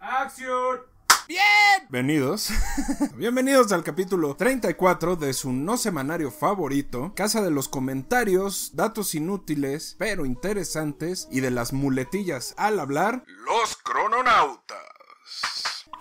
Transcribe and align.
¡Acción! 0.00 0.80
Bienvenidos. 1.28 2.48
Bienvenidos 3.16 3.70
al 3.70 3.84
capítulo 3.84 4.34
34 4.34 5.16
de 5.16 5.34
su 5.34 5.52
no 5.52 5.76
semanario 5.76 6.30
favorito, 6.30 7.12
Casa 7.14 7.42
de 7.42 7.50
los 7.50 7.68
comentarios, 7.68 8.70
datos 8.74 9.14
inútiles 9.14 9.96
pero 9.98 10.24
interesantes 10.24 11.28
y 11.30 11.40
de 11.40 11.50
las 11.50 11.74
muletillas 11.74 12.54
al 12.56 12.80
hablar, 12.80 13.24
los 13.44 13.76
crononautas. 13.76 14.78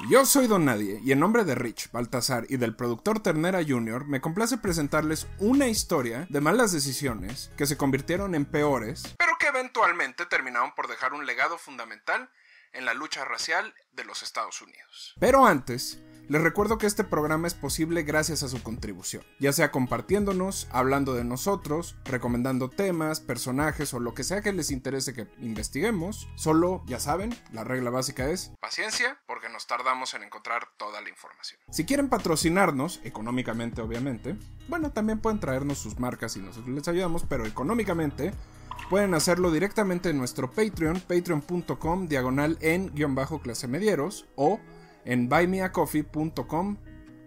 Yo 0.10 0.26
soy 0.26 0.48
Don 0.48 0.64
Nadie 0.64 1.02
y 1.04 1.12
en 1.12 1.20
nombre 1.20 1.44
de 1.44 1.56
Rich, 1.56 1.92
Baltasar 1.92 2.46
y 2.48 2.56
del 2.56 2.78
productor 2.78 3.20
Ternera 3.20 3.60
Jr. 3.68 4.06
me 4.06 4.22
complace 4.22 4.58
presentarles 4.58 5.28
una 5.40 5.68
historia 5.68 6.26
de 6.30 6.40
malas 6.40 6.72
decisiones 6.72 7.52
que 7.58 7.66
se 7.66 7.76
convirtieron 7.76 8.34
en 8.34 8.46
peores, 8.46 9.14
pero 9.18 9.34
que 9.38 9.48
eventualmente 9.48 10.26
terminaron 10.26 10.74
por 10.74 10.88
dejar 10.88 11.12
un 11.12 11.26
legado 11.26 11.58
fundamental 11.58 12.30
en 12.74 12.86
la 12.86 12.94
lucha 12.94 13.26
racial 13.26 13.74
de 13.92 14.04
los 14.04 14.24
Estados 14.24 14.62
Unidos. 14.62 15.16
Pero 15.20 15.46
antes, 15.46 16.00
les 16.30 16.44
recuerdo 16.44 16.78
que 16.78 16.86
este 16.86 17.04
programa 17.04 17.48
es 17.48 17.56
posible 17.56 18.04
gracias 18.04 18.44
a 18.44 18.50
su 18.50 18.62
contribución, 18.62 19.24
ya 19.40 19.52
sea 19.52 19.72
compartiéndonos, 19.72 20.68
hablando 20.72 21.16
de 21.16 21.24
nosotros, 21.24 21.96
recomendando 22.06 22.70
temas, 22.70 23.20
personajes 23.20 23.96
o 23.96 24.00
lo 24.00 24.14
que 24.14 24.24
sea 24.24 24.44
que 24.44 24.54
les 24.54 24.70
interese 24.70 25.16
que 25.16 25.28
investiguemos. 25.40 26.30
Solo, 26.36 26.84
ya 26.86 27.00
saben, 27.00 27.36
la 27.52 27.64
regla 27.64 27.90
básica 27.90 28.30
es 28.30 28.52
paciencia 28.62 29.20
porque 29.26 29.50
nos 29.50 29.66
tardamos 29.66 30.14
en 30.14 30.22
encontrar 30.22 30.68
toda 30.78 31.02
la 31.02 31.10
información. 31.10 31.60
Si 31.72 31.84
quieren 31.86 32.10
patrocinarnos, 32.10 33.00
económicamente 33.04 33.82
obviamente, 33.82 34.36
bueno, 34.68 34.92
también 34.92 35.22
pueden 35.22 35.40
traernos 35.40 35.80
sus 35.80 35.98
marcas 35.98 36.38
y 36.38 36.42
nosotros 36.42 36.70
les 36.70 36.88
ayudamos, 36.88 37.26
pero 37.28 37.48
económicamente 37.48 38.34
pueden 38.90 39.14
hacerlo 39.14 39.52
directamente 39.52 40.10
en 40.10 40.18
nuestro 40.18 40.52
Patreon, 40.52 41.00
patreon.com 41.02 42.08
diagonal 42.08 42.58
en 42.62 42.94
guion 42.94 43.14
bajo 43.14 43.40
clase 43.40 43.68
medieros 43.68 44.28
o 44.36 44.60
en 45.06 45.30
buymeacoffee.com 45.30 46.78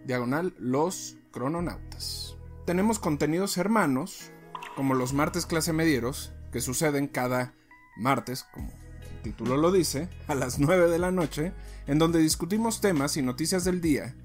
diagonal 0.05 0.53
los 0.59 1.17
crononautas. 1.31 2.37
Tenemos 2.65 2.99
contenidos 2.99 3.57
hermanos, 3.57 4.31
como 4.75 4.93
los 4.93 5.13
martes 5.13 5.45
clase 5.45 5.73
medieros, 5.73 6.33
que 6.51 6.61
suceden 6.61 7.07
cada 7.07 7.53
martes, 7.97 8.43
como 8.53 8.69
el 8.69 9.21
título 9.21 9.57
lo 9.57 9.71
dice, 9.71 10.09
a 10.27 10.35
las 10.35 10.59
9 10.59 10.89
de 10.89 10.99
la 10.99 11.11
noche, 11.11 11.53
en 11.87 11.97
donde 11.97 12.19
discutimos 12.19 12.81
temas 12.81 13.15
y 13.17 13.21
noticias 13.21 13.63
del 13.63 13.81
día, 13.81 14.15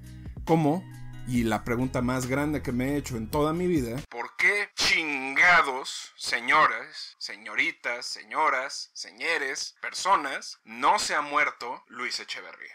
como, 0.45 0.83
y 1.29 1.43
la 1.43 1.63
pregunta 1.63 2.01
más 2.01 2.25
grande 2.25 2.63
que 2.63 2.71
me 2.71 2.89
he 2.89 2.97
hecho 2.97 3.15
en 3.15 3.29
toda 3.29 3.53
mi 3.53 3.67
vida, 3.67 4.01
¿por 4.09 4.35
qué 4.35 4.69
chingados, 4.75 6.11
señoras, 6.17 7.15
señoritas, 7.19 8.07
señoras, 8.07 8.89
señores, 8.93 9.75
personas, 9.79 10.59
no 10.63 10.97
se 10.97 11.13
ha 11.13 11.21
muerto 11.21 11.83
Luis 11.87 12.19
Echeverría? 12.19 12.73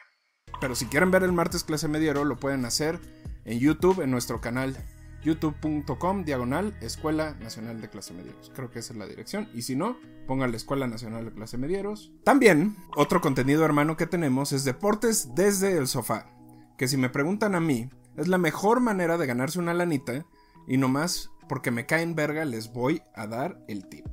Pero 0.61 0.77
si 0.77 0.87
quieren 0.87 1.11
ver 1.11 1.25
el 1.25 1.33
martes 1.33 1.65
clase 1.65 1.89
mediero, 1.89 2.25
lo 2.25 2.37
pueden 2.37 2.65
hacer 2.65 3.01
en 3.45 3.59
YouTube, 3.59 4.03
en 4.03 4.13
nuestro 4.13 4.41
canal 4.41 4.77
youtube.com 5.25 6.25
diagonal 6.25 6.77
Escuela 6.81 7.35
Nacional 7.41 7.81
de 7.81 7.91
Clase 7.91 8.15
Medieros. 8.15 8.53
Creo 8.55 8.71
que 8.71 8.79
esa 8.79 8.93
es 8.93 8.99
la 8.99 9.07
dirección. 9.07 9.49
Y 9.53 9.63
si 9.63 9.75
no, 9.75 9.97
pongan 10.29 10.53
la 10.53 10.59
Escuela 10.59 10.87
Nacional 10.87 11.25
de 11.25 11.33
Clase 11.33 11.59
Medieros. 11.59 12.13
También, 12.25 12.77
otro 12.95 13.21
contenido 13.21 13.65
hermano 13.65 13.97
que 13.97 14.07
tenemos 14.07 14.53
es 14.53 14.65
Deportes 14.65 15.35
desde 15.35 15.77
el 15.77 15.89
sofá. 15.89 16.31
Que 16.79 16.89
si 16.89 16.97
me 16.97 17.09
preguntan 17.09 17.55
a 17.55 17.61
mí, 17.61 17.89
es 18.17 18.29
la 18.29 18.39
mejor 18.39 18.81
manera 18.81 19.19
de 19.19 19.27
ganarse 19.27 19.59
una 19.59 19.75
lanita. 19.75 20.25
Y 20.67 20.77
nomás 20.77 21.31
porque 21.49 21.71
me 21.71 21.87
caen 21.87 22.15
verga 22.15 22.45
les 22.45 22.73
voy 22.73 23.03
a 23.15 23.27
dar 23.27 23.59
el 23.69 23.89
tip. 23.89 24.07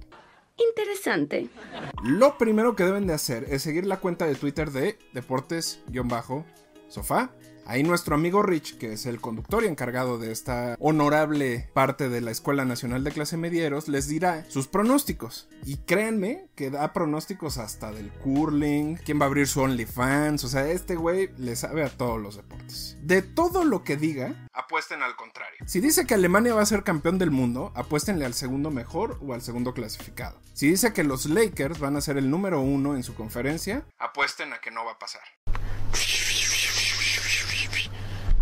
Interesante. 0.57 1.49
Lo 2.03 2.37
primero 2.37 2.75
que 2.75 2.83
deben 2.83 3.07
de 3.07 3.13
hacer 3.13 3.45
es 3.49 3.63
seguir 3.63 3.85
la 3.85 3.99
cuenta 3.99 4.25
de 4.25 4.35
Twitter 4.35 4.71
de 4.71 4.99
Deportes-Sofá. 5.13 7.31
Ahí 7.65 7.83
nuestro 7.83 8.15
amigo 8.15 8.43
Rich, 8.43 8.77
que 8.77 8.93
es 8.93 9.05
el 9.05 9.21
conductor 9.21 9.63
y 9.63 9.67
encargado 9.67 10.17
de 10.17 10.31
esta 10.31 10.75
honorable 10.79 11.69
parte 11.73 12.09
de 12.09 12.21
la 12.21 12.31
Escuela 12.31 12.65
Nacional 12.65 13.03
de 13.03 13.11
Clase 13.11 13.37
Medieros, 13.37 13.87
les 13.87 14.07
dirá 14.07 14.45
sus 14.49 14.67
pronósticos. 14.67 15.47
Y 15.65 15.77
créanme 15.77 16.49
que 16.55 16.69
da 16.69 16.91
pronósticos 16.93 17.57
hasta 17.57 17.91
del 17.91 18.11
curling, 18.11 18.95
quién 18.97 19.19
va 19.19 19.25
a 19.25 19.27
abrir 19.27 19.47
su 19.47 19.61
OnlyFans, 19.61 20.43
o 20.43 20.47
sea, 20.47 20.67
este 20.67 20.95
güey 20.95 21.29
le 21.37 21.55
sabe 21.55 21.83
a 21.83 21.89
todos 21.89 22.19
los 22.19 22.35
deportes. 22.35 22.97
De 23.01 23.21
todo 23.21 23.63
lo 23.63 23.83
que 23.83 23.97
diga, 23.97 24.47
apuesten 24.53 25.03
al 25.03 25.15
contrario. 25.15 25.57
Si 25.65 25.79
dice 25.79 26.05
que 26.05 26.13
Alemania 26.13 26.53
va 26.53 26.61
a 26.61 26.65
ser 26.65 26.83
campeón 26.83 27.17
del 27.19 27.31
mundo, 27.31 27.71
apuéstenle 27.75 28.25
al 28.25 28.33
segundo 28.33 28.71
mejor 28.71 29.19
o 29.21 29.33
al 29.33 29.41
segundo 29.41 29.73
clasificado. 29.73 30.39
Si 30.53 30.67
dice 30.67 30.93
que 30.93 31.03
los 31.03 31.25
Lakers 31.25 31.79
van 31.79 31.95
a 31.95 32.01
ser 32.01 32.17
el 32.17 32.29
número 32.29 32.61
uno 32.61 32.95
en 32.95 33.03
su 33.03 33.15
conferencia, 33.15 33.85
apuesten 33.97 34.53
a 34.53 34.59
que 34.59 34.71
no 34.71 34.83
va 34.85 34.93
a 34.93 34.99
pasar. 34.99 35.21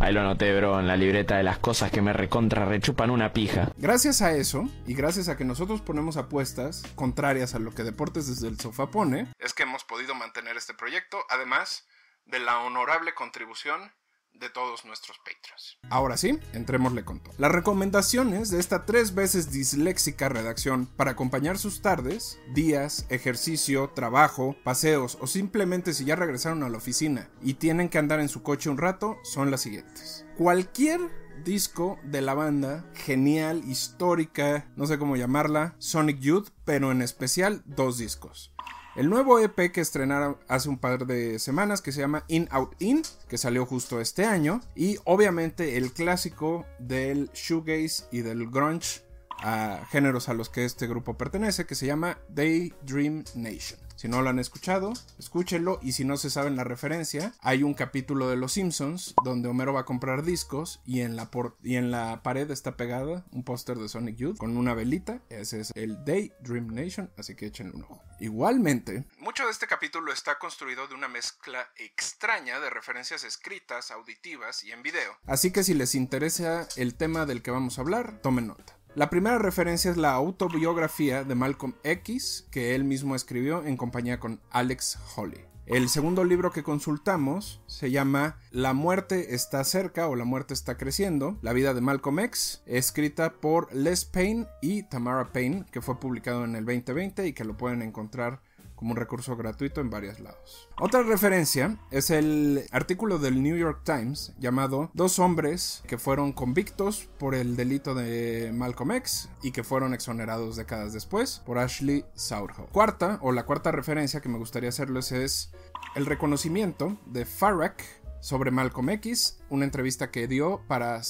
Ahí 0.01 0.13
lo 0.13 0.21
anoté, 0.21 0.55
bro, 0.55 0.79
en 0.79 0.87
la 0.87 0.95
libreta 0.95 1.35
de 1.35 1.43
las 1.43 1.59
cosas 1.59 1.91
que 1.91 2.01
me 2.01 2.13
recontra 2.13 2.63
rechupan 2.63 3.09
una 3.09 3.33
pija. 3.33 3.73
Gracias 3.75 4.21
a 4.21 4.31
eso, 4.31 4.63
y 4.87 4.93
gracias 4.93 5.27
a 5.27 5.35
que 5.35 5.43
nosotros 5.43 5.81
ponemos 5.81 6.15
apuestas 6.15 6.83
contrarias 6.95 7.53
a 7.53 7.59
lo 7.59 7.71
que 7.71 7.83
Deportes 7.83 8.27
desde 8.27 8.47
el 8.47 8.57
sofá 8.57 8.91
pone, 8.91 9.33
es 9.39 9.53
que 9.53 9.63
hemos 9.63 9.83
podido 9.83 10.15
mantener 10.15 10.55
este 10.55 10.73
proyecto, 10.73 11.19
además 11.29 11.85
de 12.25 12.39
la 12.39 12.59
honorable 12.59 13.13
contribución 13.13 13.91
de 14.33 14.49
todos 14.49 14.85
nuestros 14.85 15.17
patrons. 15.19 15.77
Ahora 15.89 16.17
sí, 16.17 16.39
entrémosle 16.53 17.03
con 17.03 17.19
todo. 17.19 17.33
Las 17.37 17.51
recomendaciones 17.51 18.49
de 18.49 18.59
esta 18.59 18.85
tres 18.85 19.13
veces 19.13 19.51
disléxica 19.51 20.29
redacción 20.29 20.85
para 20.85 21.11
acompañar 21.11 21.57
sus 21.57 21.81
tardes, 21.81 22.39
días, 22.53 23.05
ejercicio, 23.09 23.89
trabajo, 23.89 24.55
paseos 24.63 25.17
o 25.21 25.27
simplemente 25.27 25.93
si 25.93 26.05
ya 26.05 26.15
regresaron 26.15 26.63
a 26.63 26.69
la 26.69 26.77
oficina 26.77 27.29
y 27.41 27.55
tienen 27.55 27.89
que 27.89 27.97
andar 27.97 28.19
en 28.19 28.29
su 28.29 28.43
coche 28.43 28.69
un 28.69 28.77
rato 28.77 29.17
son 29.23 29.51
las 29.51 29.61
siguientes. 29.61 30.25
Cualquier 30.37 31.01
disco 31.43 31.99
de 32.03 32.21
la 32.21 32.33
banda, 32.33 32.85
genial, 32.93 33.63
histórica, 33.65 34.67
no 34.75 34.85
sé 34.85 34.97
cómo 34.97 35.15
llamarla, 35.15 35.75
Sonic 35.79 36.19
Youth, 36.19 36.49
pero 36.65 36.91
en 36.91 37.01
especial 37.01 37.63
dos 37.65 37.97
discos. 37.97 38.53
El 38.95 39.09
nuevo 39.09 39.39
EP 39.39 39.71
que 39.71 39.81
estrenaron 39.81 40.37
hace 40.47 40.67
un 40.67 40.79
par 40.79 41.05
de 41.05 41.37
semanas 41.37 41.81
que 41.81 41.91
se 41.91 42.01
llama 42.01 42.23
In 42.27 42.47
Out 42.51 42.75
In, 42.79 43.03
que 43.27 43.37
salió 43.37 43.65
justo 43.65 44.01
este 44.01 44.25
año, 44.25 44.61
y 44.75 44.97
obviamente 45.05 45.77
el 45.77 45.93
clásico 45.93 46.65
del 46.79 47.29
shoegaze 47.33 48.05
y 48.11 48.21
del 48.21 48.49
grunge 48.49 49.01
a 49.41 49.85
géneros 49.91 50.27
a 50.27 50.33
los 50.33 50.49
que 50.49 50.65
este 50.65 50.87
grupo 50.87 51.17
pertenece, 51.17 51.65
que 51.65 51.75
se 51.75 51.85
llama 51.85 52.17
Daydream 52.29 53.23
Nation. 53.35 53.79
Si 53.99 54.07
no 54.07 54.21
lo 54.21 54.29
han 54.29 54.39
escuchado, 54.39 54.93
escúchenlo 55.17 55.77
y 55.81 55.91
si 55.91 56.05
no 56.05 56.15
se 56.15 56.29
saben 56.29 56.55
la 56.55 56.63
referencia, 56.63 57.33
hay 57.41 57.63
un 57.63 57.73
capítulo 57.73 58.29
de 58.29 58.37
Los 58.37 58.53
Simpsons 58.53 59.13
donde 59.25 59.49
Homero 59.49 59.73
va 59.73 59.81
a 59.81 59.85
comprar 59.85 60.23
discos 60.23 60.79
y 60.85 61.01
en 61.01 61.17
la, 61.17 62.21
pared 62.23 62.49
está 62.49 62.77
pegada 62.77 63.25
un 63.31 63.43
póster 63.43 63.77
de 63.77 63.89
Sonic 63.89 64.15
Youth 64.15 64.37
con 64.37 64.55
una 64.55 64.73
velita. 64.73 65.21
Ese 65.27 65.59
es 65.59 65.73
el 65.75 66.05
Daydream 66.05 66.67
Nation, 66.67 67.11
así 67.17 67.35
que 67.35 67.47
échenle 67.47 67.75
un 67.75 67.83
ojo. 67.83 68.01
Igualmente, 68.21 69.03
mucho 69.17 69.43
de 69.43 69.51
este 69.51 69.67
capítulo 69.67 70.13
está 70.13 70.39
construido 70.39 70.87
de 70.87 70.95
una 70.95 71.09
mezcla 71.09 71.67
extraña 71.75 72.61
de 72.61 72.69
referencias 72.69 73.25
escritas, 73.25 73.91
auditivas 73.91 74.63
y 74.63 74.71
en 74.71 74.81
video. 74.81 75.17
Así 75.25 75.51
que 75.51 75.65
si 75.65 75.73
les 75.73 75.93
interesa 75.93 76.69
el 76.77 76.95
tema 76.95 77.25
del 77.25 77.41
que 77.41 77.51
vamos 77.51 77.77
a 77.77 77.81
hablar, 77.81 78.21
tomen 78.21 78.47
nota. 78.47 78.78
La 78.95 79.11
primera 79.11 79.37
referencia 79.37 79.91
es 79.91 79.97
la 79.97 80.13
autobiografía 80.13 81.23
de 81.23 81.35
Malcolm 81.35 81.75
X, 81.83 82.47
que 82.49 82.73
él 82.73 82.83
mismo 82.83 83.15
escribió 83.15 83.63
en 83.63 83.77
compañía 83.77 84.19
con 84.19 84.41
Alex 84.49 84.97
Holly. 85.15 85.41
El 85.67 85.89
segundo 85.89 86.23
libro 86.23 86.51
que 86.51 86.63
consultamos 86.63 87.61
se 87.67 87.91
llama 87.91 88.39
La 88.49 88.73
muerte 88.73 89.35
está 89.35 89.63
cerca 89.63 90.07
o 90.07 90.15
La 90.15 90.25
muerte 90.25 90.55
está 90.55 90.75
creciendo, 90.75 91.37
la 91.43 91.53
vida 91.53 91.75
de 91.75 91.81
Malcolm 91.81 92.17
X, 92.17 92.63
escrita 92.65 93.33
por 93.33 93.71
Les 93.75 94.05
Payne 94.05 94.47
y 94.59 94.81
Tamara 94.81 95.31
Payne, 95.31 95.65
que 95.71 95.81
fue 95.81 95.99
publicado 95.99 96.43
en 96.43 96.55
el 96.55 96.65
2020 96.65 97.27
y 97.27 97.33
que 97.33 97.45
lo 97.45 97.55
pueden 97.55 97.83
encontrar 97.83 98.41
como 98.79 98.91
un 98.91 98.97
recurso 98.97 99.35
gratuito 99.35 99.81
en 99.81 99.89
varios 99.89 100.21
lados. 100.21 100.69
Otra 100.79 101.03
referencia 101.03 101.77
es 101.91 102.09
el 102.11 102.65
artículo 102.71 103.19
del 103.19 103.43
New 103.43 103.57
York 103.57 103.81
Times 103.83 104.31
llamado 104.39 104.89
Dos 104.93 105.19
hombres 105.19 105.83
que 105.85 105.97
fueron 105.97 106.31
convictos 106.31 107.09
por 107.17 107.35
el 107.35 107.57
delito 107.57 107.93
de 107.93 108.51
Malcolm 108.53 108.91
X 108.93 109.27
y 109.43 109.51
que 109.51 109.65
fueron 109.65 109.93
exonerados 109.93 110.55
décadas 110.55 110.93
después 110.93 111.41
por 111.45 111.57
Ashley 111.57 112.05
Sourhoe. 112.13 112.67
Cuarta, 112.71 113.19
o 113.21 113.33
la 113.33 113.45
cuarta 113.45 113.73
referencia 113.73 114.21
que 114.21 114.29
me 114.29 114.37
gustaría 114.37 114.69
hacerles 114.69 115.11
es 115.11 115.51
el 115.95 116.05
reconocimiento 116.05 116.97
de 117.05 117.25
Farrak 117.25 117.83
sobre 118.21 118.49
Malcolm 118.49 118.91
X, 118.91 119.41
una 119.49 119.65
entrevista 119.65 120.09
que 120.09 120.25
dio 120.29 120.61
para, 120.69 121.01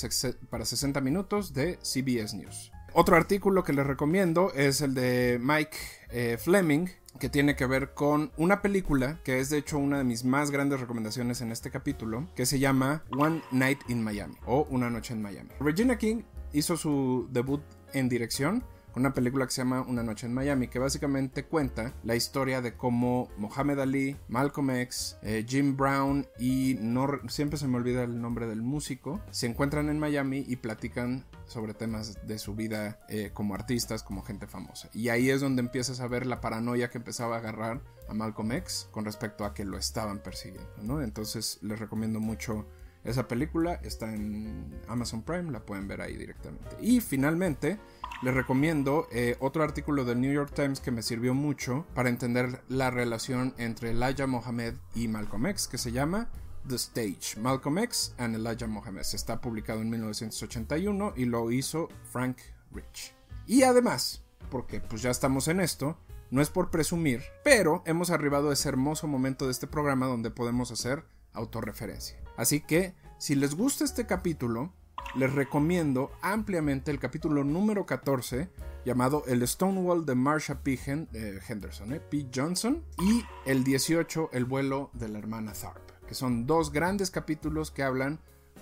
para 0.49 0.65
60 0.65 1.01
minutos 1.01 1.53
de 1.53 1.77
CBS 1.83 2.35
News. 2.35 2.71
Otro 2.93 3.15
artículo 3.15 3.63
que 3.63 3.73
les 3.73 3.85
recomiendo 3.85 4.51
es 4.55 4.81
el 4.81 4.95
de 4.95 5.39
Mike 5.39 5.77
eh, 6.09 6.37
Fleming, 6.39 6.87
que 7.19 7.29
tiene 7.29 7.55
que 7.55 7.65
ver 7.65 7.93
con 7.93 8.31
una 8.37 8.61
película 8.61 9.19
que 9.23 9.39
es 9.39 9.49
de 9.49 9.57
hecho 9.57 9.77
una 9.77 9.97
de 9.97 10.03
mis 10.03 10.23
más 10.23 10.51
grandes 10.51 10.79
recomendaciones 10.79 11.41
en 11.41 11.51
este 11.51 11.69
capítulo, 11.69 12.27
que 12.35 12.45
se 12.45 12.59
llama 12.59 13.03
One 13.11 13.41
Night 13.51 13.81
in 13.89 14.03
Miami 14.03 14.35
o 14.45 14.65
Una 14.69 14.89
Noche 14.89 15.13
en 15.13 15.21
Miami. 15.21 15.49
Regina 15.59 15.97
King 15.97 16.23
hizo 16.53 16.77
su 16.77 17.27
debut 17.31 17.61
en 17.93 18.09
dirección 18.09 18.63
una 18.95 19.13
película 19.13 19.45
que 19.45 19.51
se 19.51 19.61
llama 19.61 19.81
Una 19.81 20.03
noche 20.03 20.25
en 20.25 20.33
Miami, 20.33 20.67
que 20.67 20.79
básicamente 20.79 21.45
cuenta 21.45 21.93
la 22.03 22.15
historia 22.15 22.61
de 22.61 22.75
cómo 22.75 23.29
Mohamed 23.37 23.79
Ali, 23.79 24.17
Malcolm 24.27 24.71
X, 24.71 25.17
eh, 25.21 25.45
Jim 25.47 25.77
Brown 25.77 26.27
y 26.37 26.77
no, 26.79 27.07
siempre 27.27 27.57
se 27.57 27.67
me 27.67 27.77
olvida 27.77 28.03
el 28.03 28.21
nombre 28.21 28.47
del 28.47 28.61
músico, 28.61 29.21
se 29.31 29.47
encuentran 29.47 29.89
en 29.89 29.99
Miami 29.99 30.43
y 30.47 30.57
platican 30.57 31.25
sobre 31.45 31.73
temas 31.73 32.25
de 32.27 32.39
su 32.39 32.55
vida 32.55 32.99
eh, 33.09 33.31
como 33.33 33.55
artistas, 33.55 34.03
como 34.03 34.21
gente 34.21 34.47
famosa. 34.47 34.89
Y 34.93 35.09
ahí 35.09 35.29
es 35.29 35.41
donde 35.41 35.61
empiezas 35.61 35.99
a 35.99 36.07
ver 36.07 36.25
la 36.25 36.41
paranoia 36.41 36.89
que 36.89 36.97
empezaba 36.97 37.35
a 37.35 37.39
agarrar 37.39 37.81
a 38.07 38.13
Malcolm 38.13 38.51
X 38.53 38.87
con 38.91 39.05
respecto 39.05 39.45
a 39.45 39.53
que 39.53 39.65
lo 39.65 39.77
estaban 39.77 40.19
persiguiendo, 40.19 40.71
¿no? 40.81 41.01
Entonces 41.01 41.59
les 41.61 41.79
recomiendo 41.79 42.19
mucho 42.19 42.67
esa 43.03 43.27
película, 43.27 43.75
está 43.83 44.13
en 44.13 44.81
Amazon 44.87 45.21
Prime, 45.21 45.51
la 45.51 45.65
pueden 45.65 45.87
ver 45.87 46.01
ahí 46.01 46.17
directamente. 46.17 46.75
Y 46.81 47.01
finalmente 47.01 47.79
les 48.21 48.33
recomiendo 48.33 49.07
eh, 49.11 49.37
otro 49.39 49.63
artículo 49.63 50.03
del 50.03 50.19
New 50.19 50.33
York 50.33 50.51
Times 50.53 50.81
que 50.81 50.91
me 50.91 51.03
sirvió 51.03 51.33
mucho 51.33 51.85
para 51.93 52.09
entender 52.09 52.61
la 52.67 52.91
relación 52.91 53.53
entre 53.57 53.91
Elijah 53.91 54.27
Mohammed 54.27 54.75
y 54.93 55.07
Malcolm 55.07 55.45
X, 55.47 55.67
que 55.67 55.77
se 55.77 55.91
llama 55.91 56.29
The 56.67 56.75
Stage, 56.75 57.39
Malcolm 57.39 57.77
X 57.79 58.13
and 58.17 58.35
Elijah 58.35 58.67
Mohammed. 58.67 59.05
Está 59.13 59.39
publicado 59.39 59.81
en 59.81 59.89
1981 59.89 61.13
y 61.15 61.25
lo 61.25 61.49
hizo 61.51 61.87
Frank 62.11 62.37
Rich. 62.71 63.15
Y 63.47 63.63
además, 63.63 64.23
porque 64.51 64.81
pues 64.81 65.01
ya 65.01 65.11
estamos 65.11 65.47
en 65.47 65.61
esto, 65.61 65.97
no 66.29 66.41
es 66.41 66.49
por 66.49 66.69
presumir, 66.69 67.23
pero 67.43 67.81
hemos 67.85 68.11
arribado 68.11 68.49
a 68.49 68.53
ese 68.53 68.69
hermoso 68.69 69.07
momento 69.07 69.45
de 69.45 69.51
este 69.51 69.65
programa 69.65 70.05
donde 70.05 70.29
podemos 70.29 70.71
hacer 70.71 71.05
autorreferencia. 71.33 72.21
Así 72.37 72.61
que, 72.61 72.93
si 73.17 73.35
les 73.35 73.55
gusta 73.55 73.83
este 73.83 74.05
capítulo, 74.05 74.73
les 75.15 75.33
recomiendo 75.33 76.11
ampliamente 76.21 76.91
el 76.91 76.99
capítulo 76.99 77.43
número 77.43 77.85
14 77.85 78.49
llamado 78.85 79.23
El 79.27 79.47
Stonewall 79.47 80.05
de 80.05 80.15
Marsha 80.15 80.61
P. 80.63 80.79
Eh, 81.13 81.39
Henderson, 81.47 81.93
eh. 81.93 82.29
Johnson, 82.33 82.83
y 82.99 83.23
el 83.45 83.63
18 83.63 84.29
El 84.31 84.45
vuelo 84.45 84.89
de 84.93 85.09
la 85.09 85.19
hermana 85.19 85.53
Tharp, 85.53 86.05
que 86.07 86.15
son 86.15 86.45
dos 86.45 86.71
grandes 86.71 87.11
capítulos 87.11 87.71
que 87.71 87.83
hablan 87.83 88.19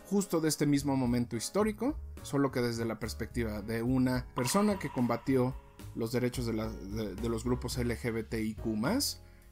justo 0.10 0.40
de 0.40 0.50
este 0.50 0.66
mismo 0.66 0.96
momento 0.96 1.36
histórico, 1.36 1.98
solo 2.22 2.52
que 2.52 2.62
desde 2.62 2.86
la 2.86 3.00
perspectiva 3.00 3.62
de 3.62 3.84
una 3.84 4.26
persona 4.36 4.80
que 4.80 4.90
combatió 4.90 5.56
los 5.96 6.12
derechos 6.12 6.46
de, 6.46 7.16
de 7.16 7.30
los 7.30 7.44
grupos 7.44 7.78
LGBTIQ 7.78 8.66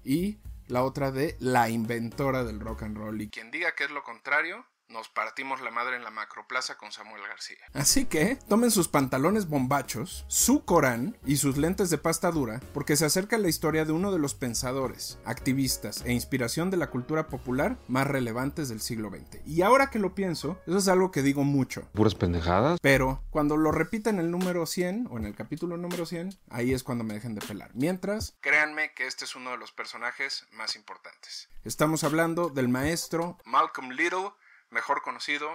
y 0.03 0.39
la 0.67 0.83
otra 0.83 1.11
de 1.11 1.35
la 1.39 1.69
inventora 1.69 2.43
del 2.43 2.59
rock 2.59 2.83
and 2.83 2.97
roll. 2.97 3.21
Y 3.21 3.29
quien 3.29 3.51
diga 3.51 3.73
que 3.75 3.85
es 3.85 3.91
lo 3.91 4.03
contrario, 4.03 4.65
nos 4.89 5.09
partimos 5.09 5.61
la 5.61 5.71
madre 5.71 5.95
en 5.95 6.03
la 6.03 6.11
macroplaza 6.11 6.77
con 6.77 6.91
Samuel 6.91 7.23
García. 7.27 7.57
Así 7.73 8.05
que 8.05 8.37
tomen 8.47 8.71
sus 8.71 8.87
pantalones 8.87 9.47
bombachos, 9.47 10.25
su 10.27 10.63
Corán 10.65 11.17
y 11.25 11.37
sus 11.37 11.57
lentes 11.57 11.89
de 11.89 11.97
pasta 11.97 12.31
dura, 12.31 12.61
porque 12.73 12.95
se 12.95 13.05
acerca 13.05 13.37
la 13.37 13.49
historia 13.49 13.85
de 13.85 13.91
uno 13.91 14.11
de 14.11 14.19
los 14.19 14.35
pensadores, 14.35 15.19
activistas 15.25 16.03
e 16.05 16.13
inspiración 16.13 16.69
de 16.69 16.77
la 16.77 16.89
cultura 16.89 17.27
popular 17.27 17.77
más 17.87 18.07
relevantes 18.07 18.69
del 18.69 18.81
siglo 18.81 19.09
XX. 19.09 19.45
Y 19.45 19.61
ahora 19.61 19.89
que 19.89 19.99
lo 19.99 20.15
pienso, 20.15 20.59
eso 20.67 20.77
es 20.77 20.87
algo 20.87 21.11
que 21.11 21.21
digo 21.21 21.43
mucho. 21.43 21.89
Puras 21.93 22.15
pendejadas. 22.15 22.79
Pero 22.81 23.23
cuando 23.29 23.57
lo 23.57 23.71
repita 23.71 24.09
en 24.09 24.19
el 24.19 24.31
número 24.31 24.65
100 24.65 25.07
o 25.09 25.17
en 25.17 25.25
el 25.25 25.35
capítulo 25.35 25.77
número 25.77 26.05
100, 26.05 26.37
ahí 26.49 26.73
es 26.73 26.83
cuando 26.83 27.03
me 27.03 27.13
dejen 27.13 27.35
de 27.35 27.45
pelar. 27.45 27.71
Mientras, 27.73 28.37
créanme 28.41 28.93
que 28.93 29.07
este 29.07 29.25
es 29.25 29.35
uno 29.35 29.51
de 29.51 29.57
los 29.57 29.71
personajes 29.71 30.47
más 30.51 30.75
importantes. 30.75 31.49
Estamos 31.63 32.03
hablando 32.03 32.49
del 32.49 32.69
maestro 32.69 33.37
Malcolm 33.45 33.91
Little 33.91 34.31
mejor 34.75 35.01
conocido 35.01 35.49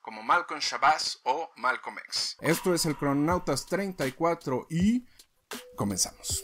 como 0.00 0.22
Malcolm 0.22 0.58
Shabazz 0.58 1.20
o 1.24 1.50
Malcolm 1.58 1.98
X. 2.06 2.38
Esto 2.40 2.72
es 2.72 2.86
el 2.86 2.96
Crononautas 2.96 3.66
34 3.66 4.66
y 4.70 5.06
comenzamos. 5.76 6.42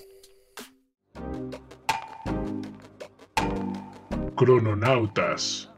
Crononautas. 4.37 5.71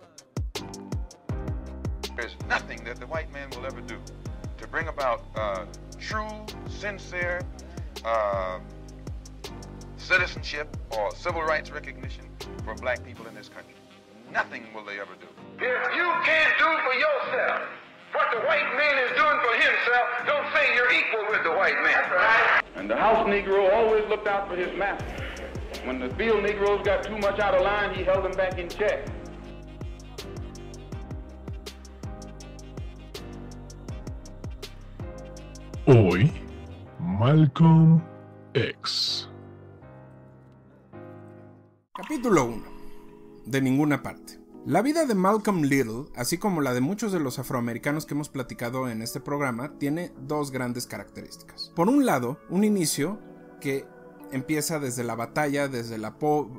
There's 2.17 2.37
nothing 2.49 2.83
that 2.85 2.99
the 2.99 3.07
white 3.07 3.31
man 3.33 3.49
will 3.51 3.65
ever 3.65 3.81
do 3.81 3.99
to 4.59 4.67
bring 4.67 4.89
about 4.89 5.23
uh, 5.37 5.65
true, 6.01 6.45
sincere 6.69 7.41
uh, 8.05 8.59
citizenship 9.97 10.77
or 10.91 11.15
civil 11.15 11.43
rights 11.43 11.71
recognition 11.71 12.29
for 12.65 12.75
black 12.75 13.05
people 13.05 13.29
in 13.29 13.35
this 13.37 13.49
country. 13.49 13.75
Nothing 14.33 14.65
will 14.75 14.85
they 14.85 14.99
ever 14.99 15.15
do. 15.21 15.29
If 15.63 15.95
you 15.95 16.09
can't 16.25 16.57
do 16.57 16.65
for 16.65 16.95
yourself 16.95 17.69
what 18.15 18.31
the 18.33 18.41
white 18.49 18.65
man 18.81 18.97
is 19.05 19.11
doing 19.13 19.39
for 19.45 19.53
himself, 19.61 20.09
don't 20.27 20.47
say 20.55 20.75
you're 20.75 20.91
equal 20.91 21.27
with 21.29 21.45
the 21.45 21.51
white 21.51 21.77
man. 21.85 22.01
Right. 22.11 22.63
And 22.77 22.89
the 22.89 22.97
house 22.97 23.29
Negro 23.29 23.71
always 23.75 24.09
looked 24.09 24.27
out 24.27 24.49
for 24.49 24.57
his 24.57 24.75
master. 24.79 25.05
When 25.85 26.01
the 26.01 26.09
field 26.15 26.45
Negroes 26.45 26.81
got 26.83 27.05
too 27.05 27.19
much 27.19 27.39
out 27.41 27.55
of 27.55 27.61
line, 27.61 27.95
he 27.95 28.05
held 28.05 28.25
them 28.25 28.33
back 28.33 28.59
in 28.59 28.71
check. 28.71 29.07
Hoy, 35.85 36.33
Malcolm 36.99 38.03
X. 38.55 39.29
Capítulo 41.95 42.49
1. 42.49 43.51
De 43.51 43.61
ninguna 43.61 44.03
parte. 44.03 44.40
La 44.67 44.83
vida 44.83 45.07
de 45.07 45.15
Malcolm 45.15 45.63
Little, 45.63 46.13
así 46.15 46.37
como 46.37 46.61
la 46.61 46.75
de 46.75 46.83
muchos 46.83 47.13
de 47.13 47.19
los 47.19 47.39
afroamericanos 47.39 48.05
que 48.05 48.13
hemos 48.13 48.29
platicado 48.29 48.91
en 48.91 49.01
este 49.01 49.19
programa, 49.19 49.79
tiene 49.79 50.13
dos 50.19 50.51
grandes 50.51 50.87
características. 50.87 51.73
Por 51.75 51.89
un 51.89 52.05
lado, 52.05 52.39
un 52.51 52.65
inicio 52.65 53.19
que 53.63 53.87
empieza 54.33 54.79
desde 54.79 55.03
la 55.03 55.15
batalla, 55.15 55.67
desde 55.69 55.97
la, 55.97 56.15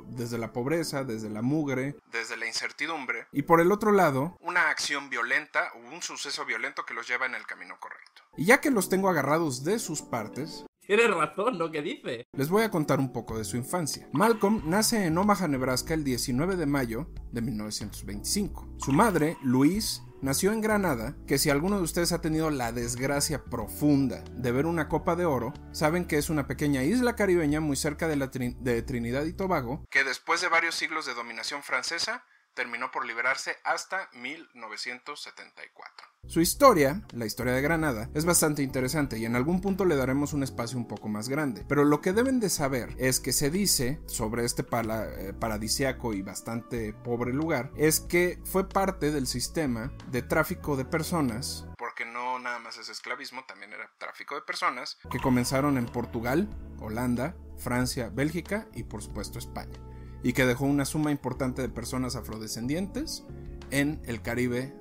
desde 0.08 0.36
la 0.36 0.52
pobreza, 0.52 1.04
desde 1.04 1.30
la 1.30 1.42
mugre, 1.42 1.96
desde 2.10 2.36
la 2.36 2.46
incertidumbre, 2.46 3.28
y 3.30 3.42
por 3.42 3.60
el 3.60 3.70
otro 3.70 3.92
lado, 3.92 4.36
una 4.40 4.68
acción 4.68 5.08
violenta 5.08 5.70
o 5.76 5.94
un 5.94 6.02
suceso 6.02 6.44
violento 6.44 6.84
que 6.84 6.94
los 6.94 7.06
lleva 7.06 7.26
en 7.26 7.36
el 7.36 7.46
camino 7.46 7.76
correcto. 7.78 8.22
Y 8.36 8.46
ya 8.46 8.60
que 8.60 8.72
los 8.72 8.88
tengo 8.88 9.10
agarrados 9.10 9.62
de 9.62 9.78
sus 9.78 10.02
partes, 10.02 10.66
Tienes 10.86 11.10
razón 11.14 11.58
lo 11.58 11.70
que 11.70 11.80
dice. 11.80 12.26
Les 12.32 12.48
voy 12.48 12.62
a 12.62 12.70
contar 12.70 12.98
un 12.98 13.12
poco 13.12 13.38
de 13.38 13.44
su 13.44 13.56
infancia. 13.56 14.08
Malcolm 14.12 14.62
nace 14.64 15.06
en 15.06 15.16
Omaha, 15.16 15.46
Nebraska 15.46 15.94
el 15.94 16.02
19 16.02 16.56
de 16.56 16.66
mayo 16.66 17.08
de 17.30 17.40
1925. 17.40 18.76
Su 18.78 18.92
madre, 18.92 19.36
Louise, 19.42 20.02
nació 20.22 20.52
en 20.52 20.60
Granada, 20.60 21.14
que 21.26 21.38
si 21.38 21.50
alguno 21.50 21.76
de 21.76 21.84
ustedes 21.84 22.12
ha 22.12 22.20
tenido 22.20 22.50
la 22.50 22.72
desgracia 22.72 23.44
profunda 23.44 24.24
de 24.32 24.52
ver 24.52 24.66
una 24.66 24.88
copa 24.88 25.14
de 25.14 25.24
oro, 25.24 25.52
saben 25.72 26.04
que 26.04 26.18
es 26.18 26.30
una 26.30 26.46
pequeña 26.46 26.82
isla 26.82 27.14
caribeña 27.14 27.60
muy 27.60 27.76
cerca 27.76 28.08
de, 28.08 28.16
la 28.16 28.28
de 28.28 28.82
Trinidad 28.82 29.24
y 29.24 29.34
Tobago, 29.34 29.84
que 29.88 30.04
después 30.04 30.40
de 30.40 30.48
varios 30.48 30.74
siglos 30.74 31.06
de 31.06 31.14
dominación 31.14 31.62
francesa, 31.62 32.24
terminó 32.54 32.90
por 32.90 33.06
liberarse 33.06 33.56
hasta 33.64 34.08
1974. 34.14 36.06
Su 36.26 36.40
historia, 36.40 37.02
la 37.12 37.26
historia 37.26 37.52
de 37.52 37.62
Granada, 37.62 38.08
es 38.14 38.24
bastante 38.24 38.62
interesante 38.62 39.18
y 39.18 39.24
en 39.24 39.34
algún 39.34 39.60
punto 39.60 39.84
le 39.84 39.96
daremos 39.96 40.32
un 40.32 40.44
espacio 40.44 40.78
un 40.78 40.86
poco 40.86 41.08
más 41.08 41.28
grande. 41.28 41.64
Pero 41.68 41.84
lo 41.84 42.00
que 42.00 42.12
deben 42.12 42.38
de 42.38 42.48
saber 42.48 42.94
es 42.98 43.18
que 43.18 43.32
se 43.32 43.50
dice 43.50 44.00
sobre 44.06 44.44
este 44.44 44.62
eh, 44.62 45.32
paradisiaco 45.38 46.14
y 46.14 46.22
bastante 46.22 46.92
pobre 46.92 47.32
lugar, 47.32 47.72
es 47.76 48.00
que 48.00 48.40
fue 48.44 48.68
parte 48.68 49.10
del 49.10 49.26
sistema 49.26 49.92
de 50.08 50.22
tráfico 50.22 50.76
de 50.76 50.84
personas 50.84 51.66
porque 51.76 52.04
no 52.04 52.38
nada 52.38 52.60
más 52.60 52.78
es 52.78 52.88
esclavismo, 52.88 53.44
también 53.44 53.72
era 53.72 53.90
tráfico 53.98 54.36
de 54.36 54.42
personas, 54.42 54.98
que 55.10 55.18
comenzaron 55.18 55.76
en 55.76 55.86
Portugal, 55.86 56.48
Holanda, 56.78 57.34
Francia, 57.58 58.08
Bélgica 58.08 58.68
y 58.72 58.84
por 58.84 59.02
supuesto 59.02 59.40
España 59.40 59.91
y 60.22 60.32
que 60.32 60.46
dejó 60.46 60.64
una 60.64 60.84
suma 60.84 61.10
importante 61.10 61.62
de 61.62 61.68
personas 61.68 62.16
afrodescendientes 62.16 63.24
en 63.70 64.00
el 64.04 64.22
Caribe 64.22 64.74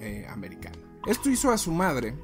eh, 0.00 0.26
americano. 0.28 0.78
Esto 1.06 1.30
hizo 1.30 1.50
a 1.50 1.58
su 1.58 1.72
madre 1.72 2.14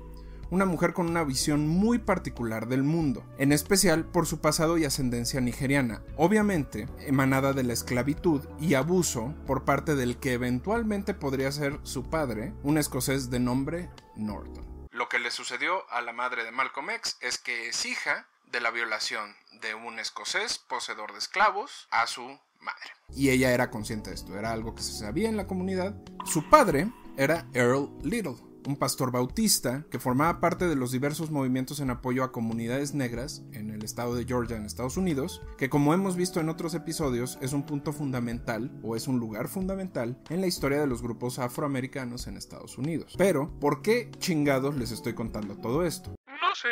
una 0.52 0.66
mujer 0.66 0.92
con 0.92 1.08
una 1.08 1.24
visión 1.24 1.66
muy 1.66 1.98
particular 1.98 2.68
del 2.68 2.82
mundo, 2.82 3.24
en 3.38 3.52
especial 3.52 4.04
por 4.04 4.26
su 4.26 4.42
pasado 4.42 4.76
y 4.76 4.84
ascendencia 4.84 5.40
nigeriana, 5.40 6.02
obviamente 6.18 6.88
emanada 6.98 7.54
de 7.54 7.62
la 7.62 7.72
esclavitud 7.72 8.42
y 8.60 8.74
abuso 8.74 9.34
por 9.46 9.64
parte 9.64 9.94
del 9.94 10.18
que 10.18 10.34
eventualmente 10.34 11.14
podría 11.14 11.50
ser 11.52 11.80
su 11.84 12.02
padre, 12.10 12.52
un 12.62 12.76
escocés 12.76 13.30
de 13.30 13.40
nombre 13.40 13.88
Norton. 14.14 14.88
Lo 14.90 15.08
que 15.08 15.18
le 15.18 15.30
sucedió 15.30 15.90
a 15.90 16.02
la 16.02 16.12
madre 16.12 16.44
de 16.44 16.52
Malcolm 16.52 16.90
X 16.90 17.16
es 17.22 17.38
que 17.38 17.68
es 17.68 17.86
hija 17.86 18.28
de 18.52 18.60
la 18.60 18.70
violación 18.70 19.34
de 19.62 19.74
un 19.74 19.98
escocés 19.98 20.58
poseedor 20.58 21.12
de 21.12 21.18
esclavos 21.18 21.88
a 21.90 22.06
su 22.06 22.22
madre. 22.60 22.90
Y 23.14 23.30
ella 23.30 23.52
era 23.52 23.70
consciente 23.70 24.10
de 24.10 24.16
esto, 24.16 24.38
era 24.38 24.52
algo 24.52 24.74
que 24.74 24.82
se 24.82 24.92
sabía 24.92 25.28
en 25.28 25.36
la 25.36 25.46
comunidad. 25.46 25.96
Su 26.26 26.48
padre 26.48 26.92
era 27.16 27.48
Earl 27.54 27.90
Little, 28.02 28.36
un 28.66 28.76
pastor 28.76 29.10
bautista 29.10 29.84
que 29.90 29.98
formaba 29.98 30.40
parte 30.40 30.68
de 30.68 30.76
los 30.76 30.92
diversos 30.92 31.30
movimientos 31.30 31.80
en 31.80 31.90
apoyo 31.90 32.24
a 32.24 32.30
comunidades 32.30 32.94
negras 32.94 33.42
en 33.52 33.70
el 33.70 33.84
estado 33.84 34.14
de 34.14 34.26
Georgia 34.26 34.56
en 34.56 34.66
Estados 34.66 34.98
Unidos, 34.98 35.40
que 35.56 35.70
como 35.70 35.94
hemos 35.94 36.16
visto 36.16 36.38
en 36.38 36.50
otros 36.50 36.74
episodios 36.74 37.38
es 37.40 37.54
un 37.54 37.64
punto 37.64 37.92
fundamental 37.92 38.70
o 38.82 38.96
es 38.96 39.08
un 39.08 39.18
lugar 39.18 39.48
fundamental 39.48 40.22
en 40.28 40.42
la 40.42 40.46
historia 40.46 40.80
de 40.80 40.86
los 40.86 41.02
grupos 41.02 41.38
afroamericanos 41.38 42.26
en 42.26 42.36
Estados 42.36 42.76
Unidos. 42.76 43.14
Pero, 43.16 43.58
¿por 43.60 43.80
qué 43.80 44.10
chingados 44.18 44.76
les 44.76 44.90
estoy 44.90 45.14
contando 45.14 45.56
todo 45.56 45.84
esto? 45.84 46.14
No 46.26 46.54
sé. 46.54 46.68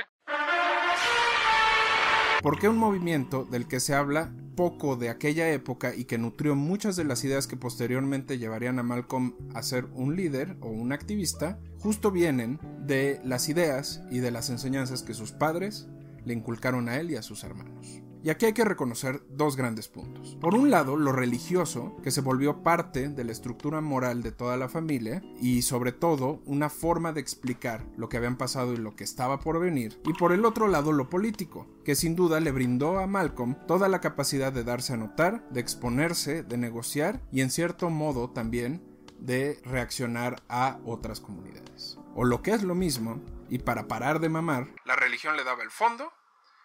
¿Por 2.42 2.58
qué 2.58 2.68
un 2.68 2.78
movimiento 2.78 3.44
del 3.44 3.68
que 3.68 3.80
se 3.80 3.94
habla 3.94 4.32
poco 4.56 4.96
de 4.96 5.10
aquella 5.10 5.50
época 5.50 5.94
y 5.94 6.04
que 6.04 6.16
nutrió 6.16 6.56
muchas 6.56 6.96
de 6.96 7.04
las 7.04 7.22
ideas 7.22 7.46
que 7.46 7.58
posteriormente 7.58 8.38
llevarían 8.38 8.78
a 8.78 8.82
Malcolm 8.82 9.34
a 9.54 9.62
ser 9.62 9.86
un 9.94 10.16
líder 10.16 10.56
o 10.60 10.68
un 10.68 10.92
activista, 10.92 11.58
justo 11.80 12.10
vienen 12.10 12.58
de 12.86 13.20
las 13.24 13.50
ideas 13.50 14.02
y 14.10 14.20
de 14.20 14.30
las 14.30 14.48
enseñanzas 14.48 15.02
que 15.02 15.12
sus 15.12 15.32
padres 15.32 15.88
le 16.24 16.32
inculcaron 16.32 16.88
a 16.88 16.96
él 16.96 17.10
y 17.10 17.16
a 17.16 17.22
sus 17.22 17.44
hermanos. 17.44 18.02
Y 18.22 18.28
aquí 18.28 18.46
hay 18.46 18.52
que 18.52 18.64
reconocer 18.64 19.22
dos 19.30 19.56
grandes 19.56 19.88
puntos. 19.88 20.36
Por 20.40 20.54
un 20.54 20.70
lado, 20.70 20.96
lo 20.96 21.12
religioso, 21.12 21.96
que 22.02 22.10
se 22.10 22.20
volvió 22.20 22.62
parte 22.62 23.08
de 23.08 23.24
la 23.24 23.32
estructura 23.32 23.80
moral 23.80 24.22
de 24.22 24.30
toda 24.30 24.58
la 24.58 24.68
familia 24.68 25.22
y 25.40 25.62
sobre 25.62 25.92
todo 25.92 26.42
una 26.44 26.68
forma 26.68 27.12
de 27.12 27.20
explicar 27.20 27.86
lo 27.96 28.10
que 28.10 28.18
habían 28.18 28.36
pasado 28.36 28.74
y 28.74 28.76
lo 28.76 28.94
que 28.94 29.04
estaba 29.04 29.40
por 29.40 29.58
venir. 29.58 30.00
Y 30.04 30.12
por 30.12 30.32
el 30.32 30.44
otro 30.44 30.68
lado, 30.68 30.92
lo 30.92 31.08
político, 31.08 31.66
que 31.82 31.94
sin 31.94 32.14
duda 32.14 32.40
le 32.40 32.52
brindó 32.52 32.98
a 32.98 33.06
Malcolm 33.06 33.56
toda 33.66 33.88
la 33.88 34.02
capacidad 34.02 34.52
de 34.52 34.64
darse 34.64 34.92
a 34.92 34.98
notar, 34.98 35.48
de 35.48 35.60
exponerse, 35.60 36.42
de 36.42 36.58
negociar 36.58 37.22
y 37.32 37.40
en 37.40 37.50
cierto 37.50 37.88
modo 37.88 38.30
también 38.30 38.82
de 39.18 39.60
reaccionar 39.64 40.42
a 40.48 40.78
otras 40.84 41.20
comunidades. 41.20 41.98
O 42.14 42.24
lo 42.24 42.42
que 42.42 42.50
es 42.50 42.62
lo 42.62 42.74
mismo, 42.74 43.22
y 43.48 43.58
para 43.58 43.88
parar 43.88 44.20
de 44.20 44.28
mamar, 44.28 44.68
la 44.84 44.96
religión 44.96 45.36
le 45.36 45.44
daba 45.44 45.62
el 45.62 45.70
fondo 45.70 46.12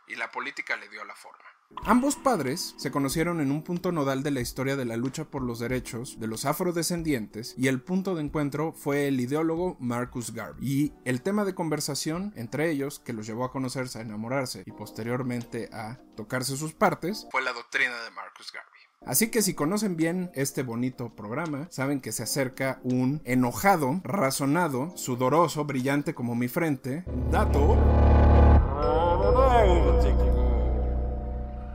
y 0.08 0.16
la 0.16 0.32
política 0.32 0.76
le 0.76 0.90
dio 0.90 1.04
la 1.06 1.16
forma. 1.16 1.44
Ambos 1.84 2.16
padres 2.16 2.74
se 2.78 2.92
conocieron 2.92 3.42
en 3.42 3.52
un 3.52 3.64
punto 3.64 3.92
nodal 3.92 4.24
de 4.24 4.32
la 4.32 4.40
historia 4.40 4.76
de 4.76 4.86
la 4.86 4.98
lucha 4.98 5.26
por 5.26 5.42
los 5.42 5.60
derechos 5.60 6.20
de 6.20 6.28
los 6.28 6.46
afrodescendientes 6.46 7.54
y 7.58 7.68
el 7.68 7.82
punto 7.82 8.16
de 8.16 8.22
encuentro 8.22 8.74
fue 8.74 9.08
el 9.08 9.20
ideólogo 9.20 9.76
Marcus 9.80 10.34
Garvey. 10.34 10.68
Y 10.68 10.94
el 11.06 11.22
tema 11.22 11.44
de 11.46 11.56
conversación 11.56 12.34
entre 12.36 12.70
ellos, 12.70 13.00
que 13.00 13.14
los 13.14 13.28
llevó 13.28 13.46
a 13.46 13.52
conocerse, 13.52 14.00
a 14.00 14.04
enamorarse 14.04 14.64
y 14.66 14.72
posteriormente 14.72 15.70
a 15.74 16.00
tocarse 16.16 16.56
sus 16.56 16.74
partes, 16.74 17.28
fue 17.32 17.42
la 17.42 17.54
doctrina 17.54 18.02
de 18.04 18.12
Marcus 18.12 18.52
Garvey. 18.52 18.72
Así 19.06 19.30
que 19.30 19.44
si 19.44 19.54
conocen 19.54 19.96
bien 19.96 20.32
este 20.34 20.64
bonito 20.64 21.16
programa, 21.16 21.68
saben 21.70 22.02
que 22.02 22.12
se 22.12 22.24
acerca 22.24 22.80
un 22.84 23.22
enojado, 23.26 24.02
razonado, 24.04 24.96
sudoroso, 24.98 25.66
brillante 25.66 26.16
como 26.16 26.36
mi 26.36 26.48
frente, 26.48 27.04
dato 27.30 27.78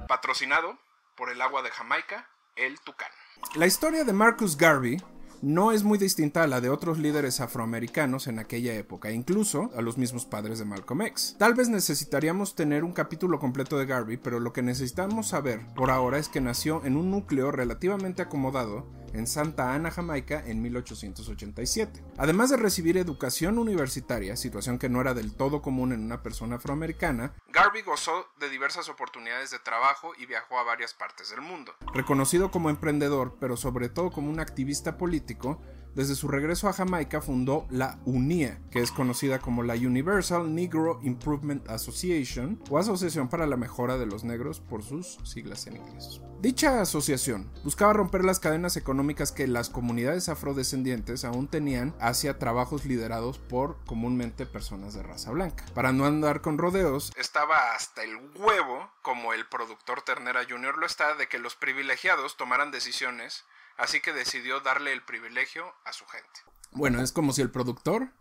patrocinado 0.09 0.78
por 1.16 1.30
el 1.30 1.40
agua 1.40 1.62
de 1.62 1.71
Jamaica, 1.71 2.28
el 2.57 2.78
Tucán. 2.80 3.09
La 3.54 3.66
historia 3.66 4.04
de 4.04 4.12
Marcus 4.12 4.57
Garvey 4.57 4.99
no 5.42 5.73
es 5.73 5.83
muy 5.83 5.99
distinta 5.99 6.42
a 6.42 6.47
la 6.47 6.61
de 6.61 6.69
otros 6.69 6.99
líderes 6.99 7.40
afroamericanos 7.40 8.26
en 8.26 8.38
aquella 8.38 8.75
época, 8.75 9.11
incluso 9.11 9.71
a 9.75 9.80
los 9.80 9.97
mismos 9.97 10.26
padres 10.26 10.59
de 10.59 10.66
Malcolm 10.66 11.02
X. 11.02 11.37
Tal 11.38 11.54
vez 11.54 11.69
necesitaríamos 11.69 12.54
tener 12.54 12.85
un 12.85 12.92
capítulo 12.92 13.38
completo 13.38 13.78
de 13.78 13.87
Garvey, 13.87 14.19
pero 14.19 14.40
lo 14.40 14.52
que 14.52 14.62
necesitamos 14.62 15.28
saber 15.28 15.61
por 15.75 15.90
ahora 15.90 16.19
es 16.19 16.28
que 16.28 16.40
nació 16.40 16.85
en 16.85 16.97
un 16.97 17.11
núcleo 17.11 17.50
relativamente 17.50 18.21
acomodado 18.21 18.87
en 19.12 19.26
Santa 19.26 19.75
Ana, 19.75 19.90
Jamaica, 19.90 20.43
en 20.47 20.62
1887. 20.62 22.02
Además 22.19 22.50
de 22.50 22.57
recibir 22.57 22.97
educación 22.97 23.59
universitaria, 23.59 24.37
situación 24.37 24.79
que 24.79 24.88
no 24.88 25.00
era 25.00 25.14
del 25.14 25.35
todo 25.35 25.62
común 25.62 25.93
en 25.93 26.05
una 26.05 26.23
persona 26.23 26.57
afroamericana, 26.57 27.35
Garvey 27.49 27.83
gozó 27.83 28.29
de 28.38 28.49
diversas 28.49 28.88
oportunidades 28.88 29.50
de 29.50 29.59
trabajo 29.59 30.12
y 30.19 30.26
viajó 30.26 30.59
a 30.59 30.64
varias 30.64 30.95
partes 30.95 31.31
del 31.31 31.40
mundo. 31.40 31.73
Reconocido 31.93 32.50
como 32.50 32.71
emprendedor, 32.71 33.37
pero 33.40 33.57
sobre 33.57 33.88
todo 33.88 34.11
como 34.11 34.31
un 34.31 34.40
activista 34.40 34.97
político, 34.97 35.61
desde 35.94 36.14
su 36.14 36.28
regreso 36.28 36.68
a 36.68 36.73
Jamaica 36.73 37.20
fundó 37.20 37.66
la 37.70 37.99
UNIA, 38.04 38.61
que 38.70 38.80
es 38.80 38.92
conocida 38.92 39.38
como 39.38 39.62
la 39.62 39.75
Universal 39.75 40.54
Negro 40.54 41.00
Improvement 41.02 41.68
Association 41.68 42.62
o 42.70 42.78
Asociación 42.78 43.28
para 43.28 43.47
la 43.47 43.56
Mejora 43.56 43.99
de 43.99 44.06
los 44.06 44.25
Negros 44.25 44.61
por 44.61 44.82
sus 44.82 45.18
siglas 45.25 45.66
en 45.66 45.76
inglés. 45.76 46.20
Dicha 46.40 46.80
asociación 46.80 47.52
buscaba 47.64 47.92
romper 47.92 48.25
las 48.25 48.40
cadenas 48.40 48.76
económicas 48.76 49.30
que 49.30 49.47
las 49.47 49.68
comunidades 49.68 50.28
afrodescendientes 50.28 51.25
aún 51.25 51.49
tenían 51.49 51.94
hacia 52.00 52.38
trabajos 52.38 52.87
liderados 52.87 53.38
por 53.38 53.76
comúnmente 53.85 54.47
personas 54.47 54.94
de 54.94 55.02
raza 55.02 55.32
blanca. 55.32 55.66
Para 55.75 55.92
no 55.92 56.06
andar 56.06 56.40
con 56.40 56.56
rodeos, 56.56 57.12
estaba 57.16 57.75
hasta 57.75 58.04
el 58.04 58.16
huevo, 58.37 58.90
como 59.02 59.32
el 59.32 59.47
productor 59.49 60.02
Ternera 60.02 60.47
Jr. 60.49 60.78
lo 60.78 60.87
está, 60.87 61.14
de 61.14 61.28
que 61.28 61.38
los 61.38 61.56
privilegiados 61.56 62.37
tomaran 62.37 62.70
decisiones 62.70 63.44
así 63.80 64.00
que 64.00 64.12
decidió 64.12 64.60
darle 64.60 64.92
el 64.92 65.02
privilegio 65.02 65.64
a 65.84 65.92
su 65.92 66.04
gente. 66.06 66.40
Bueno, 66.72 67.02
es 67.02 67.12
como 67.12 67.32
si 67.32 67.42
el 67.42 67.50
productor 67.50 68.12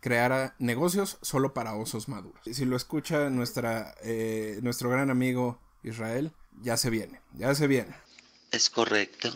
creara 0.00 0.54
negocios 0.58 1.18
solo 1.22 1.54
para 1.54 1.74
osos 1.74 2.08
maduros. 2.08 2.40
Si 2.44 2.64
lo 2.64 2.76
escucha 2.76 3.30
nuestra, 3.30 3.94
eh, 4.02 4.58
nuestro 4.62 4.90
gran 4.90 5.10
amigo 5.10 5.60
Israel, 5.82 6.32
ya 6.60 6.76
se 6.76 6.90
viene, 6.90 7.20
ya 7.32 7.54
se 7.54 7.66
viene. 7.66 7.94
Es 8.50 8.70
correcto. 8.70 9.30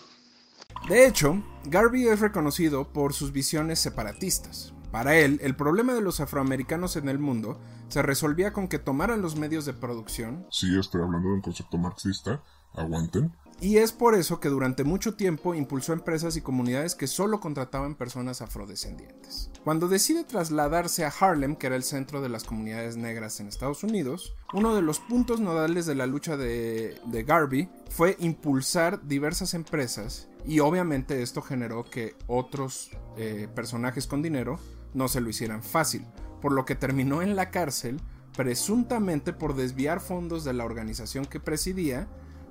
De 0.88 1.06
hecho, 1.06 1.42
Garvey 1.64 2.06
es 2.06 2.20
reconocido 2.20 2.92
por 2.92 3.12
sus 3.12 3.32
visiones 3.32 3.78
separatistas. 3.78 4.72
Para 4.90 5.16
él, 5.16 5.38
el 5.42 5.54
problema 5.54 5.92
de 5.92 6.00
los 6.00 6.20
afroamericanos 6.20 6.96
en 6.96 7.08
el 7.08 7.18
mundo 7.18 7.60
se 7.88 8.02
resolvía 8.02 8.52
con 8.52 8.68
que 8.68 8.78
tomaran 8.78 9.22
los 9.22 9.36
medios 9.36 9.64
de 9.66 9.74
producción. 9.74 10.46
Sí, 10.50 10.78
estoy 10.78 11.02
hablando 11.02 11.28
de 11.28 11.34
un 11.34 11.42
concepto 11.42 11.76
marxista. 11.78 12.42
Aguanten. 12.74 13.32
Y 13.60 13.78
es 13.78 13.90
por 13.90 14.14
eso 14.14 14.38
que 14.38 14.50
durante 14.50 14.84
mucho 14.84 15.14
tiempo 15.14 15.52
impulsó 15.52 15.92
empresas 15.92 16.36
y 16.36 16.42
comunidades 16.42 16.94
que 16.94 17.08
solo 17.08 17.40
contrataban 17.40 17.96
personas 17.96 18.40
afrodescendientes. 18.40 19.50
Cuando 19.64 19.88
decide 19.88 20.22
trasladarse 20.22 21.04
a 21.04 21.08
Harlem, 21.08 21.56
que 21.56 21.66
era 21.66 21.74
el 21.74 21.82
centro 21.82 22.22
de 22.22 22.28
las 22.28 22.44
comunidades 22.44 22.96
negras 22.96 23.40
en 23.40 23.48
Estados 23.48 23.82
Unidos, 23.82 24.36
uno 24.52 24.76
de 24.76 24.82
los 24.82 25.00
puntos 25.00 25.40
nodales 25.40 25.86
de 25.86 25.96
la 25.96 26.06
lucha 26.06 26.36
de, 26.36 27.00
Garvey 27.26 27.68
fue 27.90 28.16
impulsar 28.20 29.04
diversas 29.08 29.54
empresas 29.54 30.28
y 30.46 30.60
obviamente 30.60 31.20
esto 31.22 31.42
generó 31.42 31.82
que 31.82 32.14
otros 32.28 32.90
eh, 33.16 33.48
personajes 33.52 34.06
con 34.06 34.22
dinero 34.22 34.60
no 34.94 35.08
se 35.08 35.20
lo 35.20 35.30
hicieran 35.30 35.64
fácil, 35.64 36.06
por 36.40 36.52
lo 36.52 36.64
que 36.64 36.76
terminó 36.76 37.22
en 37.22 37.34
la 37.34 37.50
cárcel 37.50 38.00
presuntamente 38.36 39.32
por 39.32 39.56
desviar 39.56 39.98
fondos 39.98 40.44
de 40.44 40.52
la 40.52 40.64
organización 40.64 41.26
que 41.26 41.40
presidía 41.40 42.06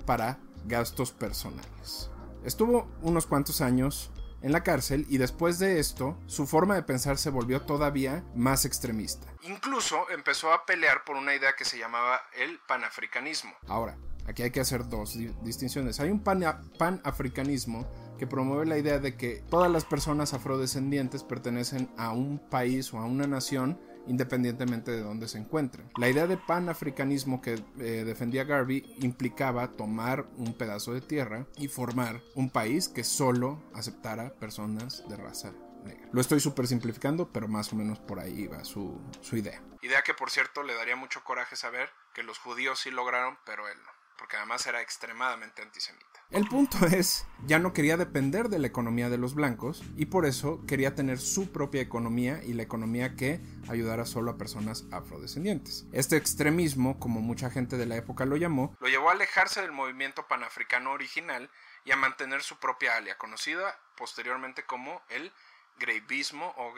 para 0.08 0.38
gastos 0.64 1.12
personales. 1.12 2.10
Estuvo 2.42 2.88
unos 3.02 3.26
cuantos 3.26 3.60
años 3.60 4.10
en 4.40 4.52
la 4.52 4.62
cárcel 4.62 5.04
y 5.10 5.18
después 5.18 5.58
de 5.58 5.80
esto 5.80 6.16
su 6.24 6.46
forma 6.46 6.76
de 6.76 6.82
pensar 6.82 7.18
se 7.18 7.28
volvió 7.28 7.60
todavía 7.60 8.24
más 8.34 8.64
extremista. 8.64 9.26
Incluso 9.42 10.08
empezó 10.08 10.50
a 10.54 10.64
pelear 10.64 11.04
por 11.04 11.16
una 11.16 11.34
idea 11.34 11.54
que 11.58 11.66
se 11.66 11.78
llamaba 11.78 12.22
el 12.38 12.58
panafricanismo. 12.66 13.52
Ahora, 13.66 13.98
aquí 14.26 14.42
hay 14.42 14.50
que 14.50 14.60
hacer 14.60 14.88
dos 14.88 15.14
distinciones. 15.42 16.00
Hay 16.00 16.08
un 16.08 16.22
panafricanismo 16.22 17.86
que 18.18 18.26
promueve 18.26 18.64
la 18.64 18.78
idea 18.78 19.00
de 19.00 19.14
que 19.14 19.44
todas 19.50 19.70
las 19.70 19.84
personas 19.84 20.32
afrodescendientes 20.32 21.22
pertenecen 21.22 21.90
a 21.98 22.12
un 22.12 22.38
país 22.38 22.94
o 22.94 22.98
a 22.98 23.04
una 23.04 23.26
nación 23.26 23.78
independientemente 24.08 24.90
de 24.90 25.02
dónde 25.02 25.28
se 25.28 25.38
encuentren. 25.38 25.90
La 25.96 26.08
idea 26.08 26.26
de 26.26 26.36
panafricanismo 26.36 27.40
que 27.40 27.62
eh, 27.78 28.04
defendía 28.04 28.44
Garvey 28.44 28.96
implicaba 29.00 29.72
tomar 29.72 30.26
un 30.36 30.56
pedazo 30.56 30.92
de 30.92 31.00
tierra 31.00 31.46
y 31.56 31.68
formar 31.68 32.20
un 32.34 32.50
país 32.50 32.88
que 32.88 33.04
solo 33.04 33.62
aceptara 33.74 34.34
personas 34.34 35.06
de 35.08 35.16
raza 35.16 35.52
negra. 35.84 36.08
Lo 36.12 36.20
estoy 36.20 36.40
súper 36.40 36.66
simplificando, 36.66 37.30
pero 37.32 37.48
más 37.48 37.72
o 37.72 37.76
menos 37.76 37.98
por 38.00 38.18
ahí 38.18 38.46
va 38.46 38.64
su, 38.64 39.00
su 39.20 39.36
idea. 39.36 39.62
Idea 39.82 40.02
que 40.02 40.14
por 40.14 40.30
cierto 40.30 40.62
le 40.62 40.74
daría 40.74 40.96
mucho 40.96 41.22
coraje 41.22 41.54
saber 41.54 41.90
que 42.14 42.22
los 42.22 42.38
judíos 42.38 42.80
sí 42.80 42.90
lograron, 42.90 43.38
pero 43.44 43.68
él 43.68 43.78
no 43.84 43.98
porque 44.18 44.36
además 44.36 44.66
era 44.66 44.82
extremadamente 44.82 45.62
antisemita. 45.62 46.07
El 46.30 46.46
punto 46.46 46.84
es, 46.86 47.26
ya 47.46 47.58
no 47.58 47.72
quería 47.72 47.96
depender 47.96 48.50
de 48.50 48.58
la 48.58 48.66
economía 48.66 49.08
de 49.08 49.16
los 49.16 49.34
blancos 49.34 49.82
y 49.96 50.06
por 50.06 50.26
eso 50.26 50.62
quería 50.66 50.94
tener 50.94 51.18
su 51.18 51.50
propia 51.52 51.80
economía 51.80 52.44
y 52.44 52.52
la 52.52 52.62
economía 52.62 53.16
que 53.16 53.40
ayudara 53.66 54.04
solo 54.04 54.32
a 54.32 54.36
personas 54.36 54.84
afrodescendientes. 54.92 55.86
Este 55.90 56.18
extremismo, 56.18 57.00
como 57.00 57.22
mucha 57.22 57.48
gente 57.48 57.78
de 57.78 57.86
la 57.86 57.96
época 57.96 58.26
lo 58.26 58.36
llamó, 58.36 58.76
lo 58.78 58.88
llevó 58.88 59.08
a 59.08 59.12
alejarse 59.12 59.62
del 59.62 59.72
movimiento 59.72 60.28
panafricano 60.28 60.92
original 60.92 61.48
y 61.86 61.92
a 61.92 61.96
mantener 61.96 62.42
su 62.42 62.58
propia 62.58 62.98
alia, 62.98 63.16
conocida 63.16 63.78
posteriormente 63.96 64.64
como 64.64 65.00
el 65.08 65.32
greivismo 65.78 66.52
o 66.58 66.74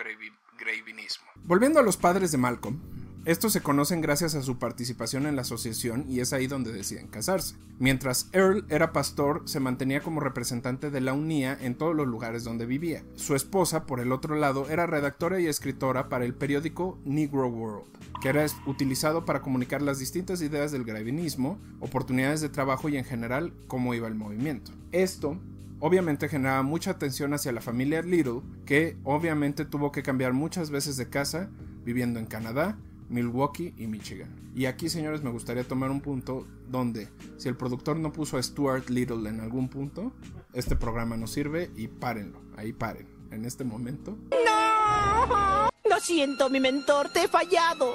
greivinismo. 0.59 1.26
Volviendo 1.35 1.80
a 1.80 1.83
los 1.83 1.97
padres 1.97 2.30
de 2.30 2.38
Malcolm, 2.38 3.00
estos 3.27 3.53
se 3.53 3.61
conocen 3.61 4.00
gracias 4.00 4.35
a 4.35 4.43
su 4.43 4.59
participación 4.59 5.27
en 5.27 5.37
la 5.37 5.43
asociación 5.43 6.07
y 6.09 6.21
es 6.21 6.33
ahí 6.33 6.47
donde 6.47 6.73
deciden 6.73 7.07
casarse. 7.07 7.55
Mientras 7.79 8.31
Earl 8.33 8.65
era 8.71 8.93
pastor, 8.93 9.43
se 9.45 9.61
mantenía 9.61 10.03
como 10.03 10.21
representante 10.21 10.91
de 10.91 11.03
la 11.03 11.12
UNIA 11.12 11.57
en 11.61 11.75
todos 11.75 11.95
los 11.95 12.07
lugares 12.07 12.45
donde 12.45 12.65
vivía. 12.65 13.03
Su 13.17 13.35
esposa, 13.35 13.85
por 13.85 14.00
el 14.00 14.12
otro 14.12 14.37
lado, 14.37 14.71
era 14.71 14.87
redactora 14.87 15.39
y 15.39 15.47
escritora 15.47 16.09
para 16.09 16.25
el 16.25 16.35
periódico 16.35 16.99
Negro 17.05 17.49
World, 17.49 17.85
que 18.23 18.31
era 18.31 18.47
utilizado 18.67 19.27
para 19.27 19.43
comunicar 19.43 19.83
las 19.83 19.99
distintas 19.99 20.41
ideas 20.41 20.73
del 20.73 20.85
gravinismo, 20.85 21.59
oportunidades 21.81 22.41
de 22.41 22.49
trabajo 22.49 22.89
y 22.89 22.97
en 22.97 23.05
general 23.05 23.53
cómo 23.67 23.95
iba 23.95 24.09
el 24.09 24.15
movimiento. 24.15 24.73
Esto 24.93 25.39
obviamente 25.79 26.29
generaba 26.29 26.62
mucha 26.62 26.93
atención 26.93 27.35
hacia 27.35 27.53
la 27.53 27.61
familia 27.61 28.03
Little, 28.03 28.41
que 28.65 28.97
obviamente 29.05 29.65
tuvo 29.65 29.93
que 29.93 30.03
cambiar 30.03 30.33
muchas 30.33 30.71
veces 30.71 30.97
de 30.97 31.09
casa, 31.09 31.50
viviendo 31.85 32.19
en 32.19 32.27
Canadá, 32.27 32.79
Milwaukee 33.11 33.75
y 33.76 33.87
Michigan. 33.87 34.50
Y 34.55 34.64
aquí, 34.67 34.88
señores, 34.88 35.23
me 35.23 35.31
gustaría 35.31 35.64
tomar 35.64 35.90
un 35.90 36.00
punto 36.00 36.47
donde, 36.69 37.09
si 37.37 37.49
el 37.49 37.57
productor 37.57 37.99
no 37.99 38.12
puso 38.12 38.38
a 38.38 38.43
Stuart 38.43 38.88
Little 38.88 39.29
en 39.29 39.40
algún 39.40 39.69
punto, 39.69 40.12
este 40.55 40.76
programa 40.76 41.17
no 41.17 41.26
sirve 41.26 41.71
y 41.76 41.88
párenlo, 41.88 42.40
ahí 42.57 42.73
paren. 42.73 43.21
En 43.31 43.45
este 43.45 43.62
momento. 43.62 44.19
¡No! 44.31 45.69
Lo 45.88 46.00
siento, 46.00 46.50
mi 46.50 46.59
mentor, 46.59 47.11
te 47.12 47.25
he 47.25 47.29
fallado. 47.29 47.95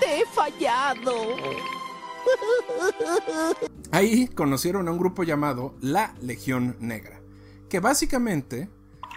Te 0.00 0.20
he 0.20 0.26
fallado. 0.26 1.14
Ahí 3.90 4.28
conocieron 4.28 4.88
a 4.88 4.92
un 4.92 4.98
grupo 4.98 5.24
llamado 5.24 5.74
la 5.80 6.14
Legión 6.22 6.76
Negra, 6.80 7.20
que 7.68 7.80
básicamente 7.80 8.68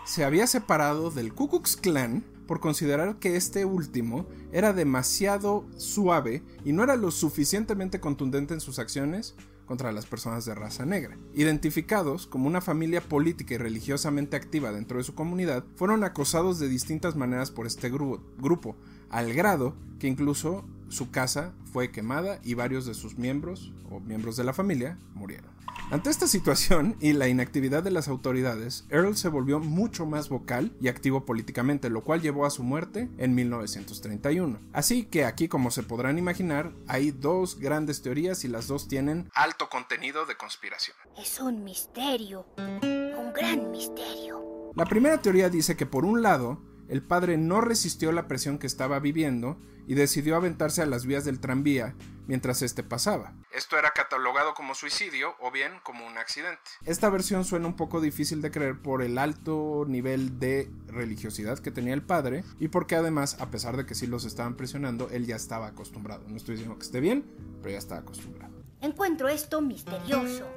se 0.05 0.23
había 0.23 0.45
separado 0.47 1.09
del 1.09 1.33
Ku 1.33 1.49
Klux 1.49 1.77
Klan 1.77 2.23
por 2.49 2.59
considerar 2.59 3.19
que 3.19 3.35
este 3.35 3.63
último 3.63 4.25
era 4.51 4.73
demasiado 4.73 5.67
suave 5.77 6.41
y 6.65 6.73
no 6.73 6.83
era 6.83 6.95
lo 6.95 7.11
suficientemente 7.11 7.99
contundente 7.99 8.55
en 8.55 8.59
sus 8.59 8.79
acciones 8.79 9.35
contra 9.67 9.91
las 9.91 10.07
personas 10.07 10.45
de 10.45 10.55
raza 10.55 10.83
negra. 10.83 11.15
Identificados 11.35 12.25
como 12.25 12.47
una 12.47 12.59
familia 12.59 13.01
política 13.01 13.53
y 13.53 13.57
religiosamente 13.57 14.35
activa 14.35 14.71
dentro 14.71 14.97
de 14.97 15.03
su 15.03 15.13
comunidad, 15.13 15.63
fueron 15.75 16.03
acosados 16.03 16.57
de 16.57 16.69
distintas 16.69 17.15
maneras 17.15 17.51
por 17.51 17.67
este 17.67 17.91
grupo, 17.91 18.75
al 19.11 19.31
grado 19.35 19.75
que 19.99 20.07
incluso 20.07 20.65
su 20.89 21.11
casa 21.11 21.53
fue 21.71 21.91
quemada 21.91 22.39
y 22.43 22.53
varios 22.53 22.85
de 22.85 22.93
sus 22.93 23.17
miembros 23.17 23.71
o 23.89 23.99
miembros 23.99 24.35
de 24.37 24.43
la 24.43 24.53
familia 24.53 24.97
murieron. 25.13 25.59
Ante 25.91 26.11
esta 26.11 26.27
situación 26.27 26.95
y 26.99 27.13
la 27.13 27.29
inactividad 27.29 27.81
de 27.81 27.89
las 27.89 28.07
autoridades, 28.07 28.85
Earl 28.89 29.17
se 29.17 29.27
volvió 29.27 29.59
mucho 29.59 30.05
más 30.05 30.29
vocal 30.29 30.71
y 30.79 30.87
activo 30.87 31.25
políticamente, 31.25 31.89
lo 31.89 32.03
cual 32.03 32.21
llevó 32.21 32.45
a 32.45 32.51
su 32.51 32.61
muerte 32.61 33.09
en 33.17 33.33
1931. 33.33 34.59
Así 34.71 35.05
que 35.05 35.25
aquí, 35.25 35.47
como 35.47 35.71
se 35.71 35.81
podrán 35.81 36.19
imaginar, 36.19 36.73
hay 36.87 37.09
dos 37.09 37.59
grandes 37.59 38.03
teorías 38.03 38.43
y 38.43 38.49
las 38.49 38.67
dos 38.67 38.87
tienen 38.87 39.31
alto 39.33 39.67
contenido 39.67 40.27
de 40.27 40.37
conspiración. 40.37 40.95
Es 41.17 41.39
un 41.39 41.63
misterio, 41.63 42.45
un 42.57 43.33
gran 43.33 43.71
misterio. 43.71 44.71
La 44.75 44.85
primera 44.85 45.19
teoría 45.19 45.49
dice 45.49 45.75
que 45.75 45.87
por 45.87 46.05
un 46.05 46.21
lado, 46.21 46.61
el 46.87 47.01
padre 47.01 47.37
no 47.37 47.61
resistió 47.61 48.11
la 48.11 48.27
presión 48.27 48.59
que 48.59 48.67
estaba 48.67 48.99
viviendo 48.99 49.59
y 49.89 49.95
decidió 49.95 50.35
aventarse 50.35 50.83
a 50.83 50.85
las 50.85 51.07
vías 51.07 51.25
del 51.25 51.39
tranvía 51.39 51.95
mientras 52.27 52.61
este 52.61 52.83
pasaba. 52.83 53.33
Esto 53.51 53.75
era 53.75 53.89
catalogado 53.89 54.53
como 54.53 54.75
suicidio 54.75 55.33
o 55.39 55.49
bien 55.49 55.71
como 55.81 56.05
un 56.05 56.15
accidente. 56.19 56.61
Esta 56.85 57.09
versión 57.09 57.43
suena 57.43 57.65
un 57.65 57.75
poco 57.75 57.99
difícil 57.99 58.43
de 58.43 58.51
creer 58.51 58.79
por 58.79 59.01
el 59.01 59.17
alto 59.17 59.85
nivel 59.87 60.39
de 60.39 60.69
religiosidad 60.89 61.57
que 61.57 61.71
tenía 61.71 61.95
el 61.95 62.03
padre 62.03 62.43
y 62.59 62.67
porque 62.67 62.95
además, 62.95 63.37
a 63.39 63.49
pesar 63.49 63.77
de 63.77 63.87
que 63.87 63.95
sí 63.95 64.05
los 64.05 64.25
estaban 64.25 64.55
presionando, 64.55 65.09
él 65.09 65.25
ya 65.25 65.35
estaba 65.35 65.65
acostumbrado. 65.65 66.23
No 66.27 66.37
estoy 66.37 66.53
diciendo 66.53 66.77
que 66.77 66.85
esté 66.85 66.99
bien, 66.99 67.25
pero 67.63 67.71
ya 67.71 67.79
estaba 67.79 68.01
acostumbrado. 68.01 68.53
Encuentro 68.81 69.27
esto 69.27 69.59
misterioso, 69.59 70.47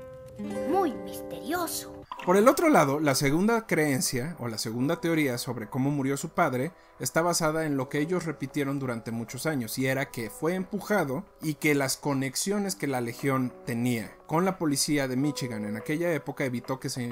muy 0.69 0.93
misterioso. 0.93 2.01
Por 2.25 2.37
el 2.37 2.47
otro 2.47 2.69
lado, 2.69 3.00
la 3.00 3.17
segunda 3.17 3.67
creencia 3.67 4.37
o 4.38 4.47
la 4.47 4.57
segunda 4.57 5.00
teoría 5.00 5.38
sobre 5.38 5.69
cómo 5.69 5.91
murió 5.91 6.17
su 6.17 6.33
padre 6.33 6.71
está 7.00 7.21
basada 7.21 7.67
en 7.67 7.76
lo 7.76 7.88
que 7.88 7.99
ellos 7.99 8.26
repitieron 8.26 8.79
durante 8.79 9.11
muchos 9.11 9.45
años 9.45 9.76
y 9.76 9.88
era 9.88 10.12
que 10.12 10.31
fue 10.31 10.55
empujado 10.55 11.26
y 11.41 11.55
que 11.55 11.75
las 11.75 11.97
conexiones 11.97 12.76
que 12.76 12.87
la 12.87 13.00
legión 13.00 13.52
tenía 13.67 14.17
con 14.29 14.45
la 14.45 14.57
policía 14.57 15.09
de 15.09 15.17
Michigan 15.17 15.64
en 15.64 15.76
aquella 15.76 16.12
época 16.12 16.45
evitó 16.45 16.79
que 16.79 16.91
se 16.91 17.02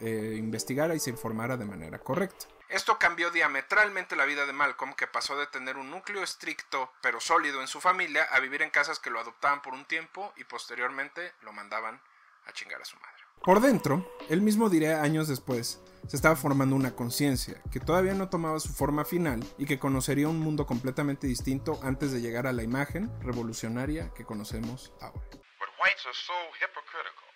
eh, 0.00 0.34
investigara 0.38 0.94
y 0.94 1.00
se 1.00 1.10
informara 1.10 1.58
de 1.58 1.66
manera 1.66 1.98
correcta. 1.98 2.46
Esto 2.70 2.98
cambió 2.98 3.30
diametralmente 3.30 4.16
la 4.16 4.24
vida 4.24 4.46
de 4.46 4.54
Malcolm, 4.54 4.94
que 4.94 5.06
pasó 5.06 5.36
de 5.36 5.46
tener 5.46 5.76
un 5.76 5.90
núcleo 5.90 6.22
estricto 6.22 6.90
pero 7.02 7.20
sólido 7.20 7.60
en 7.60 7.68
su 7.68 7.82
familia 7.82 8.26
a 8.32 8.40
vivir 8.40 8.62
en 8.62 8.70
casas 8.70 8.98
que 8.98 9.10
lo 9.10 9.20
adoptaban 9.20 9.60
por 9.60 9.74
un 9.74 9.84
tiempo 9.84 10.32
y 10.38 10.44
posteriormente 10.44 11.34
lo 11.42 11.52
mandaban 11.52 12.00
a 12.46 12.52
chingar 12.52 12.80
a 12.80 12.86
su 12.86 12.96
madre. 12.96 13.13
Por 13.42 13.60
dentro, 13.60 14.08
él 14.28 14.40
mismo 14.40 14.70
diría 14.70 15.02
años 15.02 15.28
después, 15.28 15.80
se 16.06 16.16
estaba 16.16 16.36
formando 16.36 16.76
una 16.76 16.94
conciencia 16.94 17.60
que 17.72 17.80
todavía 17.80 18.12
no 18.12 18.28
tomaba 18.28 18.60
su 18.60 18.72
forma 18.72 19.04
final 19.04 19.40
y 19.56 19.64
que 19.64 19.78
conocería 19.78 20.28
un 20.28 20.40
mundo 20.40 20.66
completamente 20.66 21.26
distinto 21.26 21.80
antes 21.82 22.12
de 22.12 22.20
llegar 22.20 22.46
a 22.46 22.52
la 22.52 22.62
imagen 22.62 23.10
revolucionaria 23.20 24.12
que 24.14 24.24
conocemos 24.24 24.92
ahora. 25.00 25.24
But 25.60 25.72
whites 25.80 26.04
are 26.04 26.14
so 26.14 26.36
hypocritical. 26.60 27.28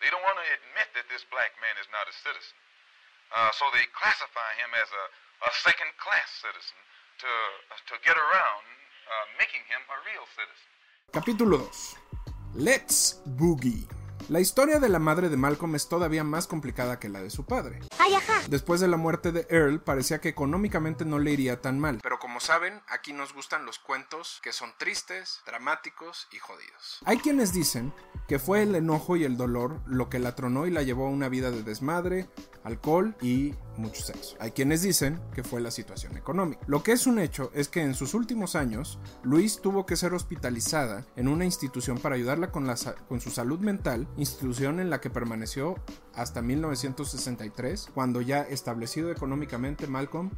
They 0.00 0.10
don't 0.10 0.22
want 0.22 0.38
to 0.38 0.46
admit 0.58 0.88
that 0.94 1.06
this 1.10 1.26
black 1.30 1.50
man 1.58 1.74
is 1.82 1.88
not 1.90 2.06
a 2.06 2.14
citizen. 2.22 2.54
So 3.58 3.66
they 3.74 3.82
classify 3.98 4.50
him 4.62 4.70
as 4.78 4.90
a, 4.94 5.04
a 5.50 5.52
second 5.66 5.90
class 5.98 6.30
citizen 6.38 6.78
to, 7.18 7.30
to 7.90 7.94
get 8.06 8.14
around 8.14 8.62
making 9.38 9.66
him 9.66 9.82
a 9.90 9.98
real 10.06 10.26
citizen. 10.38 10.70
Capítulo 11.10 11.58
2. 12.54 12.62
Let's 12.62 13.20
Boogie. 13.26 14.03
La 14.30 14.40
historia 14.40 14.78
de 14.80 14.88
la 14.88 14.98
madre 14.98 15.28
de 15.28 15.36
Malcolm 15.36 15.74
es 15.74 15.88
todavía 15.88 16.24
más 16.24 16.46
complicada 16.46 16.98
que 16.98 17.10
la 17.10 17.20
de 17.20 17.28
su 17.28 17.44
padre. 17.44 17.80
Después 18.48 18.80
de 18.80 18.88
la 18.88 18.96
muerte 18.96 19.32
de 19.32 19.46
Earl, 19.50 19.82
parecía 19.82 20.20
que 20.20 20.28
económicamente 20.28 21.04
no 21.04 21.18
le 21.18 21.32
iría 21.32 21.60
tan 21.60 21.78
mal. 21.78 22.00
Pero 22.02 22.18
como 22.18 22.40
saben, 22.40 22.80
aquí 22.88 23.12
nos 23.12 23.34
gustan 23.34 23.64
los 23.64 23.78
cuentos 23.78 24.40
que 24.42 24.52
son 24.52 24.72
tristes, 24.78 25.40
dramáticos 25.46 26.28
y 26.32 26.38
jodidos. 26.38 27.00
Hay 27.04 27.18
quienes 27.18 27.52
dicen 27.52 27.92
que 28.28 28.38
fue 28.38 28.62
el 28.62 28.74
enojo 28.74 29.16
y 29.16 29.24
el 29.24 29.36
dolor 29.36 29.80
lo 29.86 30.08
que 30.08 30.18
la 30.18 30.34
tronó 30.34 30.66
y 30.66 30.70
la 30.70 30.82
llevó 30.82 31.06
a 31.06 31.10
una 31.10 31.28
vida 31.28 31.50
de 31.50 31.62
desmadre, 31.62 32.28
alcohol 32.64 33.16
y 33.20 33.54
mucho 33.76 34.02
sexo. 34.02 34.36
Hay 34.40 34.52
quienes 34.52 34.82
dicen 34.82 35.20
que 35.34 35.44
fue 35.44 35.60
la 35.60 35.70
situación 35.70 36.16
económica. 36.16 36.62
Lo 36.66 36.82
que 36.82 36.92
es 36.92 37.06
un 37.06 37.18
hecho 37.18 37.50
es 37.54 37.68
que 37.68 37.82
en 37.82 37.94
sus 37.94 38.14
últimos 38.14 38.54
años, 38.54 38.98
Luis 39.22 39.60
tuvo 39.60 39.86
que 39.86 39.96
ser 39.96 40.14
hospitalizada 40.14 41.04
en 41.16 41.28
una 41.28 41.44
institución 41.44 41.98
para 41.98 42.14
ayudarla 42.14 42.50
con, 42.50 42.66
con 43.08 43.20
su 43.20 43.30
salud 43.30 43.60
mental, 43.60 44.08
institución 44.16 44.80
en 44.80 44.90
la 44.90 45.00
que 45.00 45.10
permaneció 45.10 45.76
hasta 46.14 46.42
1963, 46.42 47.88
cuando 47.94 48.20
ya 48.20 48.42
establecido 48.42 49.10
económicamente 49.10 49.86
Malcolm 49.86 50.30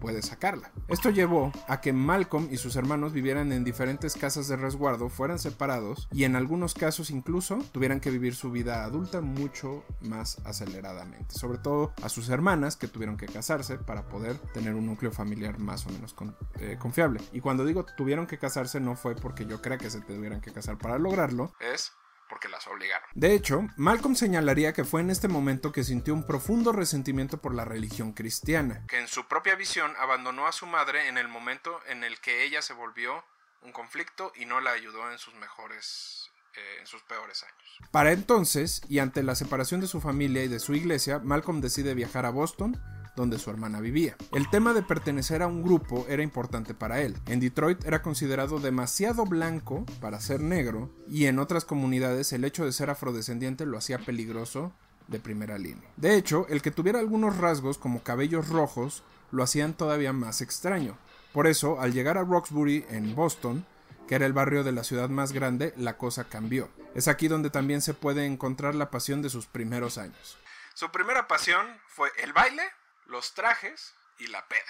puede 0.00 0.22
sacarla. 0.22 0.70
Esto 0.88 1.10
llevó 1.10 1.52
a 1.66 1.80
que 1.80 1.92
Malcolm 1.92 2.48
y 2.50 2.56
sus 2.56 2.76
hermanos 2.76 3.12
vivieran 3.12 3.52
en 3.52 3.64
diferentes 3.64 4.14
casas 4.14 4.48
de 4.48 4.56
resguardo, 4.56 5.08
fueran 5.08 5.38
separados 5.38 6.08
y 6.12 6.24
en 6.24 6.36
algunos 6.36 6.74
casos 6.74 7.10
incluso 7.10 7.58
tuvieran 7.72 8.00
que 8.00 8.10
vivir 8.10 8.34
su 8.34 8.50
vida 8.50 8.84
adulta 8.84 9.20
mucho 9.20 9.84
más 10.00 10.38
aceleradamente. 10.44 11.34
Sobre 11.34 11.58
todo 11.58 11.92
a 12.02 12.08
sus 12.08 12.28
hermanas 12.28 12.76
que 12.76 12.88
tuvieron 12.88 13.16
que 13.16 13.26
casarse 13.26 13.78
para 13.78 14.08
poder 14.08 14.38
tener 14.52 14.74
un 14.74 14.86
núcleo 14.86 15.12
familiar 15.12 15.58
más 15.58 15.86
o 15.86 15.90
menos 15.90 16.14
eh, 16.60 16.76
confiable. 16.78 17.20
Y 17.32 17.40
cuando 17.40 17.64
digo 17.64 17.84
tuvieron 17.96 18.26
que 18.26 18.38
casarse 18.38 18.80
no 18.80 18.96
fue 18.96 19.14
porque 19.14 19.46
yo 19.46 19.60
crea 19.60 19.78
que 19.78 19.90
se 19.90 20.00
tuvieran 20.00 20.40
que 20.40 20.52
casar 20.52 20.78
para 20.78 20.98
lograrlo, 20.98 21.52
es 21.60 21.92
porque 22.28 22.48
las 22.48 22.66
obligaron. 22.66 23.08
De 23.14 23.34
hecho, 23.34 23.66
Malcolm 23.76 24.14
señalaría 24.14 24.72
que 24.72 24.84
fue 24.84 25.00
en 25.00 25.10
este 25.10 25.28
momento 25.28 25.72
que 25.72 25.84
sintió 25.84 26.14
un 26.14 26.26
profundo 26.26 26.72
resentimiento 26.72 27.40
por 27.40 27.54
la 27.54 27.64
religión 27.64 28.12
cristiana, 28.12 28.84
que 28.88 28.98
en 28.98 29.08
su 29.08 29.26
propia 29.26 29.54
visión 29.54 29.92
abandonó 29.98 30.46
a 30.46 30.52
su 30.52 30.66
madre 30.66 31.08
en 31.08 31.18
el 31.18 31.28
momento 31.28 31.80
en 31.86 32.04
el 32.04 32.20
que 32.20 32.44
ella 32.44 32.62
se 32.62 32.74
volvió 32.74 33.24
un 33.62 33.72
conflicto 33.72 34.32
y 34.36 34.44
no 34.44 34.60
la 34.60 34.70
ayudó 34.70 35.10
en 35.10 35.18
sus 35.18 35.34
mejores 35.34 36.30
eh, 36.54 36.80
en 36.80 36.86
sus 36.86 37.02
peores 37.02 37.42
años. 37.42 37.90
Para 37.90 38.12
entonces, 38.12 38.82
y 38.88 38.98
ante 38.98 39.22
la 39.22 39.34
separación 39.34 39.80
de 39.80 39.86
su 39.86 40.00
familia 40.00 40.42
y 40.42 40.48
de 40.48 40.58
su 40.58 40.74
iglesia, 40.74 41.18
Malcolm 41.20 41.60
decide 41.60 41.94
viajar 41.94 42.26
a 42.26 42.30
Boston 42.30 42.80
donde 43.18 43.38
su 43.38 43.50
hermana 43.50 43.80
vivía. 43.80 44.16
El 44.32 44.48
tema 44.48 44.72
de 44.72 44.82
pertenecer 44.82 45.42
a 45.42 45.48
un 45.48 45.62
grupo 45.62 46.06
era 46.08 46.22
importante 46.22 46.72
para 46.72 47.00
él. 47.00 47.16
En 47.26 47.40
Detroit 47.40 47.84
era 47.84 48.00
considerado 48.00 48.60
demasiado 48.60 49.26
blanco 49.26 49.84
para 50.00 50.20
ser 50.20 50.40
negro 50.40 50.90
y 51.08 51.26
en 51.26 51.38
otras 51.38 51.64
comunidades 51.64 52.32
el 52.32 52.44
hecho 52.44 52.64
de 52.64 52.72
ser 52.72 52.90
afrodescendiente 52.90 53.66
lo 53.66 53.76
hacía 53.76 53.98
peligroso 53.98 54.72
de 55.08 55.18
primera 55.18 55.58
línea. 55.58 55.90
De 55.96 56.14
hecho, 56.14 56.46
el 56.48 56.62
que 56.62 56.70
tuviera 56.70 57.00
algunos 57.00 57.36
rasgos 57.38 57.76
como 57.76 58.02
cabellos 58.02 58.48
rojos 58.48 59.02
lo 59.32 59.42
hacían 59.42 59.74
todavía 59.74 60.12
más 60.12 60.40
extraño. 60.40 60.96
Por 61.32 61.46
eso, 61.46 61.80
al 61.80 61.92
llegar 61.92 62.18
a 62.18 62.24
Roxbury 62.24 62.86
en 62.88 63.14
Boston, 63.14 63.66
que 64.06 64.14
era 64.14 64.26
el 64.26 64.32
barrio 64.32 64.64
de 64.64 64.72
la 64.72 64.84
ciudad 64.84 65.08
más 65.08 65.32
grande, 65.32 65.74
la 65.76 65.98
cosa 65.98 66.24
cambió. 66.24 66.70
Es 66.94 67.08
aquí 67.08 67.28
donde 67.28 67.50
también 67.50 67.82
se 67.82 67.94
puede 67.94 68.26
encontrar 68.26 68.74
la 68.74 68.90
pasión 68.90 69.22
de 69.22 69.28
sus 69.28 69.46
primeros 69.46 69.98
años. 69.98 70.38
Su 70.72 70.90
primera 70.90 71.26
pasión 71.26 71.66
fue 71.88 72.08
el 72.22 72.32
baile, 72.32 72.62
los 73.08 73.32
trajes 73.32 73.94
y 74.18 74.26
la 74.28 74.46
peda. 74.48 74.60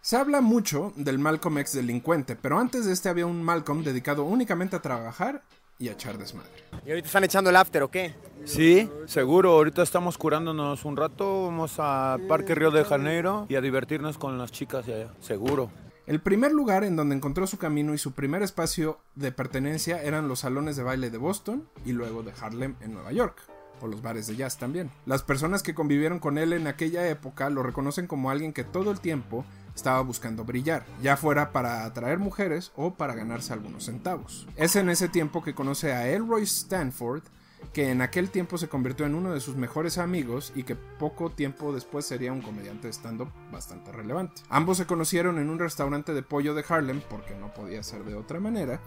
Se 0.00 0.16
habla 0.16 0.40
mucho 0.40 0.92
del 0.96 1.18
Malcolm 1.18 1.58
ex 1.58 1.74
delincuente, 1.74 2.34
pero 2.34 2.58
antes 2.58 2.86
de 2.86 2.92
este 2.92 3.08
había 3.08 3.26
un 3.26 3.42
Malcolm 3.42 3.84
dedicado 3.84 4.24
únicamente 4.24 4.74
a 4.74 4.82
trabajar 4.82 5.42
y 5.78 5.88
a 5.88 5.92
echar 5.92 6.18
desmadre. 6.18 6.50
¿Y 6.84 6.90
ahorita 6.90 7.06
están 7.06 7.24
echando 7.24 7.50
el 7.50 7.56
after 7.56 7.82
o 7.82 7.90
qué? 7.90 8.14
Sí, 8.44 8.90
seguro. 9.06 9.52
Ahorita 9.52 9.82
estamos 9.82 10.18
curándonos 10.18 10.84
un 10.84 10.96
rato. 10.96 11.44
Vamos 11.46 11.74
a 11.78 12.18
Parque 12.28 12.54
Río 12.54 12.70
de 12.70 12.84
Janeiro 12.84 13.46
y 13.48 13.54
a 13.54 13.60
divertirnos 13.60 14.18
con 14.18 14.38
las 14.38 14.50
chicas 14.50 14.86
de 14.86 14.94
allá. 14.94 15.14
Seguro. 15.20 15.70
El 16.06 16.20
primer 16.20 16.52
lugar 16.52 16.82
en 16.82 16.96
donde 16.96 17.14
encontró 17.14 17.46
su 17.46 17.58
camino 17.58 17.94
y 17.94 17.98
su 17.98 18.12
primer 18.12 18.42
espacio 18.42 18.98
de 19.14 19.30
pertenencia 19.30 20.02
eran 20.02 20.26
los 20.26 20.40
salones 20.40 20.76
de 20.76 20.82
baile 20.82 21.10
de 21.10 21.18
Boston 21.18 21.68
y 21.84 21.92
luego 21.92 22.22
de 22.24 22.32
Harlem 22.40 22.74
en 22.80 22.94
Nueva 22.94 23.12
York 23.12 23.51
o 23.82 23.88
los 23.88 24.00
bares 24.00 24.26
de 24.26 24.36
jazz 24.36 24.56
también. 24.56 24.90
Las 25.04 25.22
personas 25.22 25.62
que 25.62 25.74
convivieron 25.74 26.18
con 26.18 26.38
él 26.38 26.52
en 26.52 26.66
aquella 26.66 27.06
época 27.08 27.50
lo 27.50 27.62
reconocen 27.62 28.06
como 28.06 28.30
alguien 28.30 28.52
que 28.52 28.64
todo 28.64 28.90
el 28.90 29.00
tiempo 29.00 29.44
estaba 29.74 30.00
buscando 30.02 30.44
brillar, 30.44 30.84
ya 31.02 31.16
fuera 31.16 31.52
para 31.52 31.84
atraer 31.84 32.18
mujeres 32.18 32.72
o 32.76 32.94
para 32.94 33.14
ganarse 33.14 33.52
algunos 33.52 33.84
centavos. 33.84 34.46
Es 34.56 34.76
en 34.76 34.88
ese 34.88 35.08
tiempo 35.08 35.42
que 35.42 35.54
conoce 35.54 35.92
a 35.92 36.08
Elroy 36.08 36.42
Stanford, 36.42 37.22
que 37.72 37.90
en 37.90 38.02
aquel 38.02 38.30
tiempo 38.30 38.58
se 38.58 38.68
convirtió 38.68 39.06
en 39.06 39.14
uno 39.14 39.32
de 39.32 39.40
sus 39.40 39.56
mejores 39.56 39.96
amigos 39.98 40.52
y 40.54 40.64
que 40.64 40.76
poco 40.76 41.30
tiempo 41.30 41.72
después 41.72 42.04
sería 42.04 42.32
un 42.32 42.42
comediante 42.42 42.88
de 42.88 42.92
stand-up 42.92 43.28
bastante 43.50 43.92
relevante. 43.92 44.42
Ambos 44.48 44.76
se 44.76 44.86
conocieron 44.86 45.38
en 45.38 45.48
un 45.48 45.58
restaurante 45.58 46.12
de 46.12 46.22
pollo 46.22 46.54
de 46.54 46.64
Harlem, 46.68 47.00
porque 47.08 47.34
no 47.34 47.54
podía 47.54 47.82
ser 47.82 48.04
de 48.04 48.14
otra 48.14 48.40
manera, 48.40 48.80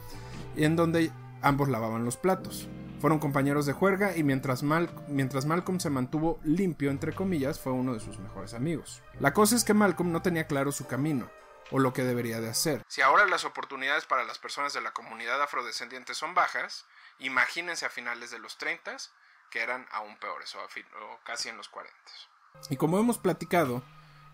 en 0.55 0.75
donde 0.75 1.11
ambos 1.41 1.69
lavaban 1.69 2.05
los 2.05 2.17
platos. 2.17 2.67
Fueron 3.05 3.19
compañeros 3.19 3.67
de 3.67 3.73
juerga 3.73 4.17
y 4.17 4.23
mientras, 4.23 4.63
mientras 4.63 5.45
Malcolm 5.45 5.79
se 5.79 5.91
mantuvo 5.91 6.39
limpio, 6.43 6.89
entre 6.89 7.13
comillas, 7.13 7.59
fue 7.59 7.71
uno 7.71 7.93
de 7.93 7.99
sus 7.99 8.17
mejores 8.17 8.55
amigos. 8.55 9.03
La 9.19 9.31
cosa 9.31 9.55
es 9.55 9.63
que 9.63 9.75
Malcolm 9.75 10.11
no 10.11 10.23
tenía 10.23 10.47
claro 10.47 10.71
su 10.71 10.87
camino 10.87 11.29
o 11.69 11.77
lo 11.77 11.93
que 11.93 12.01
debería 12.03 12.41
de 12.41 12.49
hacer. 12.49 12.81
Si 12.87 13.03
ahora 13.03 13.27
las 13.27 13.45
oportunidades 13.45 14.07
para 14.07 14.23
las 14.23 14.39
personas 14.39 14.73
de 14.73 14.81
la 14.81 14.91
comunidad 14.91 15.39
afrodescendiente 15.39 16.15
son 16.15 16.33
bajas, 16.33 16.87
imagínense 17.19 17.85
a 17.85 17.89
finales 17.89 18.31
de 18.31 18.39
los 18.39 18.57
30 18.57 18.97
que 19.51 19.61
eran 19.61 19.85
aún 19.91 20.17
peores 20.17 20.55
o, 20.55 20.63
o 20.63 21.19
casi 21.23 21.49
en 21.49 21.57
los 21.57 21.69
40. 21.69 21.95
Y 22.71 22.75
como 22.75 22.97
hemos 22.97 23.19
platicado, 23.19 23.83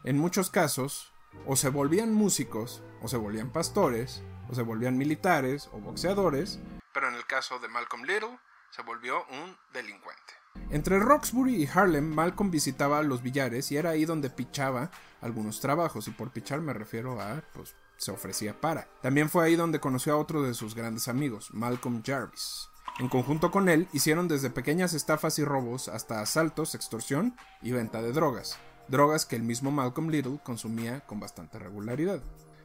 en 0.05 0.17
muchos 0.17 0.49
casos 0.49 1.11
o 1.45 1.57
se 1.57 1.67
volvían 1.67 2.13
músicos, 2.13 2.81
o 3.01 3.09
se 3.09 3.17
volvían 3.17 3.51
pastores, 3.51 4.23
o 4.49 4.55
se 4.55 4.61
volvían 4.61 4.97
militares 4.97 5.67
o 5.73 5.79
boxeadores, 5.79 6.61
pero 6.93 7.09
en 7.09 7.15
el 7.15 7.25
caso 7.25 7.59
de 7.59 7.67
Malcolm 7.67 8.03
Little 8.03 8.39
se 8.71 8.81
volvió 8.81 9.25
un 9.27 9.55
delincuente. 9.73 10.33
Entre 10.69 10.99
Roxbury 10.99 11.63
y 11.63 11.67
Harlem, 11.67 12.13
Malcolm 12.13 12.51
visitaba 12.51 13.03
los 13.03 13.21
billares 13.21 13.71
y 13.71 13.77
era 13.77 13.91
ahí 13.91 14.05
donde 14.05 14.29
pichaba 14.29 14.91
algunos 15.21 15.59
trabajos, 15.59 16.07
y 16.07 16.11
por 16.11 16.31
pichar 16.31 16.61
me 16.61 16.73
refiero 16.73 17.21
a, 17.21 17.43
pues, 17.53 17.75
se 17.97 18.11
ofrecía 18.11 18.59
para. 18.59 18.87
También 19.01 19.29
fue 19.29 19.45
ahí 19.45 19.55
donde 19.55 19.79
conoció 19.79 20.13
a 20.13 20.17
otro 20.17 20.41
de 20.41 20.53
sus 20.53 20.73
grandes 20.73 21.07
amigos, 21.07 21.49
Malcolm 21.53 22.01
Jarvis. 22.03 22.69
En 22.99 23.09
conjunto 23.09 23.51
con 23.51 23.69
él, 23.69 23.87
hicieron 23.93 24.27
desde 24.27 24.49
pequeñas 24.49 24.93
estafas 24.93 25.39
y 25.39 25.45
robos 25.45 25.87
hasta 25.87 26.21
asaltos, 26.21 26.75
extorsión 26.75 27.35
y 27.61 27.71
venta 27.71 28.01
de 28.01 28.11
drogas, 28.11 28.57
drogas 28.87 29.25
que 29.25 29.35
el 29.35 29.43
mismo 29.43 29.71
Malcolm 29.71 30.09
Little 30.09 30.39
consumía 30.43 31.01
con 31.01 31.19
bastante 31.19 31.59
regularidad. 31.59 32.21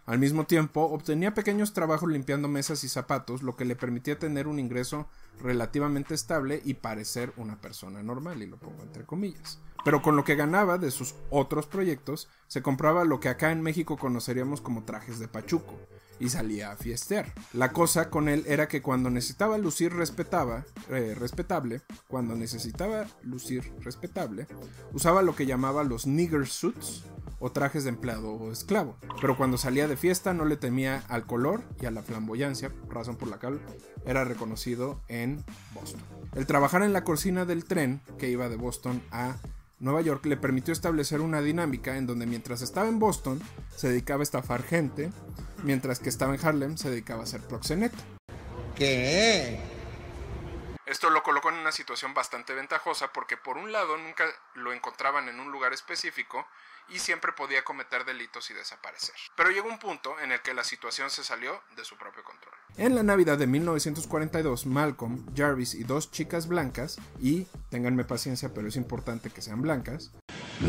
Al 0.06 0.20
mismo 0.20 0.46
tiempo, 0.46 0.82
obtenía 0.82 1.34
pequeños 1.34 1.72
trabajos 1.72 2.08
limpiando 2.08 2.46
mesas 2.46 2.84
y 2.84 2.88
zapatos, 2.88 3.42
lo 3.42 3.56
que 3.56 3.64
le 3.64 3.74
permitía 3.74 4.20
tener 4.20 4.46
un 4.46 4.60
ingreso 4.60 5.08
relativamente 5.40 6.14
estable 6.14 6.62
y 6.64 6.74
parecer 6.74 7.32
una 7.36 7.60
persona 7.60 8.04
normal, 8.04 8.40
y 8.40 8.46
lo 8.46 8.56
pongo 8.56 8.84
entre 8.84 9.04
comillas. 9.04 9.58
Pero 9.84 10.02
con 10.02 10.14
lo 10.14 10.22
que 10.22 10.36
ganaba 10.36 10.78
de 10.78 10.92
sus 10.92 11.16
otros 11.30 11.66
proyectos, 11.66 12.28
se 12.46 12.62
compraba 12.62 13.04
lo 13.04 13.18
que 13.18 13.28
acá 13.28 13.50
en 13.50 13.62
México 13.62 13.96
conoceríamos 13.96 14.60
como 14.60 14.84
trajes 14.84 15.18
de 15.18 15.26
pachuco, 15.26 15.74
y 16.18 16.28
salía 16.28 16.72
a 16.72 16.76
fiestear. 16.76 17.32
La 17.52 17.72
cosa 17.72 18.10
con 18.10 18.28
él 18.28 18.44
era 18.46 18.68
que 18.68 18.82
cuando 18.82 19.10
necesitaba 19.10 19.58
lucir 19.58 19.92
respetaba, 19.92 20.64
eh, 20.90 21.14
respetable, 21.16 21.82
cuando 22.08 22.34
necesitaba 22.34 23.06
lucir 23.22 23.72
respetable, 23.80 24.46
usaba 24.92 25.22
lo 25.22 25.34
que 25.34 25.46
llamaba 25.46 25.84
los 25.84 26.06
nigger 26.06 26.46
suits 26.46 27.04
o 27.38 27.52
trajes 27.52 27.84
de 27.84 27.90
empleado 27.90 28.32
o 28.32 28.52
esclavo. 28.52 28.96
Pero 29.20 29.36
cuando 29.36 29.58
salía 29.58 29.88
de 29.88 29.96
fiesta 29.96 30.32
no 30.32 30.44
le 30.44 30.56
temía 30.56 31.04
al 31.08 31.26
color 31.26 31.62
y 31.80 31.86
a 31.86 31.90
la 31.90 32.02
flamboyancia, 32.02 32.72
razón 32.88 33.16
por 33.16 33.28
la 33.28 33.38
cual 33.38 33.60
era 34.06 34.24
reconocido 34.24 35.02
en 35.08 35.44
Boston. 35.74 36.00
El 36.34 36.46
trabajar 36.46 36.82
en 36.82 36.92
la 36.92 37.04
cocina 37.04 37.44
del 37.44 37.64
tren 37.64 38.00
que 38.18 38.30
iba 38.30 38.48
de 38.48 38.56
Boston 38.56 39.02
a 39.10 39.36
Nueva 39.78 40.00
York 40.00 40.24
le 40.24 40.36
permitió 40.36 40.72
establecer 40.72 41.20
una 41.20 41.42
dinámica 41.42 41.96
en 41.96 42.06
donde 42.06 42.26
mientras 42.26 42.62
estaba 42.62 42.88
en 42.88 42.98
Boston 42.98 43.42
se 43.76 43.88
dedicaba 43.88 44.20
a 44.20 44.22
estafar 44.22 44.62
gente, 44.62 45.12
mientras 45.64 45.98
que 45.98 46.08
estaba 46.08 46.34
en 46.34 46.44
Harlem 46.44 46.76
se 46.76 46.88
dedicaba 46.88 47.24
a 47.24 47.26
ser 47.26 47.42
proxeneta. 47.42 47.98
¿Qué? 48.74 49.60
Esto 50.86 51.10
lo 51.10 51.22
colocó 51.22 51.50
en 51.50 51.56
una 51.56 51.72
situación 51.72 52.14
bastante 52.14 52.54
ventajosa 52.54 53.12
porque 53.12 53.36
por 53.36 53.58
un 53.58 53.72
lado 53.72 53.98
nunca 53.98 54.24
lo 54.54 54.72
encontraban 54.72 55.28
en 55.28 55.40
un 55.40 55.50
lugar 55.50 55.72
específico 55.72 56.46
y 56.88 56.98
siempre 56.98 57.32
podía 57.32 57.64
cometer 57.64 58.04
delitos 58.04 58.50
y 58.50 58.54
desaparecer. 58.54 59.14
Pero 59.36 59.50
llegó 59.50 59.68
un 59.68 59.78
punto 59.78 60.18
en 60.20 60.32
el 60.32 60.40
que 60.40 60.54
la 60.54 60.64
situación 60.64 61.10
se 61.10 61.24
salió 61.24 61.60
de 61.76 61.84
su 61.84 61.96
propio 61.96 62.22
control. 62.24 62.54
En 62.76 62.94
la 62.94 63.02
Navidad 63.02 63.38
de 63.38 63.46
1942, 63.46 64.66
Malcolm, 64.66 65.24
Jarvis 65.34 65.74
y 65.74 65.84
dos 65.84 66.10
chicas 66.10 66.46
blancas, 66.46 66.98
y 67.20 67.46
ténganme 67.70 68.04
paciencia, 68.04 68.52
pero 68.52 68.68
es 68.68 68.76
importante 68.76 69.30
que 69.30 69.42
sean 69.42 69.62
blancas, 69.62 70.12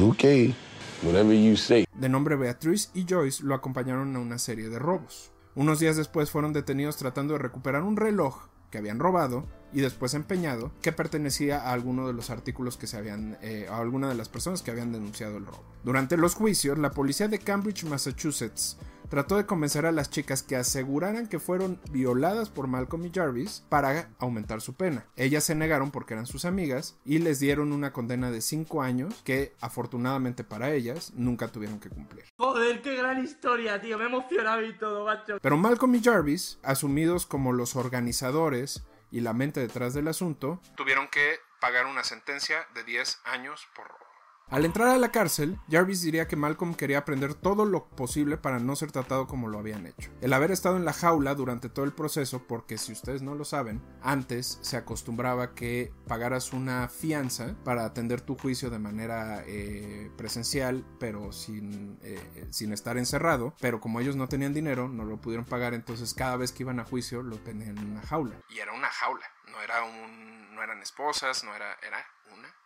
okay. 0.01 0.55
Whatever 1.03 1.35
you 1.35 1.55
say. 1.57 1.85
de 1.93 2.09
nombre 2.09 2.35
Beatrice 2.35 2.89
y 2.93 3.05
Joyce, 3.07 3.43
lo 3.43 3.53
acompañaron 3.53 4.15
a 4.15 4.19
una 4.19 4.39
serie 4.39 4.69
de 4.69 4.79
robos. 4.79 5.31
Unos 5.53 5.79
días 5.79 5.97
después 5.97 6.31
fueron 6.31 6.53
detenidos 6.53 6.97
tratando 6.97 7.33
de 7.33 7.39
recuperar 7.39 7.83
un 7.83 7.97
reloj 7.97 8.47
que 8.71 8.77
habían 8.77 8.99
robado 8.99 9.45
y 9.73 9.81
después 9.81 10.13
empeñado 10.13 10.71
que 10.81 10.91
pertenecía 10.91 11.59
a 11.59 11.73
alguno 11.73 12.07
de 12.07 12.13
los 12.13 12.29
artículos 12.29 12.77
que 12.77 12.87
se 12.87 12.97
habían 12.97 13.37
eh, 13.41 13.67
a 13.69 13.77
alguna 13.77 14.07
de 14.09 14.15
las 14.15 14.29
personas 14.29 14.61
que 14.61 14.71
habían 14.71 14.91
denunciado 14.91 15.37
el 15.37 15.45
robo. 15.45 15.63
Durante 15.83 16.17
los 16.17 16.35
juicios, 16.35 16.77
la 16.77 16.91
policía 16.91 17.27
de 17.27 17.39
Cambridge, 17.39 17.83
Massachusetts, 17.83 18.77
trató 19.09 19.37
de 19.37 19.45
convencer 19.45 19.85
a 19.85 19.91
las 19.91 20.09
chicas 20.09 20.43
que 20.43 20.55
aseguraran 20.55 21.27
que 21.27 21.39
fueron 21.39 21.79
violadas 21.91 22.49
por 22.49 22.67
Malcolm 22.67 23.05
y 23.05 23.11
Jarvis 23.11 23.63
para 23.69 24.09
aumentar 24.19 24.61
su 24.61 24.75
pena. 24.75 25.05
Ellas 25.15 25.43
se 25.43 25.55
negaron 25.55 25.91
porque 25.91 26.13
eran 26.13 26.25
sus 26.25 26.45
amigas 26.45 26.97
y 27.05 27.19
les 27.19 27.39
dieron 27.39 27.71
una 27.71 27.93
condena 27.93 28.31
de 28.31 28.41
5 28.41 28.81
años 28.81 29.21
que, 29.23 29.55
afortunadamente 29.61 30.43
para 30.43 30.71
ellas, 30.71 31.13
nunca 31.15 31.47
tuvieron 31.49 31.79
que 31.79 31.89
cumplir. 31.89 32.25
Joder, 32.37 32.81
qué 32.81 32.95
gran 32.95 33.23
historia, 33.23 33.81
tío, 33.81 33.97
me 33.97 34.05
he 34.05 34.07
emocionado 34.07 34.63
y 34.63 34.77
todo, 34.77 35.05
macho. 35.05 35.37
Pero 35.41 35.57
Malcolm 35.57 35.95
y 35.95 36.03
Jarvis, 36.03 36.59
asumidos 36.63 37.25
como 37.25 37.53
los 37.53 37.75
organizadores 37.75 38.83
y 39.11 39.21
la 39.21 39.33
mente 39.33 39.59
detrás 39.59 39.93
del 39.93 40.07
asunto, 40.07 40.61
tuvieron 40.75 41.07
que 41.07 41.39
pagar 41.59 41.85
una 41.85 42.03
sentencia 42.03 42.67
de 42.75 42.83
10 42.83 43.21
años 43.25 43.67
por 43.75 43.87
robo. 43.87 44.06
Al 44.49 44.63
entrar 44.63 44.87
a 44.87 44.97
la 44.97 45.11
cárcel, 45.11 45.59
Jarvis 45.69 46.01
diría 46.01 46.25
que 46.29 46.37
Malcolm 46.37 46.73
quería 46.73 46.99
aprender 46.99 47.33
todo 47.33 47.65
lo 47.65 47.89
posible 47.89 48.37
para 48.37 48.59
no 48.59 48.77
ser 48.77 48.93
tratado 48.93 49.27
como 49.27 49.49
lo 49.49 49.59
habían 49.59 49.85
hecho. 49.85 50.09
El 50.21 50.31
haber 50.31 50.51
estado 50.51 50.77
en 50.77 50.85
la 50.85 50.93
jaula 50.93 51.35
durante 51.35 51.67
todo 51.67 51.83
el 51.83 51.91
proceso, 51.91 52.47
porque 52.47 52.77
si 52.77 52.93
ustedes 52.93 53.21
no 53.21 53.35
lo 53.35 53.43
saben, 53.43 53.83
antes 54.01 54.57
se 54.61 54.77
acostumbraba 54.77 55.53
que 55.53 55.91
pagaras 56.07 56.53
una 56.53 56.87
fianza 56.87 57.57
para 57.65 57.83
atender 57.83 58.21
tu 58.21 58.37
juicio 58.37 58.69
de 58.69 58.79
manera 58.79 59.43
eh, 59.45 60.09
presencial, 60.15 60.85
pero 60.97 61.33
sin, 61.33 61.99
eh, 62.01 62.47
sin 62.49 62.71
estar 62.71 62.97
encerrado. 62.97 63.53
Pero 63.59 63.81
como 63.81 63.99
ellos 63.99 64.15
no 64.15 64.29
tenían 64.29 64.53
dinero, 64.53 64.87
no 64.87 65.03
lo 65.03 65.19
pudieron 65.19 65.45
pagar, 65.45 65.73
entonces 65.73 66.13
cada 66.13 66.37
vez 66.37 66.53
que 66.53 66.63
iban 66.63 66.79
a 66.79 66.85
juicio 66.85 67.21
lo 67.21 67.37
tenían 67.37 67.77
en 67.77 67.91
una 67.91 68.01
jaula. 68.01 68.37
Y 68.47 68.59
era 68.59 68.71
una 68.71 68.87
jaula, 68.87 69.25
no 69.51 69.61
era 69.61 69.83
un, 69.83 70.55
no 70.55 70.63
eran 70.63 70.81
esposas, 70.81 71.43
no 71.43 71.53
era, 71.53 71.77
era 71.85 71.97
una 72.33 72.56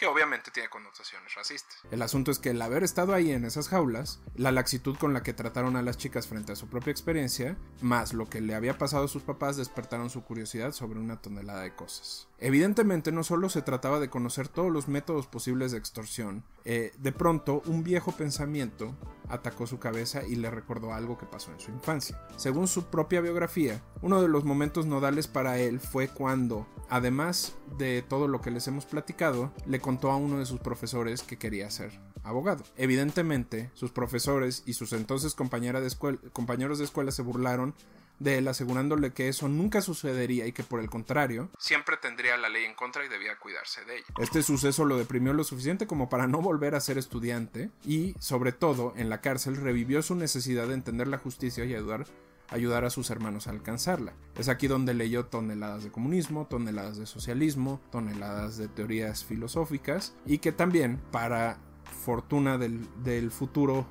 que 0.00 0.06
obviamente 0.06 0.50
tiene 0.50 0.70
connotaciones 0.70 1.34
racistas. 1.34 1.76
El 1.90 2.00
asunto 2.00 2.30
es 2.30 2.38
que 2.38 2.50
el 2.50 2.62
haber 2.62 2.84
estado 2.84 3.12
ahí 3.12 3.32
en 3.32 3.44
esas 3.44 3.68
jaulas, 3.68 4.22
la 4.34 4.50
laxitud 4.50 4.96
con 4.96 5.12
la 5.12 5.22
que 5.22 5.34
trataron 5.34 5.76
a 5.76 5.82
las 5.82 5.98
chicas 5.98 6.26
frente 6.26 6.52
a 6.52 6.56
su 6.56 6.70
propia 6.70 6.90
experiencia, 6.90 7.58
más 7.82 8.14
lo 8.14 8.24
que 8.24 8.40
le 8.40 8.54
había 8.54 8.78
pasado 8.78 9.04
a 9.04 9.08
sus 9.08 9.22
papás 9.22 9.58
despertaron 9.58 10.08
su 10.08 10.24
curiosidad 10.24 10.72
sobre 10.72 11.00
una 11.00 11.20
tonelada 11.20 11.60
de 11.60 11.74
cosas. 11.74 12.29
Evidentemente 12.40 13.12
no 13.12 13.22
solo 13.22 13.50
se 13.50 13.60
trataba 13.60 14.00
de 14.00 14.08
conocer 14.08 14.48
todos 14.48 14.72
los 14.72 14.88
métodos 14.88 15.26
posibles 15.26 15.72
de 15.72 15.78
extorsión, 15.78 16.42
eh, 16.64 16.92
de 16.98 17.12
pronto 17.12 17.62
un 17.66 17.84
viejo 17.84 18.12
pensamiento 18.12 18.96
atacó 19.28 19.66
su 19.66 19.78
cabeza 19.78 20.26
y 20.26 20.36
le 20.36 20.50
recordó 20.50 20.94
algo 20.94 21.18
que 21.18 21.26
pasó 21.26 21.52
en 21.52 21.60
su 21.60 21.70
infancia. 21.70 22.18
Según 22.36 22.66
su 22.66 22.84
propia 22.84 23.20
biografía, 23.20 23.82
uno 24.00 24.22
de 24.22 24.28
los 24.28 24.44
momentos 24.44 24.86
nodales 24.86 25.28
para 25.28 25.58
él 25.58 25.80
fue 25.80 26.08
cuando, 26.08 26.66
además 26.88 27.54
de 27.76 28.02
todo 28.02 28.26
lo 28.26 28.40
que 28.40 28.50
les 28.50 28.66
hemos 28.66 28.86
platicado, 28.86 29.52
le 29.66 29.80
contó 29.80 30.10
a 30.10 30.16
uno 30.16 30.38
de 30.38 30.46
sus 30.46 30.60
profesores 30.60 31.22
que 31.22 31.36
quería 31.36 31.70
ser 31.70 32.00
abogado. 32.22 32.64
Evidentemente, 32.76 33.70
sus 33.74 33.90
profesores 33.92 34.62
y 34.66 34.72
sus 34.72 34.92
entonces 34.92 35.34
compañeros 35.34 36.78
de 36.78 36.84
escuela 36.84 37.12
se 37.12 37.22
burlaron 37.22 37.74
de 38.20 38.38
él 38.38 38.46
asegurándole 38.46 39.12
que 39.12 39.28
eso 39.28 39.48
nunca 39.48 39.80
sucedería 39.80 40.46
y 40.46 40.52
que 40.52 40.62
por 40.62 40.78
el 40.78 40.88
contrario 40.88 41.50
siempre 41.58 41.96
tendría 41.96 42.36
la 42.36 42.48
ley 42.48 42.64
en 42.64 42.74
contra 42.74 43.04
y 43.04 43.08
debía 43.08 43.36
cuidarse 43.38 43.84
de 43.84 43.96
ella. 43.96 44.06
Este 44.18 44.42
suceso 44.42 44.84
lo 44.84 44.96
deprimió 44.96 45.32
lo 45.32 45.42
suficiente 45.42 45.86
como 45.86 46.08
para 46.08 46.28
no 46.28 46.40
volver 46.40 46.74
a 46.74 46.80
ser 46.80 46.98
estudiante 46.98 47.70
y 47.84 48.14
sobre 48.20 48.52
todo 48.52 48.92
en 48.96 49.08
la 49.08 49.20
cárcel 49.20 49.56
revivió 49.56 50.02
su 50.02 50.14
necesidad 50.14 50.68
de 50.68 50.74
entender 50.74 51.08
la 51.08 51.18
justicia 51.18 51.64
y 51.64 51.74
ayudar 51.74 52.06
ayudar 52.50 52.84
a 52.84 52.90
sus 52.90 53.10
hermanos 53.10 53.46
a 53.46 53.50
alcanzarla. 53.50 54.12
Es 54.36 54.48
aquí 54.48 54.66
donde 54.66 54.92
leyó 54.92 55.26
toneladas 55.26 55.84
de 55.84 55.92
comunismo, 55.92 56.46
toneladas 56.46 56.98
de 56.98 57.06
socialismo, 57.06 57.80
toneladas 57.92 58.56
de 58.56 58.66
teorías 58.66 59.24
filosóficas 59.24 60.16
y 60.26 60.38
que 60.38 60.50
también, 60.50 61.00
para 61.12 61.58
fortuna 62.04 62.58
del, 62.58 62.88
del 63.04 63.30
futuro 63.30 63.86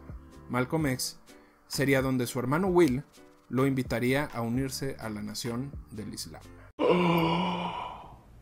Malcolm 0.50 0.88
X, 0.88 1.20
sería 1.68 2.02
donde 2.02 2.28
su 2.28 2.38
hermano 2.38 2.68
Will 2.68 3.04
lo 3.50 3.66
invitaría 3.68 4.26
a 4.26 4.42
unirse 4.42 4.96
a 5.00 5.10
la 5.10 5.22
nación 5.22 5.72
del 5.92 6.14
Islam. 6.14 6.42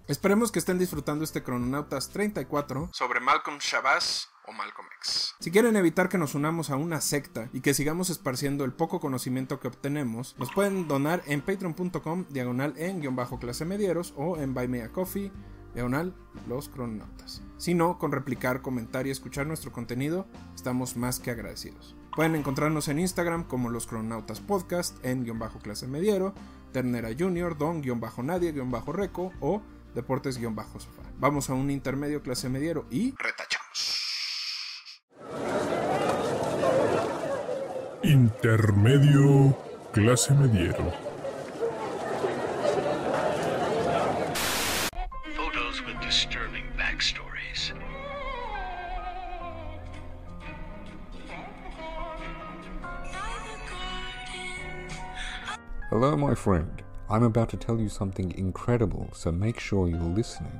Esperemos 0.07 0.53
que 0.53 0.59
estén 0.59 0.79
disfrutando 0.79 1.25
este 1.25 1.43
Crononautas 1.43 2.09
34 2.09 2.91
sobre 2.93 3.19
Malcolm 3.19 3.57
Shabazz 3.59 4.29
o 4.47 4.53
Malcolm 4.53 4.87
X. 4.99 5.35
Si 5.39 5.51
quieren 5.51 5.75
evitar 5.75 6.07
que 6.07 6.17
nos 6.17 6.33
unamos 6.33 6.69
a 6.69 6.77
una 6.77 7.01
secta 7.01 7.49
y 7.51 7.59
que 7.59 7.73
sigamos 7.73 8.09
esparciendo 8.09 8.63
el 8.63 8.71
poco 8.71 9.01
conocimiento 9.01 9.59
que 9.59 9.67
obtenemos, 9.67 10.37
nos 10.39 10.49
pueden 10.53 10.87
donar 10.87 11.23
en 11.25 11.41
patreon.com 11.41 12.25
diagonal 12.29 12.73
en 12.77 13.01
guion 13.01 13.17
bajo 13.17 13.37
clase 13.37 13.65
medieros 13.65 14.13
o 14.15 14.37
en 14.37 14.53
buy 14.53 14.69
me 14.69 14.81
a 14.81 14.93
coffee 14.93 15.29
diagonal 15.73 16.15
los 16.47 16.69
crononautas. 16.69 17.43
Si 17.57 17.73
no, 17.73 17.99
con 17.99 18.13
replicar, 18.13 18.61
comentar 18.61 19.07
y 19.07 19.09
escuchar 19.09 19.45
nuestro 19.45 19.73
contenido, 19.73 20.25
estamos 20.55 20.95
más 20.95 21.19
que 21.19 21.31
agradecidos. 21.31 21.96
Pueden 22.15 22.35
encontrarnos 22.35 22.87
en 22.87 22.99
Instagram 22.99 23.43
como 23.43 23.69
los 23.69 23.87
crononautas 23.87 24.39
podcast 24.39 25.03
en 25.05 25.23
guion 25.23 25.39
bajo 25.39 25.59
clase 25.59 25.87
mediero, 25.87 26.33
Ternera 26.71 27.09
Junior, 27.17 27.57
Don 27.57 27.81
guion 27.81 27.99
bajo 27.99 28.23
nadie 28.23 28.51
guion 28.51 28.71
bajo 28.71 28.91
reco 28.91 29.31
o 29.39 29.61
deportes 29.93 30.37
guion 30.37 30.55
bajo 30.55 30.79
sofá. 30.79 31.03
Vamos 31.19 31.49
a 31.49 31.53
un 31.53 31.69
intermedio 31.69 32.21
clase 32.21 32.49
mediero 32.49 32.85
y 32.89 33.13
retachamos. 33.17 34.97
Intermedio 38.03 39.57
clase 39.91 40.33
mediero. 40.33 41.06
Hello, 55.89 56.17
my 56.17 56.35
friend. 56.35 56.83
I'm 57.09 57.23
about 57.23 57.47
to 57.51 57.55
tell 57.55 57.79
you 57.79 57.87
something 57.87 58.33
incredible, 58.37 59.07
so 59.13 59.31
make 59.31 59.57
sure 59.57 59.87
you're 59.87 60.01
listening. 60.01 60.59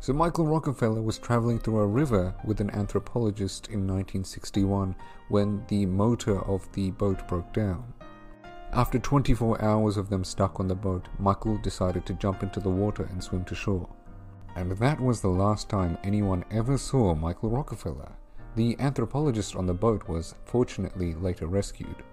So, 0.00 0.12
Michael 0.12 0.46
Rockefeller 0.46 1.00
was 1.00 1.16
traveling 1.16 1.58
through 1.58 1.78
a 1.78 1.86
river 1.86 2.34
with 2.44 2.60
an 2.60 2.68
anthropologist 2.72 3.68
in 3.68 3.86
1961 3.86 4.96
when 5.30 5.64
the 5.68 5.86
motor 5.86 6.42
of 6.42 6.70
the 6.72 6.90
boat 6.90 7.26
broke 7.26 7.54
down. 7.54 7.94
After 8.74 8.98
24 8.98 9.64
hours 9.64 9.96
of 9.96 10.10
them 10.10 10.22
stuck 10.22 10.60
on 10.60 10.68
the 10.68 10.74
boat, 10.74 11.08
Michael 11.18 11.56
decided 11.56 12.04
to 12.04 12.12
jump 12.12 12.42
into 12.42 12.60
the 12.60 12.68
water 12.68 13.04
and 13.04 13.24
swim 13.24 13.46
to 13.46 13.54
shore. 13.54 13.88
And 14.56 14.72
that 14.72 15.00
was 15.00 15.22
the 15.22 15.28
last 15.28 15.70
time 15.70 15.96
anyone 16.04 16.44
ever 16.50 16.76
saw 16.76 17.14
Michael 17.14 17.48
Rockefeller. 17.48 18.12
The 18.56 18.78
anthropologist 18.78 19.56
on 19.56 19.64
the 19.64 19.72
boat 19.72 20.06
was 20.06 20.34
fortunately 20.44 21.14
later 21.14 21.46
rescued. 21.46 22.04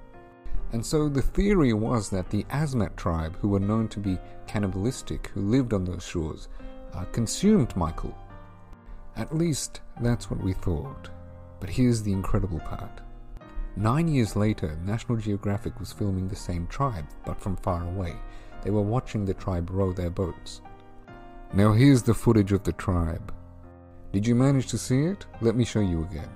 And 0.73 0.85
so 0.85 1.09
the 1.09 1.21
theory 1.21 1.73
was 1.73 2.09
that 2.09 2.29
the 2.29 2.45
Asmat 2.45 2.95
tribe, 2.95 3.35
who 3.41 3.49
were 3.49 3.59
known 3.59 3.87
to 3.89 3.99
be 3.99 4.17
cannibalistic, 4.47 5.27
who 5.27 5.41
lived 5.41 5.73
on 5.73 5.83
those 5.83 6.05
shores, 6.05 6.47
uh, 6.93 7.03
consumed 7.11 7.75
Michael. 7.75 8.17
At 9.17 9.35
least 9.35 9.81
that's 10.01 10.31
what 10.31 10.41
we 10.41 10.53
thought. 10.53 11.09
But 11.59 11.69
here's 11.69 12.01
the 12.01 12.13
incredible 12.13 12.59
part. 12.59 13.01
Nine 13.75 14.07
years 14.07 14.35
later, 14.35 14.77
National 14.85 15.17
Geographic 15.17 15.79
was 15.79 15.93
filming 15.93 16.27
the 16.27 16.35
same 16.35 16.67
tribe, 16.67 17.05
but 17.25 17.39
from 17.39 17.55
far 17.57 17.83
away. 17.83 18.15
They 18.63 18.71
were 18.71 18.81
watching 18.81 19.25
the 19.25 19.33
tribe 19.33 19.69
row 19.69 19.91
their 19.91 20.09
boats. 20.09 20.61
Now 21.53 21.73
here's 21.73 22.03
the 22.03 22.13
footage 22.13 22.51
of 22.51 22.63
the 22.63 22.73
tribe. 22.73 23.33
Did 24.11 24.27
you 24.27 24.35
manage 24.35 24.67
to 24.67 24.77
see 24.77 25.03
it? 25.03 25.25
Let 25.41 25.55
me 25.55 25.65
show 25.65 25.79
you 25.79 26.03
again. 26.03 26.29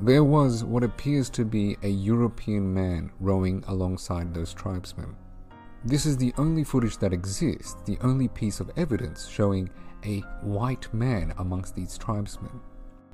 There 0.00 0.24
was 0.24 0.64
what 0.64 0.82
appears 0.82 1.30
to 1.30 1.44
be 1.44 1.76
a 1.84 1.88
European 1.88 2.74
man 2.74 3.12
rowing 3.20 3.62
alongside 3.68 4.34
those 4.34 4.52
tribesmen. 4.52 5.14
This 5.84 6.04
is 6.04 6.16
the 6.16 6.34
only 6.36 6.64
footage 6.64 6.98
that 6.98 7.12
exists, 7.12 7.76
the 7.84 7.96
only 8.02 8.26
piece 8.26 8.58
of 8.58 8.72
evidence 8.76 9.28
showing 9.28 9.70
a 10.04 10.18
white 10.42 10.92
man 10.92 11.32
amongst 11.38 11.76
these 11.76 11.96
tribesmen. 11.96 12.60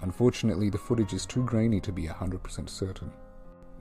Unfortunately, 0.00 0.70
the 0.70 0.78
footage 0.78 1.12
is 1.12 1.26
too 1.26 1.44
grainy 1.44 1.80
to 1.80 1.92
be 1.92 2.04
100% 2.04 2.68
certain. 2.70 3.12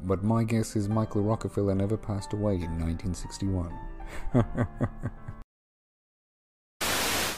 But 0.04 0.24
my 0.24 0.44
guess 0.44 0.76
is 0.76 0.90
Michael 0.90 1.22
Rockefeller 1.22 1.76
never 1.76 1.96
passed 1.96 2.34
away 2.34 2.56
in 2.56 2.78
1961. 2.78 3.72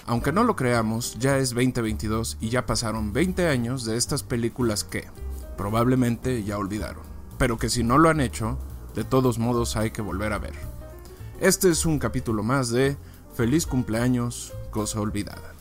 Aunque 0.08 0.32
no 0.34 0.44
lo 0.44 0.56
creamos, 0.56 1.18
ya 1.20 1.38
es 1.38 1.52
2022 1.52 2.38
y 2.42 2.50
ya 2.50 2.66
pasaron 2.66 3.14
20 3.14 3.48
años 3.48 3.86
de 3.86 3.96
estas 3.98 4.24
películas 4.24 4.84
que 4.84 5.06
probablemente 5.58 6.44
ya 6.44 6.58
olvidaron, 6.58 7.04
pero 7.38 7.58
que 7.58 7.70
si 7.70 7.84
no 7.84 7.98
lo 7.98 8.10
han 8.10 8.20
hecho, 8.20 8.58
de 8.96 9.04
todos 9.04 9.40
modos 9.40 9.76
hay 9.76 9.92
que 9.92 10.02
volver 10.02 10.34
a 10.34 10.40
ver. 10.40 10.54
Este 11.40 11.70
es 11.70 11.86
un 11.86 12.00
capítulo 12.00 12.44
más 12.44 12.70
de 12.70 12.98
Feliz 13.34 13.66
cumpleaños, 13.66 14.54
cosa 14.72 15.00
olvidada. 15.00 15.54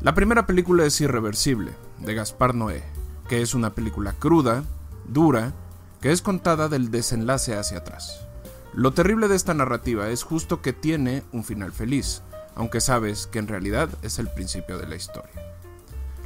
La 0.00 0.14
primera 0.14 0.46
película 0.46 0.84
es 0.84 1.00
Irreversible, 1.00 1.72
de 1.98 2.14
Gaspar 2.14 2.54
Noé, 2.54 2.84
que 3.28 3.42
es 3.42 3.54
una 3.54 3.74
película 3.74 4.12
cruda, 4.12 4.64
dura, 5.06 5.52
que 6.00 6.12
es 6.12 6.22
contada 6.22 6.68
del 6.68 6.90
desenlace 6.90 7.56
hacia 7.56 7.78
atrás. 7.78 8.26
Lo 8.72 8.92
terrible 8.92 9.28
de 9.28 9.36
esta 9.36 9.54
narrativa 9.54 10.08
es 10.10 10.22
justo 10.22 10.60
que 10.60 10.72
tiene 10.72 11.22
un 11.32 11.44
final 11.44 11.72
feliz, 11.72 12.22
aunque 12.54 12.80
sabes 12.80 13.26
que 13.26 13.38
en 13.38 13.48
realidad 13.48 13.88
es 14.02 14.18
el 14.18 14.28
principio 14.28 14.78
de 14.78 14.86
la 14.86 14.96
historia. 14.96 15.42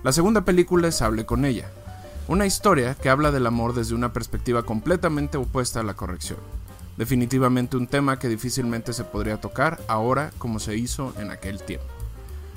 La 0.02 0.12
segunda 0.12 0.44
película 0.44 0.88
es 0.88 1.00
Hable 1.02 1.26
con 1.26 1.44
ella, 1.44 1.70
una 2.28 2.44
historia 2.44 2.94
que 2.94 3.08
habla 3.08 3.30
del 3.30 3.46
amor 3.46 3.74
desde 3.74 3.94
una 3.94 4.12
perspectiva 4.12 4.62
completamente 4.62 5.38
opuesta 5.38 5.80
a 5.80 5.82
la 5.82 5.94
corrección. 5.94 6.38
Definitivamente 6.98 7.78
un 7.78 7.86
tema 7.86 8.18
que 8.18 8.28
difícilmente 8.28 8.92
se 8.92 9.04
podría 9.04 9.40
tocar 9.40 9.80
ahora 9.88 10.30
como 10.36 10.60
se 10.60 10.76
hizo 10.76 11.14
en 11.18 11.30
aquel 11.30 11.62
tiempo. 11.62 11.86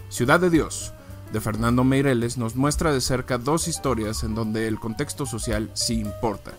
Ciudad 0.10 0.42
de 0.42 0.50
Dios, 0.50 0.94
de 1.32 1.40
Fernando 1.40 1.86
Meireles, 1.86 2.38
nos 2.38 2.58
muestra 2.58 2.92
de 2.92 3.00
cerca 3.00 3.38
dos 3.38 3.70
historias 3.70 4.24
en 4.24 4.36
donde 4.36 4.68
el 4.68 4.78
contexto 4.78 5.26
social 5.26 5.72
sí 5.74 6.02
importa, 6.02 6.52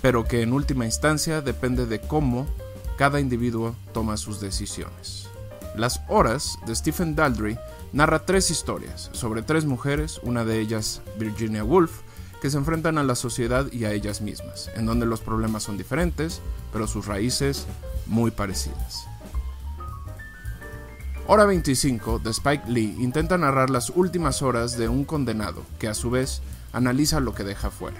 pero 0.00 0.24
que 0.24 0.40
en 0.40 0.54
última 0.54 0.86
instancia 0.86 1.42
depende 1.42 1.84
de 1.84 2.00
cómo 2.00 2.46
cada 2.96 3.20
individuo 3.20 3.76
toma 3.92 4.16
sus 4.16 4.40
decisiones. 4.40 5.28
Las 5.76 6.00
Horas 6.08 6.56
de 6.66 6.74
Stephen 6.74 7.14
Daldry 7.14 7.58
narra 7.92 8.24
tres 8.24 8.50
historias 8.50 9.10
sobre 9.12 9.42
tres 9.42 9.66
mujeres, 9.66 10.18
una 10.22 10.46
de 10.46 10.60
ellas 10.60 11.02
Virginia 11.18 11.62
Woolf, 11.62 12.03
que 12.44 12.50
se 12.50 12.58
enfrentan 12.58 12.98
a 12.98 13.02
la 13.02 13.14
sociedad 13.14 13.72
y 13.72 13.86
a 13.86 13.92
ellas 13.92 14.20
mismas, 14.20 14.70
en 14.76 14.84
donde 14.84 15.06
los 15.06 15.22
problemas 15.22 15.62
son 15.62 15.78
diferentes, 15.78 16.42
pero 16.74 16.86
sus 16.86 17.06
raíces 17.06 17.66
muy 18.04 18.32
parecidas. 18.32 19.06
Hora 21.26 21.46
25 21.46 22.18
de 22.18 22.32
Spike 22.32 22.64
Lee 22.68 22.96
intenta 22.98 23.38
narrar 23.38 23.70
las 23.70 23.88
últimas 23.88 24.42
horas 24.42 24.76
de 24.76 24.90
un 24.90 25.06
condenado, 25.06 25.62
que 25.78 25.88
a 25.88 25.94
su 25.94 26.10
vez 26.10 26.42
analiza 26.74 27.18
lo 27.18 27.34
que 27.34 27.44
deja 27.44 27.70
fuera, 27.70 27.96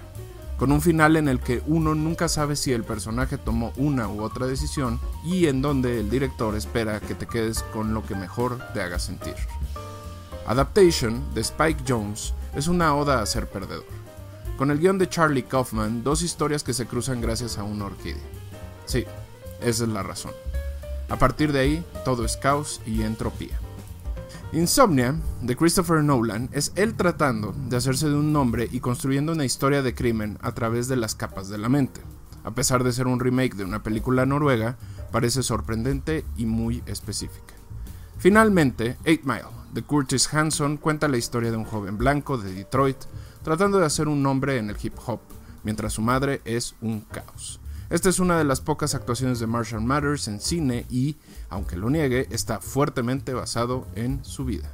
con 0.59 0.73
un 0.73 0.83
final 0.83 1.17
en 1.17 1.29
el 1.29 1.41
que 1.41 1.63
uno 1.67 1.95
nunca 1.95 2.29
sabe 2.29 2.55
si 2.55 2.71
el 2.75 2.85
personaje 2.85 3.39
tomó 3.39 3.73
una 3.79 4.09
u 4.09 4.23
otra 4.23 4.47
decisión 4.47 5.01
y 5.25 5.47
en 5.47 5.63
donde 5.63 6.01
el 6.01 6.11
director 6.11 6.55
espera 6.55 7.01
que 7.01 7.15
te 7.15 7.27
quedes 7.27 7.63
con 7.73 7.95
lo 7.95 8.05
que 8.05 8.15
mejor 8.15 8.59
te 8.75 8.83
haga 8.83 8.99
sentir. 8.99 9.37
Adaptation 10.47 11.33
de 11.33 11.41
Spike 11.41 11.83
Jones 11.89 12.35
es 12.55 12.69
una 12.69 12.95
oda 12.95 13.23
a 13.23 13.27
ser 13.27 13.49
perdedor 13.49 14.04
con 14.57 14.71
el 14.71 14.79
guion 14.79 14.99
de 14.99 15.09
Charlie 15.09 15.43
Kaufman, 15.43 16.05
dos 16.05 16.23
historias 16.23 16.63
que 16.63 16.75
se 16.75 16.87
cruzan 16.87 17.21
gracias 17.21 17.59
a 17.59 17.65
una 17.65 17.87
orquídea. 17.87 18.23
Sí, 18.87 19.05
esa 19.61 19.85
es 19.85 19.91
la 19.91 20.03
razón. 20.03 20.33
A 21.09 21.17
partir 21.17 21.53
de 21.53 21.61
ahí, 21.61 21.85
todo 22.05 22.25
es 22.25 22.37
caos 22.37 22.81
y 22.87 23.03
entropía. 23.03 23.59
Insomnia, 24.53 25.17
de 25.43 25.57
Christopher 25.57 26.05
Nolan, 26.05 26.49
es 26.53 26.73
él 26.77 26.95
tratando 26.95 27.53
de 27.69 27.77
hacerse 27.77 28.09
de 28.09 28.15
un 28.15 28.33
nombre 28.33 28.69
y 28.71 28.81
construyendo 28.81 29.33
una 29.33 29.45
historia 29.45 29.83
de 29.83 29.95
crimen 29.95 30.39
a 30.41 30.53
través 30.53 30.87
de 30.87 30.97
las 30.97 31.17
capas 31.17 31.49
de 31.49 31.59
la 31.59 31.69
mente. 31.69 32.01
A 32.45 32.53
pesar 32.53 32.85
de 32.85 32.93
ser 32.93 33.09
un 33.09 33.19
remake 33.19 33.57
de 33.57 33.65
una 33.65 33.83
película 33.83 34.27
noruega, 34.27 34.77
parece 35.11 35.43
sorprendente 35.43 36.25
y 36.37 36.47
muy 36.47 36.83
específica. 36.87 37.55
Finalmente, 38.19 38.97
8 39.01 39.21
Mile, 39.25 39.45
de 39.73 39.83
Curtis 39.83 40.33
Hanson, 40.33 40.77
cuenta 40.77 41.09
la 41.09 41.17
historia 41.17 41.51
de 41.51 41.57
un 41.57 41.65
joven 41.65 41.99
blanco 41.99 42.39
de 42.39 42.53
Detroit 42.55 42.99
tratando 43.45 43.79
de 43.79 43.87
hacer 43.87 44.09
un 44.09 44.23
nombre 44.23 44.59
en 44.59 44.71
el 44.71 44.77
hip 44.83 44.95
hop, 45.07 45.21
mientras 45.63 45.93
su 45.93 46.03
madre 46.03 46.41
es 46.45 46.75
un 46.81 47.03
caos. 47.03 47.61
Esta 47.91 48.09
es 48.09 48.19
una 48.19 48.39
de 48.39 48.45
las 48.45 48.61
pocas 48.61 48.95
actuaciones 48.95 49.39
de 49.39 49.47
Marshall 49.47 49.85
Matters 49.85 50.27
en 50.27 50.41
cine 50.41 50.87
y, 50.91 51.17
aunque 51.51 51.77
lo 51.77 51.91
niegue, 51.91 52.27
está 52.31 52.61
fuertemente 52.61 53.35
basado 53.35 53.87
en 53.95 54.25
su 54.25 54.47
vida. 54.47 54.73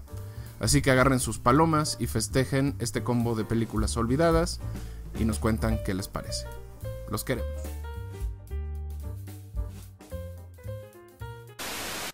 Así 0.61 0.81
que 0.81 0.93
agarren 0.93 1.19
sus 1.19 1.39
palomas 1.39 1.97
y 1.99 2.07
festejen 2.07 2.77
este 2.79 3.03
combo 3.03 3.35
de 3.35 3.45
películas 3.45 3.97
olvidadas 3.97 4.61
y 5.19 5.25
nos 5.25 5.41
cuentan 5.41 5.81
qué 5.85 5.93
les 5.93 6.07
parece. 6.07 6.47
Los 7.11 7.25
queremos. 7.25 7.70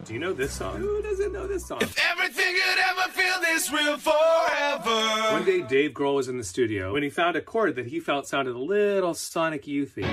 Do 0.06 0.12
you 0.12 0.20
know 0.20 0.32
this 0.32 0.52
song? 0.52 0.76
Who 0.76 1.02
doesn't 1.02 1.32
know 1.32 1.48
this 1.48 1.66
song? 1.66 1.78
If 1.80 1.98
everything 2.12 2.54
could 2.54 2.78
ever 2.78 3.10
feel 3.10 3.40
this 3.40 3.72
real 3.72 3.98
forever. 3.98 5.32
One 5.32 5.44
day, 5.44 5.62
Dave 5.62 5.94
Grohl 5.94 6.14
was 6.14 6.28
in 6.28 6.38
the 6.38 6.44
studio 6.44 6.92
when 6.92 7.02
he 7.02 7.10
found 7.10 7.34
a 7.34 7.40
chord 7.40 7.74
that 7.74 7.86
he 7.86 7.98
felt 7.98 8.28
sounded 8.28 8.54
a 8.54 8.58
little 8.58 9.14
Sonic 9.14 9.64
Youthy. 9.64 10.04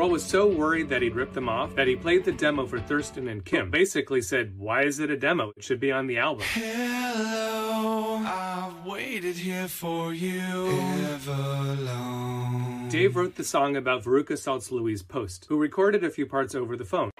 Grohl 0.00 0.12
was 0.12 0.24
so 0.24 0.46
worried 0.46 0.88
that 0.88 1.02
he'd 1.02 1.14
rip 1.14 1.34
them 1.34 1.46
off 1.46 1.74
that 1.74 1.86
he 1.86 1.94
played 1.94 2.24
the 2.24 2.32
demo 2.32 2.64
for 2.64 2.80
Thurston 2.80 3.28
and 3.28 3.44
Kim. 3.44 3.70
Basically 3.70 4.22
said, 4.22 4.54
Why 4.56 4.84
is 4.84 4.98
it 4.98 5.10
a 5.10 5.16
demo? 5.18 5.52
It 5.58 5.62
should 5.62 5.78
be 5.78 5.92
on 5.92 6.06
the 6.06 6.16
album. 6.16 6.46
Hello, 6.54 8.16
I've 8.24 8.86
waited 8.86 9.36
here 9.36 9.68
for 9.68 10.14
you 10.14 10.70
ever 10.70 11.76
long. 11.80 12.88
Dave 12.88 13.14
wrote 13.14 13.34
the 13.34 13.44
song 13.44 13.76
about 13.76 14.02
Veruca 14.02 14.38
Salt's 14.38 14.72
Louise 14.72 15.02
Post, 15.02 15.44
who 15.50 15.58
recorded 15.58 16.02
a 16.02 16.08
few 16.08 16.24
parts 16.24 16.54
over 16.54 16.78
the 16.78 16.86
phone. 16.86 17.10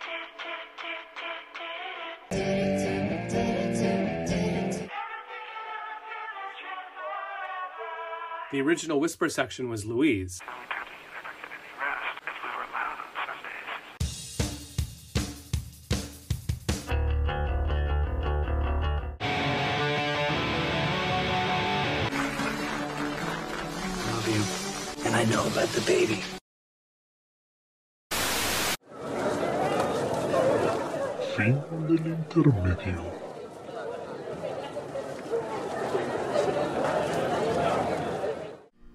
The 8.51 8.63
original 8.63 8.99
whisper 8.99 9.29
section 9.29 9.69
was 9.69 9.85
Louise. 9.85 10.41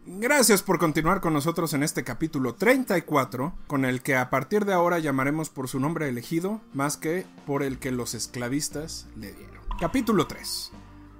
Gracias 0.05 0.63
por 0.63 0.79
continuar 0.79 1.21
con 1.21 1.33
nosotros 1.33 1.73
en 1.73 1.83
este 1.83 2.03
capítulo 2.03 2.55
34, 2.55 3.53
con 3.67 3.85
el 3.85 4.01
que 4.01 4.15
a 4.15 4.29
partir 4.29 4.65
de 4.65 4.73
ahora 4.73 4.99
llamaremos 4.99 5.49
por 5.49 5.67
su 5.67 5.79
nombre 5.79 6.09
elegido, 6.09 6.61
más 6.73 6.97
que 6.97 7.25
por 7.45 7.61
el 7.61 7.79
que 7.79 7.91
los 7.91 8.15
esclavistas 8.15 9.07
le 9.15 9.33
dieron. 9.33 9.63
Capítulo 9.79 10.25
3. 10.25 10.71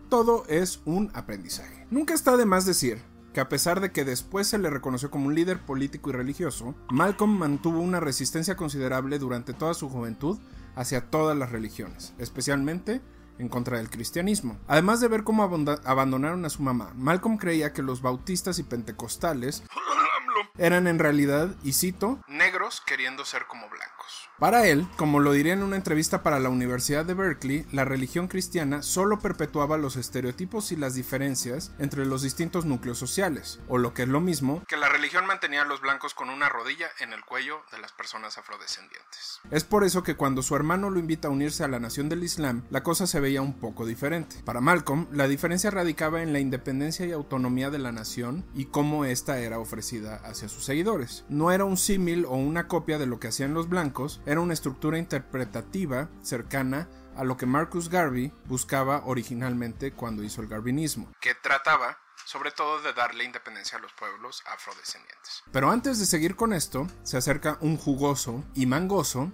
Todo 0.10 0.46
es 0.48 0.82
un 0.86 1.12
aprendizaje. 1.14 1.86
Nunca 1.92 2.14
está 2.14 2.38
de 2.38 2.46
más 2.46 2.66
decir 2.66 3.02
que 3.34 3.42
a 3.42 3.50
pesar 3.50 3.82
de 3.82 3.92
que 3.92 4.06
después 4.06 4.48
se 4.48 4.58
le 4.58 4.70
reconoció 4.70 5.12
como 5.12 5.28
un 5.28 5.36
líder 5.36 5.60
político 5.60 6.10
y 6.10 6.14
religioso, 6.14 6.74
Malcolm 6.90 7.38
mantuvo 7.38 7.80
una 7.80 8.00
resistencia 8.00 8.56
considerable 8.56 9.20
durante 9.20 9.54
toda 9.54 9.74
su 9.74 9.90
juventud 9.90 10.40
hacia 10.76 11.10
todas 11.10 11.38
las 11.38 11.52
religiones, 11.52 12.14
especialmente 12.18 13.02
en 13.38 13.50
contra 13.50 13.78
del 13.78 13.90
cristianismo. 13.90 14.58
Además 14.68 15.02
de 15.02 15.08
ver 15.08 15.24
cómo 15.24 15.44
abandonaron 15.44 16.46
a 16.46 16.50
su 16.50 16.64
mamá, 16.64 16.94
Malcolm 16.96 17.38
creía 17.38 17.74
que 17.74 17.82
los 17.82 18.02
bautistas 18.02 18.60
y 18.60 18.64
pentecostales 18.64 19.64
eran 20.58 20.88
en 20.88 21.00
realidad, 21.00 21.56
y 21.64 21.74
cito, 21.74 22.20
negros 22.66 22.82
queriendo 22.82 23.26
ser 23.26 23.46
como 23.48 23.70
blancos. 23.70 24.30
Para 24.40 24.68
él, 24.68 24.88
como 24.98 25.20
lo 25.20 25.32
diría 25.32 25.54
en 25.54 25.64
una 25.64 25.76
entrevista 25.76 26.24
para 26.24 26.40
la 26.40 26.50
Universidad 26.50 27.06
de 27.06 27.14
Berkeley, 27.14 27.66
la 27.72 27.86
religión 27.86 28.28
cristiana 28.28 28.82
solo 28.82 29.20
perpetuaba 29.20 29.78
los 29.78 29.96
estereotipos 29.96 30.72
y 30.72 30.76
las 30.76 30.94
diferencias 30.96 31.72
entre 31.80 32.06
los 32.06 32.22
distintos 32.22 32.66
núcleos 32.66 32.98
sociales, 32.98 33.60
o 33.68 33.78
lo 33.78 33.94
que 33.94 34.04
es 34.04 34.10
lo 34.10 34.20
mismo, 34.20 34.64
que 34.68 34.78
la 34.78 34.90
religión 34.90 35.26
mantenía 35.26 35.62
a 35.62 35.66
los 35.66 35.80
blancos 35.80 36.14
con 36.14 36.30
una 36.30 36.50
rodilla 36.50 36.88
en 37.00 37.14
el 37.14 37.24
cuello 37.24 37.62
de 37.72 37.78
las 37.78 37.94
personas 37.94 38.38
afrodescendientes. 38.38 39.40
Es 39.52 39.64
por 39.64 39.84
eso 39.84 40.04
que 40.04 40.16
cuando 40.16 40.42
su 40.42 40.56
hermano 40.56 40.90
lo 40.90 41.00
invita 41.00 41.28
a 41.28 41.32
unirse 41.32 41.64
a 41.64 41.68
la 41.68 41.80
nación 41.80 42.10
del 42.10 42.24
Islam, 42.24 42.64
la 42.72 42.84
cosa 42.84 43.08
se 43.08 43.20
veía 43.20 43.42
un 43.42 43.60
poco 43.60 43.86
diferente. 43.86 44.38
Para 44.44 44.60
Malcolm, 44.60 45.08
la 45.12 45.28
diferencia 45.28 45.72
radicaba 45.72 46.24
en 46.24 46.34
la 46.34 46.40
independencia 46.40 47.06
y 47.06 47.12
autonomía 47.12 47.70
de 47.70 47.80
la 47.80 47.92
nación 47.92 48.46
y 48.54 48.66
cómo 48.66 49.06
ésta 49.06 49.40
era 49.40 49.60
ofrecida 49.60 50.16
hacia 50.26 50.50
sus 50.50 50.66
seguidores. 50.66 51.26
No 51.30 51.52
era 51.52 51.64
un 51.64 51.78
símil 51.78 52.26
o 52.26 52.36
una 52.56 52.70
copia 52.70 52.98
de 52.98 53.06
lo 53.06 53.20
que 53.20 53.28
hacían 53.28 53.54
los 53.54 53.68
blancos, 53.68 54.22
era 54.26 54.40
una 54.40 54.54
estructura 54.54 54.98
interpretativa 54.98 56.08
cercana 56.22 56.88
a 57.18 57.26
lo 57.26 57.36
que 57.36 57.46
Marcus 57.46 57.90
Garvey 57.90 58.32
buscaba 58.46 59.02
originalmente 59.06 59.92
cuando 59.92 60.24
hizo 60.24 60.42
el 60.42 60.48
garvinismo, 60.48 61.12
que 61.20 61.36
trataba 61.36 61.98
sobre 62.24 62.52
todo 62.52 62.82
de 62.82 62.94
darle 62.94 63.26
independencia 63.26 63.78
a 63.78 63.82
los 63.82 63.92
pueblos 63.92 64.42
afrodescendientes. 64.48 65.44
Pero 65.52 65.70
antes 65.70 66.00
de 66.00 66.06
seguir 66.06 66.38
con 66.38 66.54
esto, 66.54 66.88
se 67.04 67.18
acerca 67.18 67.58
un 67.60 67.76
jugoso 67.76 68.46
y 68.54 68.66
mangoso 68.68 69.34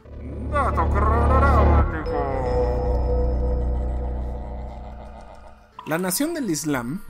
dato 0.50 0.90
La 5.86 6.00
nación 6.00 6.34
del 6.34 6.50
Islam, 6.50 7.04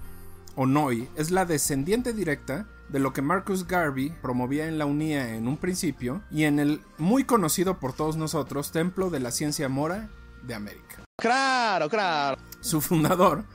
o 0.55 0.65
Noi, 0.65 1.09
es 1.15 1.31
la 1.31 1.45
descendiente 1.45 2.11
directa 2.11 2.67
de 2.91 2.99
lo 2.99 3.13
que 3.13 3.21
Marcus 3.21 3.67
Garvey 3.67 4.09
promovía 4.21 4.67
en 4.67 4.77
la 4.77 4.85
UNIA 4.85 5.35
en 5.35 5.47
un 5.47 5.57
principio 5.57 6.21
y 6.29 6.43
en 6.43 6.59
el 6.59 6.81
muy 6.97 7.23
conocido 7.23 7.79
por 7.79 7.93
todos 7.93 8.17
nosotros 8.17 8.71
Templo 8.71 9.09
de 9.09 9.21
la 9.21 9.31
Ciencia 9.31 9.69
Mora 9.69 10.09
de 10.43 10.55
América. 10.55 11.05
Claro, 11.17 11.89
claro. 11.89 12.37
Su 12.59 12.81
fundador, 12.81 13.45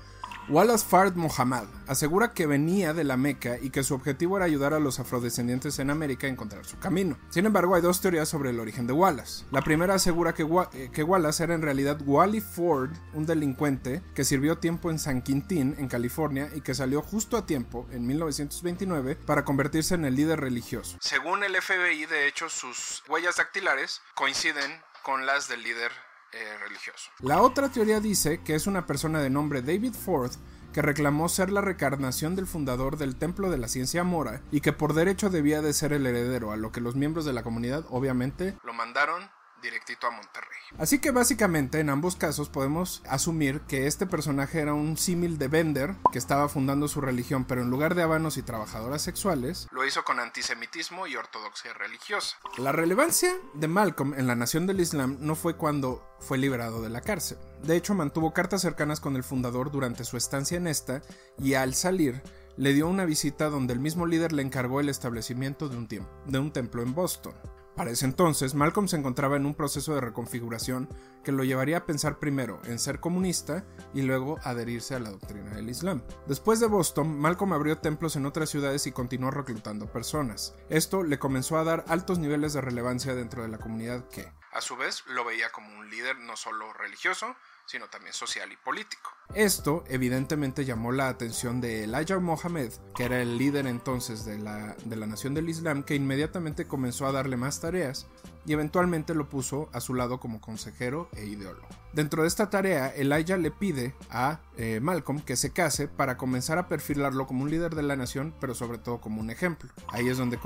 Wallace 0.48 0.86
Fard 0.86 1.16
Mohammad 1.16 1.66
asegura 1.88 2.32
que 2.32 2.46
venía 2.46 2.94
de 2.94 3.02
la 3.02 3.16
Meca 3.16 3.58
y 3.60 3.70
que 3.70 3.82
su 3.82 3.94
objetivo 3.94 4.36
era 4.36 4.46
ayudar 4.46 4.74
a 4.74 4.78
los 4.78 5.00
afrodescendientes 5.00 5.80
en 5.80 5.90
América 5.90 6.28
a 6.28 6.30
encontrar 6.30 6.64
su 6.64 6.78
camino. 6.78 7.18
Sin 7.30 7.46
embargo, 7.46 7.74
hay 7.74 7.82
dos 7.82 8.00
teorías 8.00 8.28
sobre 8.28 8.50
el 8.50 8.60
origen 8.60 8.86
de 8.86 8.92
Wallace. 8.92 9.44
La 9.50 9.62
primera 9.62 9.94
asegura 9.94 10.34
que, 10.34 10.44
eh, 10.44 11.02
Wallace 11.02 11.42
era 11.42 11.54
en 11.54 11.62
realidad 11.62 12.00
Wally 12.04 12.40
Ford, 12.40 12.90
un 13.12 13.26
delincuente 13.26 14.02
que 14.14 14.24
sirvió 14.24 14.58
tiempo 14.58 14.92
en 14.92 15.00
San 15.00 15.20
Quintín, 15.20 15.74
en 15.78 15.88
California, 15.88 16.48
y 16.54 16.60
que 16.60 16.76
salió 16.76 17.02
justo 17.02 17.36
a 17.36 17.44
tiempo, 17.44 17.88
en 17.90 18.06
1929, 18.06 19.16
para 19.16 19.44
convertirse 19.44 19.96
en 19.96 20.04
el 20.04 20.14
líder 20.14 20.40
religioso. 20.40 20.96
Según 21.00 21.42
el 21.42 21.60
FBI, 21.60 22.06
de 22.06 22.28
hecho, 22.28 22.48
sus 22.48 23.02
huellas 23.08 23.38
dactilares 23.38 24.00
coinciden 24.14 24.80
con 25.02 25.26
las 25.26 25.48
del 25.48 25.64
líder 25.64 26.05
eh, 26.32 26.58
religioso. 26.58 27.10
La 27.20 27.42
otra 27.42 27.68
teoría 27.70 28.00
dice 28.00 28.42
que 28.42 28.54
es 28.54 28.66
una 28.66 28.86
persona 28.86 29.20
de 29.20 29.30
nombre 29.30 29.62
David 29.62 29.94
Ford 29.94 30.32
que 30.72 30.82
reclamó 30.82 31.28
ser 31.28 31.50
la 31.50 31.62
reencarnación 31.62 32.36
del 32.36 32.46
fundador 32.46 32.98
del 32.98 33.16
Templo 33.16 33.50
de 33.50 33.56
la 33.56 33.68
Ciencia 33.68 34.04
Mora 34.04 34.42
y 34.50 34.60
que 34.60 34.74
por 34.74 34.92
derecho 34.92 35.30
debía 35.30 35.62
de 35.62 35.72
ser 35.72 35.92
el 35.94 36.06
heredero, 36.06 36.52
a 36.52 36.56
lo 36.56 36.70
que 36.70 36.82
los 36.82 36.96
miembros 36.96 37.24
de 37.24 37.32
la 37.32 37.42
comunidad 37.42 37.86
obviamente 37.88 38.58
lo 38.62 38.74
mandaron 38.74 39.30
directito 39.66 40.06
a 40.06 40.10
Monterrey. 40.10 40.58
Así 40.78 41.00
que 41.00 41.10
básicamente 41.10 41.80
en 41.80 41.90
ambos 41.90 42.16
casos 42.16 42.48
podemos 42.48 43.02
asumir 43.08 43.60
que 43.62 43.86
este 43.86 44.06
personaje 44.06 44.60
era 44.60 44.74
un 44.74 44.96
símil 44.96 45.38
de 45.38 45.48
Bender 45.48 45.94
que 46.12 46.18
estaba 46.18 46.48
fundando 46.48 46.88
su 46.88 47.00
religión, 47.00 47.44
pero 47.44 47.62
en 47.62 47.70
lugar 47.70 47.94
de 47.94 48.02
habanos 48.02 48.36
y 48.36 48.42
trabajadoras 48.42 49.02
sexuales, 49.02 49.68
lo 49.72 49.84
hizo 49.84 50.04
con 50.04 50.20
antisemitismo 50.20 51.06
y 51.06 51.16
ortodoxia 51.16 51.72
religiosa. 51.74 52.36
La 52.58 52.72
relevancia 52.72 53.32
de 53.54 53.68
Malcolm 53.68 54.14
en 54.14 54.26
la 54.26 54.36
nación 54.36 54.66
del 54.66 54.80
Islam 54.80 55.18
no 55.20 55.34
fue 55.34 55.56
cuando 55.56 56.06
fue 56.20 56.38
liberado 56.38 56.80
de 56.82 56.90
la 56.90 57.00
cárcel. 57.00 57.38
De 57.62 57.76
hecho, 57.76 57.94
mantuvo 57.94 58.32
cartas 58.32 58.62
cercanas 58.62 59.00
con 59.00 59.16
el 59.16 59.24
fundador 59.24 59.70
durante 59.70 60.04
su 60.04 60.16
estancia 60.16 60.56
en 60.56 60.66
esta 60.66 61.02
y 61.38 61.54
al 61.54 61.74
salir 61.74 62.22
le 62.56 62.72
dio 62.72 62.88
una 62.88 63.04
visita 63.04 63.50
donde 63.50 63.74
el 63.74 63.80
mismo 63.80 64.06
líder 64.06 64.32
le 64.32 64.42
encargó 64.42 64.80
el 64.80 64.88
establecimiento 64.88 65.68
de 65.68 65.76
un, 65.76 65.88
de 65.88 66.38
un 66.38 66.52
templo 66.52 66.82
en 66.82 66.94
Boston. 66.94 67.34
Para 67.76 67.90
ese 67.90 68.06
entonces, 68.06 68.54
Malcolm 68.54 68.88
se 68.88 68.96
encontraba 68.96 69.36
en 69.36 69.44
un 69.44 69.54
proceso 69.54 69.94
de 69.94 70.00
reconfiguración 70.00 70.88
que 71.22 71.30
lo 71.30 71.44
llevaría 71.44 71.76
a 71.76 71.86
pensar 71.86 72.18
primero 72.18 72.60
en 72.64 72.78
ser 72.78 73.00
comunista 73.00 73.66
y 73.92 74.00
luego 74.00 74.38
adherirse 74.42 74.94
a 74.94 74.98
la 74.98 75.10
doctrina 75.10 75.50
del 75.50 75.68
Islam. 75.68 76.02
Después 76.26 76.58
de 76.58 76.68
Boston, 76.68 77.18
Malcolm 77.18 77.52
abrió 77.52 77.76
templos 77.78 78.16
en 78.16 78.24
otras 78.24 78.48
ciudades 78.48 78.86
y 78.86 78.92
continuó 78.92 79.30
reclutando 79.30 79.92
personas. 79.92 80.54
Esto 80.70 81.02
le 81.02 81.18
comenzó 81.18 81.58
a 81.58 81.64
dar 81.64 81.84
altos 81.86 82.18
niveles 82.18 82.54
de 82.54 82.62
relevancia 82.62 83.14
dentro 83.14 83.42
de 83.42 83.48
la 83.48 83.58
comunidad 83.58 84.08
que, 84.08 84.26
a 84.52 84.62
su 84.62 84.74
vez, 84.74 85.04
lo 85.08 85.22
veía 85.22 85.50
como 85.52 85.70
un 85.76 85.90
líder 85.90 86.18
no 86.18 86.34
solo 86.34 86.72
religioso, 86.72 87.36
sino 87.66 87.90
también 87.90 88.14
social 88.14 88.50
y 88.50 88.56
político. 88.56 89.10
Esto 89.34 89.84
evidentemente 89.88 90.64
llamó 90.64 90.92
la 90.92 91.08
atención 91.08 91.60
de 91.60 91.84
Elijah 91.84 92.18
Mohammed, 92.18 92.72
que 92.94 93.04
era 93.04 93.20
el 93.20 93.36
líder 93.38 93.66
entonces 93.66 94.24
de 94.24 94.38
la, 94.38 94.76
de 94.84 94.96
la 94.96 95.06
nación 95.06 95.34
del 95.34 95.48
Islam, 95.48 95.82
que 95.82 95.94
inmediatamente 95.94 96.66
comenzó 96.66 97.06
a 97.06 97.12
darle 97.12 97.36
más 97.36 97.60
tareas 97.60 98.06
y 98.46 98.52
eventualmente 98.52 99.14
lo 99.14 99.28
puso 99.28 99.68
a 99.72 99.80
su 99.80 99.94
lado 99.94 100.20
como 100.20 100.40
consejero 100.40 101.08
e 101.16 101.26
ideólogo. 101.26 101.66
Dentro 101.92 102.22
de 102.22 102.28
esta 102.28 102.50
tarea, 102.50 102.88
Elijah 102.94 103.36
le 103.36 103.50
pide 103.50 103.94
a 104.10 104.40
eh, 104.56 104.80
Malcolm 104.80 105.20
que 105.20 105.36
se 105.36 105.50
case 105.50 105.88
para 105.88 106.16
comenzar 106.16 106.58
a 106.58 106.68
perfilarlo 106.68 107.26
como 107.26 107.42
un 107.42 107.50
líder 107.50 107.74
de 107.74 107.82
la 107.82 107.96
nación, 107.96 108.34
pero 108.40 108.54
sobre 108.54 108.78
todo 108.78 109.00
como 109.00 109.20
un 109.20 109.30
ejemplo. 109.30 109.70
Ahí 109.88 110.08
es 110.08 110.18
donde 110.18 110.38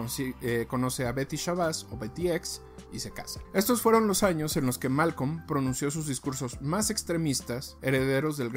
eh, 0.42 0.66
conoce 0.68 1.06
a 1.06 1.12
Betty 1.12 1.36
Shabazz 1.36 1.86
o 1.90 1.98
Betty 1.98 2.30
X, 2.30 2.62
y 2.92 3.00
se 3.00 3.10
casan. 3.10 3.42
Estos 3.52 3.82
fueron 3.82 4.06
los 4.06 4.22
años 4.22 4.56
en 4.56 4.66
los 4.66 4.78
que 4.78 4.88
Malcolm 4.88 5.46
pronunció 5.46 5.90
sus 5.90 6.06
discursos 6.06 6.60
más 6.60 6.90
extremistas, 6.90 7.76
herederos 7.82 8.36
del 8.36 8.50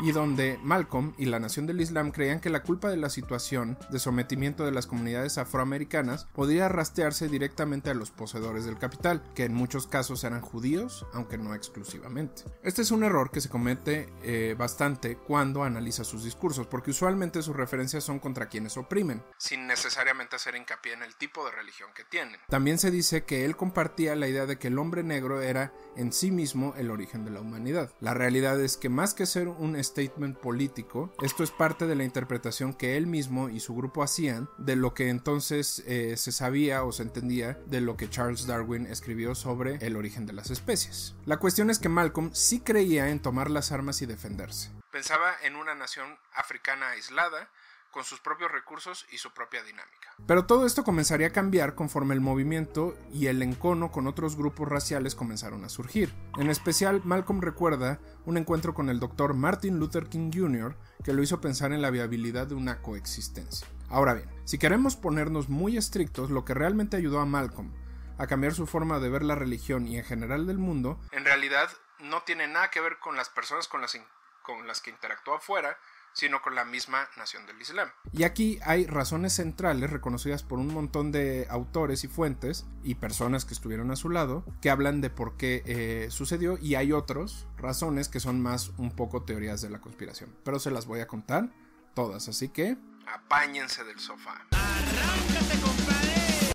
y 0.00 0.12
donde 0.12 0.58
Malcolm 0.62 1.14
y 1.18 1.26
la 1.26 1.40
Nación 1.40 1.66
del 1.66 1.80
Islam 1.80 2.10
creían 2.10 2.40
que 2.40 2.50
la 2.50 2.62
culpa 2.62 2.88
de 2.88 2.96
la 2.96 3.10
situación 3.10 3.76
de 3.90 3.98
sometimiento 3.98 4.64
de 4.64 4.72
las 4.72 4.86
comunidades 4.86 5.38
afroamericanas 5.38 6.26
podría 6.34 6.68
rastrearse 6.68 7.28
directamente 7.28 7.90
a 7.90 7.94
los 7.94 8.10
poseedores 8.10 8.64
del 8.64 8.78
capital, 8.78 9.22
que 9.34 9.44
en 9.44 9.54
muchos 9.54 9.86
casos 9.86 10.22
eran 10.24 10.40
judíos, 10.40 11.06
aunque 11.12 11.38
no 11.38 11.54
exclusivamente. 11.54 12.44
Este 12.62 12.82
es 12.82 12.90
un 12.90 13.02
error 13.04 13.30
que 13.30 13.40
se 13.40 13.48
comete 13.48 14.08
eh, 14.22 14.54
bastante 14.56 15.16
cuando 15.16 15.64
analiza 15.64 16.04
sus 16.04 16.24
discursos, 16.24 16.66
porque 16.66 16.90
usualmente 16.90 17.42
sus 17.42 17.56
referencias 17.56 18.04
son 18.04 18.20
contra 18.20 18.48
quienes 18.48 18.76
oprimen, 18.76 19.22
sin 19.36 19.66
necesariamente 19.66 20.36
hacer 20.36 20.54
hincapié 20.56 20.92
en 20.92 21.02
el 21.02 21.16
tipo 21.16 21.44
de 21.44 21.52
religión 21.52 21.90
que 21.94 22.04
tienen. 22.04 22.40
También 22.48 22.78
se 22.78 22.90
dice 22.90 23.24
que 23.24 23.44
él 23.44 23.56
compartía 23.56 24.14
la 24.16 24.28
idea 24.28 24.46
de 24.46 24.58
que 24.58 24.68
el 24.68 24.78
hombre 24.78 25.02
negro 25.02 25.40
era 25.40 25.72
en 25.96 26.12
sí 26.12 26.30
mismo 26.30 26.74
el 26.76 26.90
origen 26.90 27.24
de 27.24 27.30
la 27.30 27.40
humanidad. 27.40 27.90
La 28.00 28.14
realidad 28.14 28.60
es 28.60 28.76
que 28.76 28.88
más 28.88 29.14
que 29.14 29.23
ser 29.26 29.48
un 29.48 29.82
statement 29.82 30.38
político, 30.38 31.12
esto 31.22 31.42
es 31.42 31.50
parte 31.50 31.86
de 31.86 31.94
la 31.94 32.04
interpretación 32.04 32.74
que 32.74 32.96
él 32.96 33.06
mismo 33.06 33.48
y 33.48 33.60
su 33.60 33.74
grupo 33.74 34.02
hacían 34.02 34.48
de 34.58 34.76
lo 34.76 34.94
que 34.94 35.08
entonces 35.08 35.82
eh, 35.86 36.16
se 36.16 36.32
sabía 36.32 36.84
o 36.84 36.92
se 36.92 37.02
entendía 37.02 37.58
de 37.66 37.80
lo 37.80 37.96
que 37.96 38.10
Charles 38.10 38.46
Darwin 38.46 38.86
escribió 38.86 39.34
sobre 39.34 39.76
el 39.76 39.96
origen 39.96 40.26
de 40.26 40.32
las 40.32 40.50
especies. 40.50 41.14
La 41.24 41.38
cuestión 41.38 41.70
es 41.70 41.78
que 41.78 41.88
Malcolm 41.88 42.32
sí 42.34 42.60
creía 42.60 43.10
en 43.10 43.20
tomar 43.20 43.50
las 43.50 43.72
armas 43.72 44.02
y 44.02 44.06
defenderse. 44.06 44.70
Pensaba 44.90 45.34
en 45.42 45.56
una 45.56 45.74
nación 45.74 46.18
africana 46.34 46.90
aislada, 46.90 47.50
con 47.94 48.02
sus 48.02 48.18
propios 48.18 48.50
recursos 48.50 49.06
y 49.12 49.18
su 49.18 49.30
propia 49.30 49.62
dinámica. 49.62 50.12
Pero 50.26 50.46
todo 50.46 50.66
esto 50.66 50.82
comenzaría 50.82 51.28
a 51.28 51.32
cambiar 51.32 51.76
conforme 51.76 52.12
el 52.14 52.20
movimiento 52.20 52.98
y 53.12 53.28
el 53.28 53.40
encono 53.40 53.92
con 53.92 54.08
otros 54.08 54.34
grupos 54.34 54.68
raciales 54.68 55.14
comenzaron 55.14 55.64
a 55.64 55.68
surgir. 55.68 56.12
En 56.36 56.50
especial, 56.50 57.02
Malcolm 57.04 57.40
recuerda 57.40 58.00
un 58.24 58.36
encuentro 58.36 58.74
con 58.74 58.90
el 58.90 58.98
doctor 58.98 59.34
Martin 59.34 59.78
Luther 59.78 60.08
King 60.08 60.32
Jr. 60.34 60.76
que 61.04 61.12
lo 61.12 61.22
hizo 61.22 61.40
pensar 61.40 61.72
en 61.72 61.82
la 61.82 61.90
viabilidad 61.90 62.48
de 62.48 62.56
una 62.56 62.82
coexistencia. 62.82 63.68
Ahora 63.88 64.14
bien, 64.14 64.28
si 64.44 64.58
queremos 64.58 64.96
ponernos 64.96 65.48
muy 65.48 65.76
estrictos, 65.76 66.30
lo 66.30 66.44
que 66.44 66.54
realmente 66.54 66.96
ayudó 66.96 67.20
a 67.20 67.26
Malcolm 67.26 67.72
a 68.18 68.26
cambiar 68.26 68.54
su 68.54 68.66
forma 68.66 68.98
de 68.98 69.08
ver 69.08 69.22
la 69.22 69.36
religión 69.36 69.86
y 69.86 69.98
en 69.98 70.04
general 70.04 70.48
del 70.48 70.58
mundo, 70.58 70.98
en 71.12 71.24
realidad 71.24 71.70
no 72.00 72.22
tiene 72.22 72.48
nada 72.48 72.70
que 72.70 72.80
ver 72.80 72.98
con 72.98 73.16
las 73.16 73.28
personas 73.28 73.68
con 73.68 73.82
las, 73.82 73.96
con 74.44 74.66
las 74.68 74.80
que 74.80 74.90
interactúa 74.90 75.38
afuera, 75.38 75.76
sino 76.12 76.40
con 76.40 76.54
la 76.54 76.64
misma 76.64 77.08
nación 77.16 77.44
del 77.46 77.60
Islam. 77.60 77.88
Y 78.12 78.22
aquí 78.22 78.60
hay 78.64 78.86
razones 78.86 79.32
centrales 79.32 79.90
reconocidas 79.90 80.44
por 80.44 80.60
un 80.60 80.72
montón 80.72 81.10
de 81.10 81.46
autores 81.50 82.04
y 82.04 82.08
fuentes 82.08 82.66
y 82.84 82.94
personas 82.94 83.44
que 83.44 83.54
estuvieron 83.54 83.90
a 83.90 83.96
su 83.96 84.10
lado 84.10 84.44
que 84.60 84.70
hablan 84.70 85.00
de 85.00 85.10
por 85.10 85.36
qué 85.36 85.62
eh, 85.66 86.06
sucedió 86.10 86.56
y 86.58 86.76
hay 86.76 86.92
otras 86.92 87.48
razones 87.56 88.08
que 88.08 88.20
son 88.20 88.40
más 88.40 88.70
un 88.78 88.92
poco 88.92 89.22
teorías 89.24 89.60
de 89.60 89.70
la 89.70 89.80
conspiración. 89.80 90.32
Pero 90.44 90.60
se 90.60 90.70
las 90.70 90.86
voy 90.86 91.00
a 91.00 91.08
contar 91.08 91.48
todas, 91.94 92.28
así 92.28 92.48
que 92.48 92.76
apáñense 93.06 93.82
del 93.82 93.98
sofá. 93.98 94.46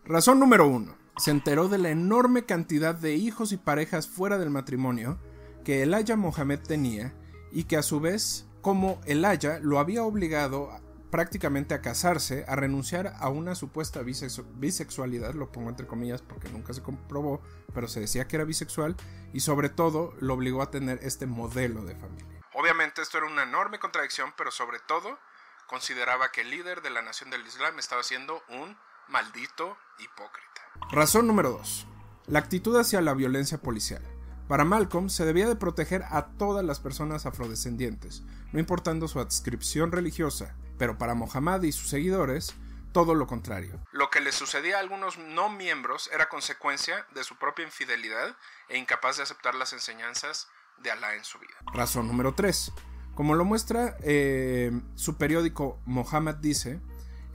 Razón 0.06 0.40
número 0.40 0.68
uno. 0.68 0.98
Se 1.18 1.32
enteró 1.32 1.68
de 1.68 1.80
la 1.80 1.90
enorme 1.90 2.46
cantidad 2.46 2.96
de 2.96 3.16
hijos 3.16 3.52
y 3.52 3.58
parejas 3.58 4.08
fuera 4.08 4.38
del 4.38 4.52
matrimonio 4.52 5.20
que 5.66 5.84
Elijah 5.84 6.16
Mohammed 6.16 6.60
tenía 6.60 7.14
y 7.52 7.66
que 7.66 7.78
a 7.78 7.84
su 7.84 8.00
vez 8.00 8.46
como 8.62 9.00
Elijah 9.06 9.60
lo 9.62 9.80
había 9.80 10.04
obligado 10.04 10.70
prácticamente 11.12 11.74
a 11.74 11.82
casarse, 11.82 12.46
a 12.48 12.56
renunciar 12.56 13.16
a 13.20 13.30
una 13.30 13.56
supuesta 13.56 14.02
bisexualidad, 14.04 15.34
lo 15.34 15.52
pongo 15.52 15.70
entre 15.70 15.88
comillas 15.88 16.22
porque 16.22 16.50
nunca 16.50 16.74
se 16.74 16.84
comprobó, 16.84 17.42
pero 17.74 17.88
se 17.88 18.00
decía 18.00 18.28
que 18.28 18.36
era 18.36 18.46
bisexual, 18.46 18.96
y 19.34 19.40
sobre 19.40 19.70
todo 19.70 20.14
lo 20.20 20.36
obligó 20.36 20.62
a 20.62 20.70
tener 20.70 21.00
este 21.02 21.26
modelo 21.26 21.84
de 21.84 21.96
familia. 21.96 22.42
Obviamente 22.54 23.02
esto 23.02 23.18
era 23.18 23.28
una 23.28 23.44
enorme 23.44 23.80
contradicción, 23.80 24.34
pero 24.38 24.52
sobre 24.52 24.80
todo 24.80 25.18
consideraba 25.68 26.32
que 26.32 26.42
el 26.42 26.52
líder 26.52 26.82
de 26.82 26.90
la 26.90 27.02
nación 27.02 27.30
del 27.30 27.46
Islam 27.46 27.80
estaba 27.80 28.04
siendo 28.04 28.44
un 28.50 28.78
maldito 29.08 29.78
hipócrita. 30.00 30.62
Razón 30.92 31.26
número 31.26 31.52
2. 31.52 31.88
La 32.28 32.40
actitud 32.40 32.78
hacia 32.78 33.02
la 33.02 33.14
violencia 33.14 33.60
policial. 33.60 34.04
Para 34.50 34.66
Malcolm 34.66 35.10
se 35.10 35.26
debía 35.26 35.48
de 35.48 35.56
proteger 35.56 36.04
a 36.10 36.26
todas 36.26 36.66
las 36.66 36.80
personas 36.80 37.28
afrodescendientes, 37.28 38.24
no 38.52 38.60
importando 38.60 39.08
su 39.08 39.20
adscripción 39.20 39.92
religiosa, 39.92 40.56
pero 40.80 40.98
para 40.98 41.14
Mohammad 41.14 41.62
y 41.62 41.72
sus 41.72 41.88
seguidores, 41.88 42.56
todo 42.92 43.14
lo 43.14 43.28
contrario. 43.28 43.80
Lo 43.92 44.10
que 44.10 44.22
le 44.22 44.32
sucedía 44.32 44.78
a 44.78 44.80
algunos 44.80 45.20
no 45.20 45.52
miembros 45.52 46.10
era 46.12 46.30
consecuencia 46.30 47.06
de 47.14 47.24
su 47.24 47.38
propia 47.38 47.64
infidelidad 47.64 48.36
e 48.70 48.80
incapaz 48.80 49.18
de 49.18 49.24
aceptar 49.24 49.54
las 49.54 49.72
enseñanzas 49.74 50.48
de 50.82 50.90
Alá 50.90 51.14
en 51.14 51.24
su 51.24 51.38
vida. 51.38 51.54
Razón 51.72 52.08
número 52.08 52.34
3. 52.34 52.72
Como 53.14 53.36
lo 53.36 53.46
muestra 53.46 53.98
eh, 54.02 54.72
su 54.96 55.16
periódico 55.18 55.80
Mohammed 55.86 56.38
dice, 56.38 56.80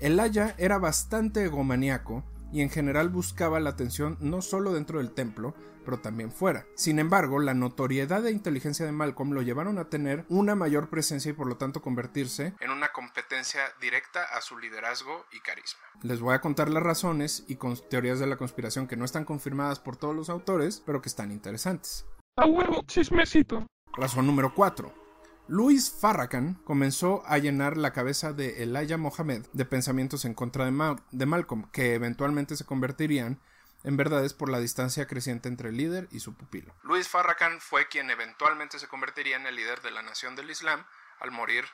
el 0.01 0.19
Aya 0.19 0.57
era 0.59 0.79
bastante 0.79 1.45
egomaníaco 1.45 2.25
y 2.55 2.63
en 2.63 2.71
general 2.71 3.09
buscaba 3.09 3.59
la 3.59 3.71
atención 3.71 4.17
no 4.21 4.41
solo 4.41 4.73
dentro 4.73 4.99
del 4.99 5.11
templo, 5.11 5.55
pero 5.85 5.99
también 5.99 6.31
fuera. 6.31 6.65
Sin 6.77 7.01
embargo, 7.01 7.41
la 7.41 7.53
notoriedad 7.53 8.25
e 8.25 8.31
inteligencia 8.31 8.87
de 8.87 8.93
Malcolm 8.93 9.33
lo 9.33 9.43
llevaron 9.43 9.77
a 9.79 9.91
tener 9.91 10.25
una 10.29 10.55
mayor 10.55 10.89
presencia 10.89 11.31
y 11.31 11.35
por 11.35 11.49
lo 11.49 11.57
tanto 11.57 11.83
convertirse 11.83 12.55
en 12.61 12.71
una 12.71 12.93
competencia 12.93 13.61
directa 13.81 14.23
a 14.23 14.41
su 14.41 14.57
liderazgo 14.57 15.27
y 15.33 15.41
carisma. 15.41 15.83
Les 16.03 16.21
voy 16.21 16.35
a 16.35 16.41
contar 16.41 16.71
las 16.71 16.85
razones 16.85 17.45
y 17.49 17.57
con 17.57 17.77
teorías 17.91 18.21
de 18.21 18.29
la 18.29 18.37
conspiración 18.37 18.87
que 18.87 18.97
no 18.97 19.05
están 19.05 19.25
confirmadas 19.25 19.81
por 19.81 19.97
todos 19.97 20.15
los 20.15 20.31
autores, 20.31 20.81
pero 20.87 21.03
que 21.03 21.09
están 21.09 21.33
interesantes. 21.33 22.07
A 22.37 22.47
huevo, 22.47 22.83
chismecito. 22.87 23.67
Razón 23.97 24.29
número 24.29 24.55
4. 24.55 25.04
Louis 25.47 25.95
Farrakhan 26.01 26.55
comenzó 26.65 27.23
a 27.27 27.37
llenar 27.37 27.77
la 27.77 27.93
cabeza 27.93 28.33
de 28.33 28.63
Elijah 28.63 28.97
Mohammed 28.97 29.45
de 29.53 29.65
pensamientos 29.67 30.25
en 30.25 30.33
contra 30.33 30.65
de, 30.65 30.97
de, 31.11 31.27
Malcolm, 31.27 31.71
que 31.71 31.93
eventualmente 31.93 32.57
se 32.57 32.65
convertirían 32.65 33.39
en 33.83 33.99
verdades 33.99 34.33
por 34.33 34.49
la 34.49 34.59
distancia 34.59 35.07
creciente 35.07 35.51
entre 35.51 35.69
el 35.69 35.77
líder 35.77 36.09
y 36.11 36.21
su 36.21 36.35
pupilo. 36.35 36.75
Louis 36.83 37.07
Farrakhan 37.07 37.61
fue 37.61 37.89
quien 37.89 38.11
eventualmente 38.11 38.79
se 38.79 38.89
convertiría 38.89 39.37
en 39.37 39.47
el 39.47 39.57
líder 39.57 39.83
de 39.83 39.91
la 39.91 40.01
nación 40.01 40.35
del 40.35 40.49
Islam 40.49 40.87
al 41.21 41.31
morir 41.31 41.67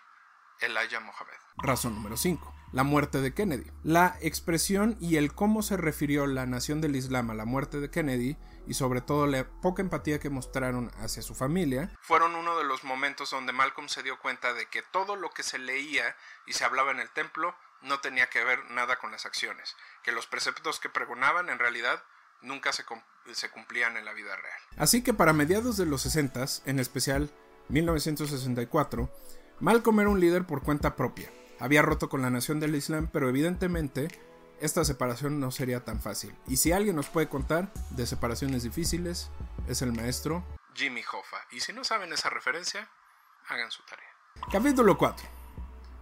Elijah 0.60 1.00
Mohammed. 1.00 1.34
Razón 1.56 1.94
número 1.94 2.16
5. 2.16 2.54
La 2.72 2.84
muerte 2.84 3.20
de 3.20 3.34
Kennedy. 3.34 3.70
La 3.82 4.16
expresión 4.20 4.96
y 5.00 5.16
el 5.16 5.34
cómo 5.34 5.62
se 5.62 5.76
refirió 5.76 6.26
la 6.26 6.46
nación 6.46 6.80
del 6.80 6.96
Islam 6.96 7.30
a 7.30 7.34
la 7.34 7.44
muerte 7.44 7.80
de 7.80 7.90
Kennedy 7.90 8.36
y 8.66 8.74
sobre 8.74 9.00
todo 9.00 9.26
la 9.26 9.44
poca 9.44 9.82
empatía 9.82 10.20
que 10.20 10.30
mostraron 10.30 10.92
hacia 10.98 11.22
su 11.22 11.34
familia 11.34 11.90
fueron 12.00 12.36
uno 12.36 12.56
de 12.56 12.64
los 12.64 12.84
momentos 12.84 13.30
donde 13.30 13.52
Malcolm 13.52 13.88
se 13.88 14.02
dio 14.02 14.18
cuenta 14.20 14.52
de 14.52 14.66
que 14.66 14.82
todo 14.82 15.16
lo 15.16 15.30
que 15.30 15.42
se 15.42 15.58
leía 15.58 16.16
y 16.46 16.52
se 16.52 16.64
hablaba 16.64 16.92
en 16.92 17.00
el 17.00 17.10
templo 17.10 17.54
no 17.82 18.00
tenía 18.00 18.28
que 18.28 18.44
ver 18.44 18.70
nada 18.70 18.96
con 18.96 19.10
las 19.10 19.26
acciones, 19.26 19.76
que 20.02 20.12
los 20.12 20.26
preceptos 20.26 20.78
que 20.78 20.88
pregonaban 20.88 21.48
en 21.48 21.58
realidad 21.58 22.02
nunca 22.42 22.72
se, 22.72 22.84
se 23.32 23.50
cumplían 23.50 23.96
en 23.96 24.04
la 24.04 24.12
vida 24.12 24.36
real. 24.36 24.60
Así 24.76 25.02
que 25.02 25.14
para 25.14 25.32
mediados 25.32 25.76
de 25.76 25.86
los 25.86 26.02
60, 26.02 26.44
en 26.66 26.78
especial 26.78 27.30
1964, 27.68 29.10
Malcolm 29.60 30.00
era 30.00 30.08
un 30.08 30.20
líder 30.20 30.46
por 30.46 30.62
cuenta 30.62 30.96
propia. 30.96 31.30
Había 31.58 31.82
roto 31.82 32.08
con 32.08 32.22
la 32.22 32.30
nación 32.30 32.60
del 32.60 32.74
Islam, 32.74 33.10
pero 33.12 33.28
evidentemente 33.28 34.08
esta 34.58 34.86
separación 34.86 35.38
no 35.38 35.50
sería 35.50 35.84
tan 35.84 36.00
fácil. 36.00 36.34
Y 36.46 36.56
si 36.56 36.72
alguien 36.72 36.96
nos 36.96 37.10
puede 37.10 37.28
contar 37.28 37.70
de 37.90 38.06
separaciones 38.06 38.62
difíciles, 38.62 39.30
es 39.68 39.82
el 39.82 39.92
maestro 39.92 40.42
Jimmy 40.74 41.02
Hoffa. 41.02 41.36
Y 41.52 41.60
si 41.60 41.74
no 41.74 41.84
saben 41.84 42.10
esa 42.10 42.30
referencia, 42.30 42.88
hagan 43.48 43.70
su 43.70 43.82
tarea. 43.82 44.08
Capítulo 44.50 44.96
4. 44.96 45.28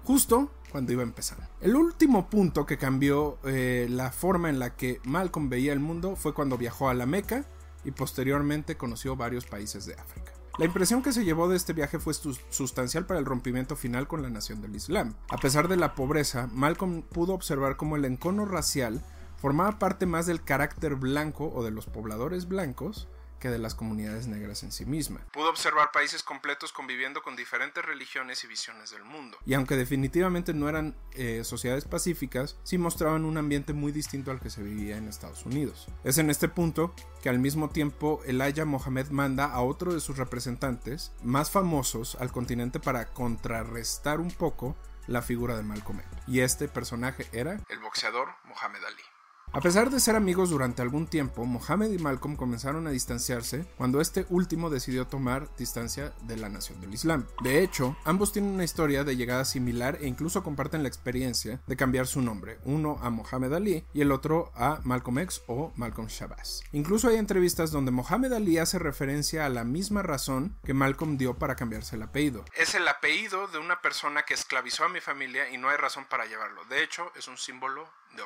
Justo 0.05 0.53
cuando 0.71 0.93
iba 0.93 1.03
a 1.03 1.07
empezar. 1.07 1.39
El 1.61 1.75
último 1.75 2.31
punto 2.31 2.65
que 2.65 2.79
cambió 2.79 3.41
eh, 3.45 3.89
la 3.91 4.13
forma 4.13 4.51
en 4.51 4.61
la 4.61 4.77
que 4.77 5.01
Malcolm 5.03 5.49
veía 5.49 5.73
el 5.73 5.81
mundo 5.81 6.15
fue 6.15 6.33
cuando 6.33 6.59
viajó 6.59 6.91
a 6.91 6.95
la 6.95 7.07
Meca 7.07 7.45
y 7.85 7.91
posteriormente 7.91 8.77
conoció 8.77 9.17
varios 9.17 9.47
países 9.47 9.85
de 9.85 9.95
África. 9.95 10.38
La 10.59 10.65
impresión 10.65 11.03
que 11.03 11.13
se 11.13 11.25
llevó 11.25 11.49
de 11.49 11.57
este 11.57 11.73
viaje 11.73 12.01
fue 12.01 12.15
sustancial 12.15 13.07
para 13.07 13.21
el 13.21 13.27
rompimiento 13.27 13.77
final 13.77 14.09
con 14.09 14.23
la 14.23 14.29
nación 14.29 14.61
del 14.61 14.75
Islam. 14.75 15.15
A 15.29 15.37
pesar 15.37 15.69
de 15.69 15.77
la 15.77 15.95
pobreza, 15.95 16.49
Malcolm 16.53 17.03
pudo 17.03 17.33
observar 17.33 17.77
cómo 17.77 17.95
el 17.95 18.05
encono 18.05 18.45
racial 18.45 19.01
formaba 19.37 19.79
parte 19.79 20.05
más 20.05 20.27
del 20.27 20.43
carácter 20.43 20.97
blanco 20.97 21.53
o 21.55 21.63
de 21.63 21.71
los 21.71 21.87
pobladores 21.87 22.49
blancos 22.49 23.07
que 23.39 23.51
de 23.51 23.59
las 23.59 23.75
comunidades 23.75 24.27
negras 24.27 24.63
en 24.63 24.73
sí 24.73 24.85
misma. 24.85 25.21
Pudo 25.33 25.51
observar 25.51 25.93
países 25.93 26.23
completos 26.23 26.73
conviviendo 26.73 27.23
con 27.23 27.37
diferentes 27.37 27.85
religiones 27.85 28.45
y 28.45 28.47
visiones 28.47 28.91
del 28.91 29.05
mundo. 29.05 29.39
Y 29.47 29.55
aunque 29.55 29.77
definitivamente 29.77 30.55
no 30.55 30.69
eran 30.69 30.97
eh, 31.13 31.43
sociedades 31.45 31.85
pacíficas, 31.85 32.57
sí 32.63 32.79
mostraban 32.79 33.25
un 33.25 33.39
ambiente 33.39 33.73
muy 33.73 33.93
distinto 33.93 34.31
al 34.31 34.41
que 34.41 34.51
se 34.51 34.63
vivía 34.63 34.97
en 34.97 35.09
Estados 35.09 35.45
Unidos. 35.47 35.89
Es 36.05 36.19
en 36.19 36.31
este 36.31 36.49
punto 36.49 36.95
que 37.23 37.29
al 37.29 37.39
mismo 37.39 37.71
tiempo 37.71 38.21
Elijah 38.27 38.65
Mohammed 38.65 39.09
manda 39.09 39.47
a 39.47 39.61
otro 39.61 39.93
de 39.93 40.01
sus 40.01 40.17
representantes 40.17 41.13
más 41.23 41.51
famosos 41.51 42.17
al 42.17 42.33
continente 42.33 42.81
para 42.81 43.07
contrarrestar 43.13 44.21
un 44.21 44.31
poco 44.31 44.77
la 45.07 45.23
figura 45.23 45.57
de 45.57 45.63
Malcolm 45.63 46.01
X. 46.01 46.09
Y 46.27 46.41
este 46.41 46.69
personaje 46.69 47.27
era 47.33 47.61
el 47.69 47.79
boxeador 47.81 48.29
Mohammed 48.45 48.85
Ali. 48.85 49.03
A 49.51 49.63
pesar 49.63 49.89
de 49.89 49.99
ser 49.99 50.15
amigos 50.15 50.51
durante 50.51 50.83
algún 50.83 51.07
tiempo, 51.07 51.47
Mohammed 51.47 51.91
y 51.91 51.99
Malcolm 51.99 52.37
comenzaron 52.37 52.87
a 52.87 52.91
distanciarse 52.91 53.65
cuando 53.79 54.03
este 54.03 54.27
último 54.29 54.69
decidió 54.69 55.07
tomar 55.07 55.49
distancia 55.57 56.13
de 56.25 56.37
la 56.37 56.51
nación 56.51 56.81
del 56.83 56.93
Islam. 56.93 57.27
De 57.43 57.63
hecho, 57.63 57.97
ambos 58.05 58.31
tienen 58.31 58.53
una 58.53 58.65
historia 58.65 59.05
de 59.05 59.17
llegada 59.17 59.47
similar 59.47 59.99
e 60.03 60.07
incluso 60.07 60.43
comparten 60.43 60.83
la 60.83 60.89
experiencia 60.89 61.63
de 61.67 61.77
cambiar 61.77 62.07
su 62.07 62.21
nombre, 62.21 62.59
uno 62.65 62.99
a 63.01 63.09
Mohammed 63.09 63.55
Ali 63.55 63.85
y 63.95 64.03
el 64.03 64.13
otro 64.13 64.53
a 64.55 64.81
Malcolm 64.85 65.19
X 65.21 65.43
o 65.47 65.73
Malcolm 65.77 66.09
Shabazz. 66.09 66.61
Incluso 66.73 67.09
hay 67.09 67.17
entrevistas 67.17 67.71
donde 67.71 67.91
Mohammed 67.91 68.35
Ali 68.35 68.59
hace 68.59 68.79
referencia 68.79 69.47
a 69.47 69.49
la 69.49 69.65
misma 69.65 70.03
razón 70.03 70.59
que 70.63 70.75
Malcolm 70.75 71.17
dio 71.17 71.39
para 71.39 71.57
cambiarse 71.57 71.97
el 71.97 72.03
apellido. 72.03 72.45
Es 72.55 72.75
el 72.75 72.87
apellido 72.87 73.49
de 73.49 73.59
una 73.59 73.81
persona 73.81 74.25
que 74.25 74.35
esclavizó 74.35 74.85
a 74.85 74.91
mi 74.91 75.01
familia 75.01 75.49
y 75.51 75.57
no 75.57 75.71
hay 75.71 75.79
razón 75.79 76.05
para 76.05 76.27
llevarlo. 76.27 76.65
De 76.67 76.85
hecho, 76.85 77.11
es 77.17 77.29
un 77.29 77.39
símbolo 77.39 77.89
de, 78.17 78.23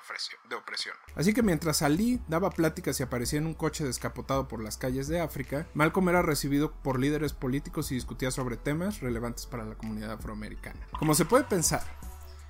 de 0.49 0.57
opresión. 0.57 0.97
Así 1.15 1.35
que 1.35 1.43
mientras 1.43 1.83
Ali 1.83 2.21
daba 2.29 2.51
pláticas 2.51 2.99
y 3.01 3.03
aparecía 3.03 3.39
en 3.39 3.47
un 3.47 3.55
coche 3.55 3.85
descapotado 3.85 4.49
por 4.49 4.63
las 4.63 4.77
calles 4.77 5.09
de 5.09 5.21
África, 5.21 5.67
Malcolm 5.75 6.09
era 6.09 6.23
recibido 6.23 6.73
por 6.73 6.99
líderes 6.99 7.33
políticos 7.33 7.91
y 7.93 7.95
discutía 7.95 8.31
sobre 8.31 8.57
temas 8.57 9.01
relevantes 9.01 9.47
para 9.47 9.65
la 9.65 9.75
comunidad 9.75 10.13
afroamericana. 10.13 10.87
Como 10.99 11.15
se 11.15 11.25
puede 11.25 11.45
pensar, 11.45 11.83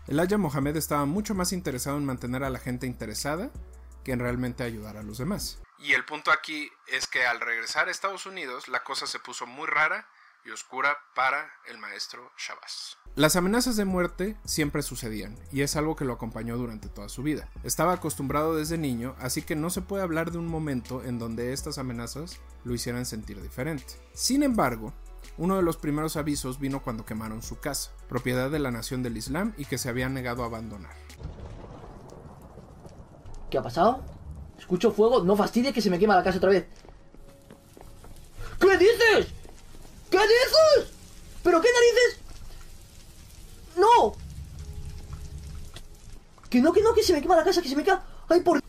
Elijah 0.08 0.38
Mohamed 0.38 0.76
estaba 0.76 1.04
mucho 1.04 1.34
más 1.34 1.52
interesado 1.52 1.96
en 1.96 2.04
mantener 2.04 2.44
a 2.44 2.50
la 2.50 2.58
gente 2.58 2.86
interesada 2.86 3.50
que 4.04 4.12
en 4.12 4.18
realmente 4.18 4.64
ayudar 4.64 4.96
a 4.96 5.02
los 5.02 5.18
demás. 5.18 5.60
Y 5.78 5.94
el 5.94 6.04
punto 6.04 6.30
aquí 6.30 6.70
es 6.86 7.06
que 7.06 7.26
al 7.26 7.40
regresar 7.40 7.88
a 7.88 7.90
Estados 7.90 8.26
Unidos 8.26 8.68
la 8.68 8.84
cosa 8.84 9.06
se 9.06 9.18
puso 9.18 9.46
muy 9.46 9.66
rara 9.66 10.06
y 10.44 10.50
oscura 10.50 10.96
para 11.14 11.50
el 11.68 11.78
maestro 11.78 12.30
Shabazz. 12.36 12.96
Las 13.14 13.36
amenazas 13.36 13.76
de 13.76 13.84
muerte 13.84 14.36
siempre 14.44 14.82
sucedían, 14.82 15.38
y 15.52 15.62
es 15.62 15.76
algo 15.76 15.96
que 15.96 16.04
lo 16.04 16.14
acompañó 16.14 16.56
durante 16.56 16.88
toda 16.88 17.08
su 17.08 17.22
vida. 17.22 17.48
Estaba 17.62 17.92
acostumbrado 17.92 18.56
desde 18.56 18.78
niño, 18.78 19.14
así 19.18 19.42
que 19.42 19.54
no 19.54 19.70
se 19.70 19.82
puede 19.82 20.02
hablar 20.02 20.30
de 20.30 20.38
un 20.38 20.46
momento 20.46 21.02
en 21.02 21.18
donde 21.18 21.52
estas 21.52 21.78
amenazas 21.78 22.40
lo 22.64 22.74
hicieran 22.74 23.06
sentir 23.06 23.40
diferente. 23.42 23.94
Sin 24.14 24.42
embargo, 24.42 24.92
uno 25.38 25.56
de 25.56 25.62
los 25.62 25.76
primeros 25.76 26.16
avisos 26.16 26.58
vino 26.58 26.82
cuando 26.82 27.04
quemaron 27.04 27.42
su 27.42 27.58
casa, 27.60 27.92
propiedad 28.08 28.50
de 28.50 28.58
la 28.58 28.70
nación 28.70 29.02
del 29.02 29.16
Islam 29.16 29.54
y 29.56 29.64
que 29.66 29.78
se 29.78 29.88
había 29.88 30.08
negado 30.08 30.42
a 30.42 30.46
abandonar. 30.46 30.94
¿Qué 33.50 33.58
ha 33.58 33.62
pasado? 33.62 34.02
Escucho 34.58 34.90
fuego, 34.90 35.22
no 35.22 35.36
fastidie 35.36 35.72
que 35.72 35.82
se 35.82 35.90
me 35.90 35.98
quema 35.98 36.16
la 36.16 36.22
casa 36.22 36.38
otra 36.38 36.50
vez. 36.50 36.66
¿Qué 38.58 38.78
dices? 38.78 39.41
¿Qué? 40.12 40.18
¿Pero 41.42 41.60
qué 41.60 41.68
narices? 41.72 42.20
¡No! 43.76 44.14
Que 46.50 46.60
no, 46.60 46.72
que 46.72 46.82
no, 46.82 46.92
que 46.92 47.02
se 47.02 47.14
me 47.14 47.22
quema 47.22 47.36
la 47.36 47.44
casa, 47.44 47.62
que 47.62 47.68
se 47.68 47.76
me 47.76 47.82
quema. 47.82 48.04
¡Ay, 48.28 48.40
por. 48.42 48.62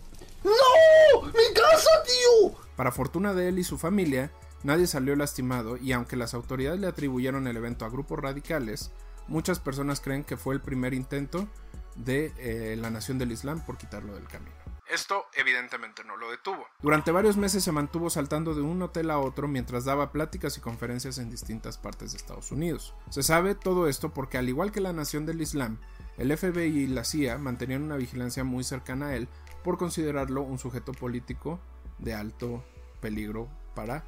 ¡No! 0.43 1.21
¡Mi 1.21 1.53
casa, 1.53 1.89
tío! 2.05 2.55
Para 2.77 2.91
fortuna 2.91 3.33
de 3.33 3.49
él 3.49 3.59
y 3.59 3.63
su 3.63 3.77
familia, 3.77 4.31
nadie 4.63 4.87
salió 4.87 5.15
lastimado 5.15 5.75
y 5.77 5.91
aunque 5.91 6.15
las 6.15 6.33
autoridades 6.33 6.79
le 6.79 6.87
atribuyeron 6.87 7.47
el 7.47 7.57
evento 7.57 7.85
a 7.85 7.89
grupos 7.89 8.19
radicales, 8.19 8.91
muchas 9.27 9.59
personas 9.59 9.99
creen 9.99 10.23
que 10.23 10.37
fue 10.37 10.55
el 10.55 10.61
primer 10.61 10.93
intento 10.93 11.47
de 11.95 12.33
eh, 12.37 12.75
la 12.77 12.89
nación 12.89 13.17
del 13.19 13.33
Islam 13.33 13.65
por 13.65 13.77
quitarlo 13.77 14.15
del 14.15 14.27
camino. 14.27 14.62
Esto 14.89 15.25
evidentemente 15.33 16.03
no 16.03 16.17
lo 16.17 16.29
detuvo. 16.29 16.67
Durante 16.81 17.11
varios 17.11 17.37
meses 17.37 17.63
se 17.63 17.71
mantuvo 17.71 18.09
saltando 18.09 18.53
de 18.53 18.61
un 18.61 18.81
hotel 18.81 19.11
a 19.11 19.19
otro 19.19 19.47
mientras 19.47 19.85
daba 19.85 20.11
pláticas 20.11 20.57
y 20.57 20.61
conferencias 20.61 21.17
en 21.17 21.29
distintas 21.29 21.77
partes 21.77 22.11
de 22.11 22.17
Estados 22.17 22.51
Unidos. 22.51 22.93
Se 23.09 23.23
sabe 23.23 23.55
todo 23.55 23.87
esto 23.87 24.13
porque 24.13 24.37
al 24.37 24.49
igual 24.49 24.71
que 24.71 24.81
la 24.81 24.93
Nación 24.93 25.25
del 25.25 25.41
Islam, 25.41 25.79
el 26.17 26.35
FBI 26.35 26.83
y 26.83 26.87
la 26.87 27.05
CIA 27.05 27.37
mantenían 27.37 27.83
una 27.83 27.97
vigilancia 27.97 28.43
muy 28.43 28.63
cercana 28.63 29.07
a 29.07 29.15
él 29.15 29.29
por 29.63 29.77
considerarlo 29.77 30.41
un 30.41 30.59
sujeto 30.59 30.91
político 30.91 31.59
de 31.97 32.13
alto 32.13 32.63
peligro 32.99 33.49
para 33.75 34.03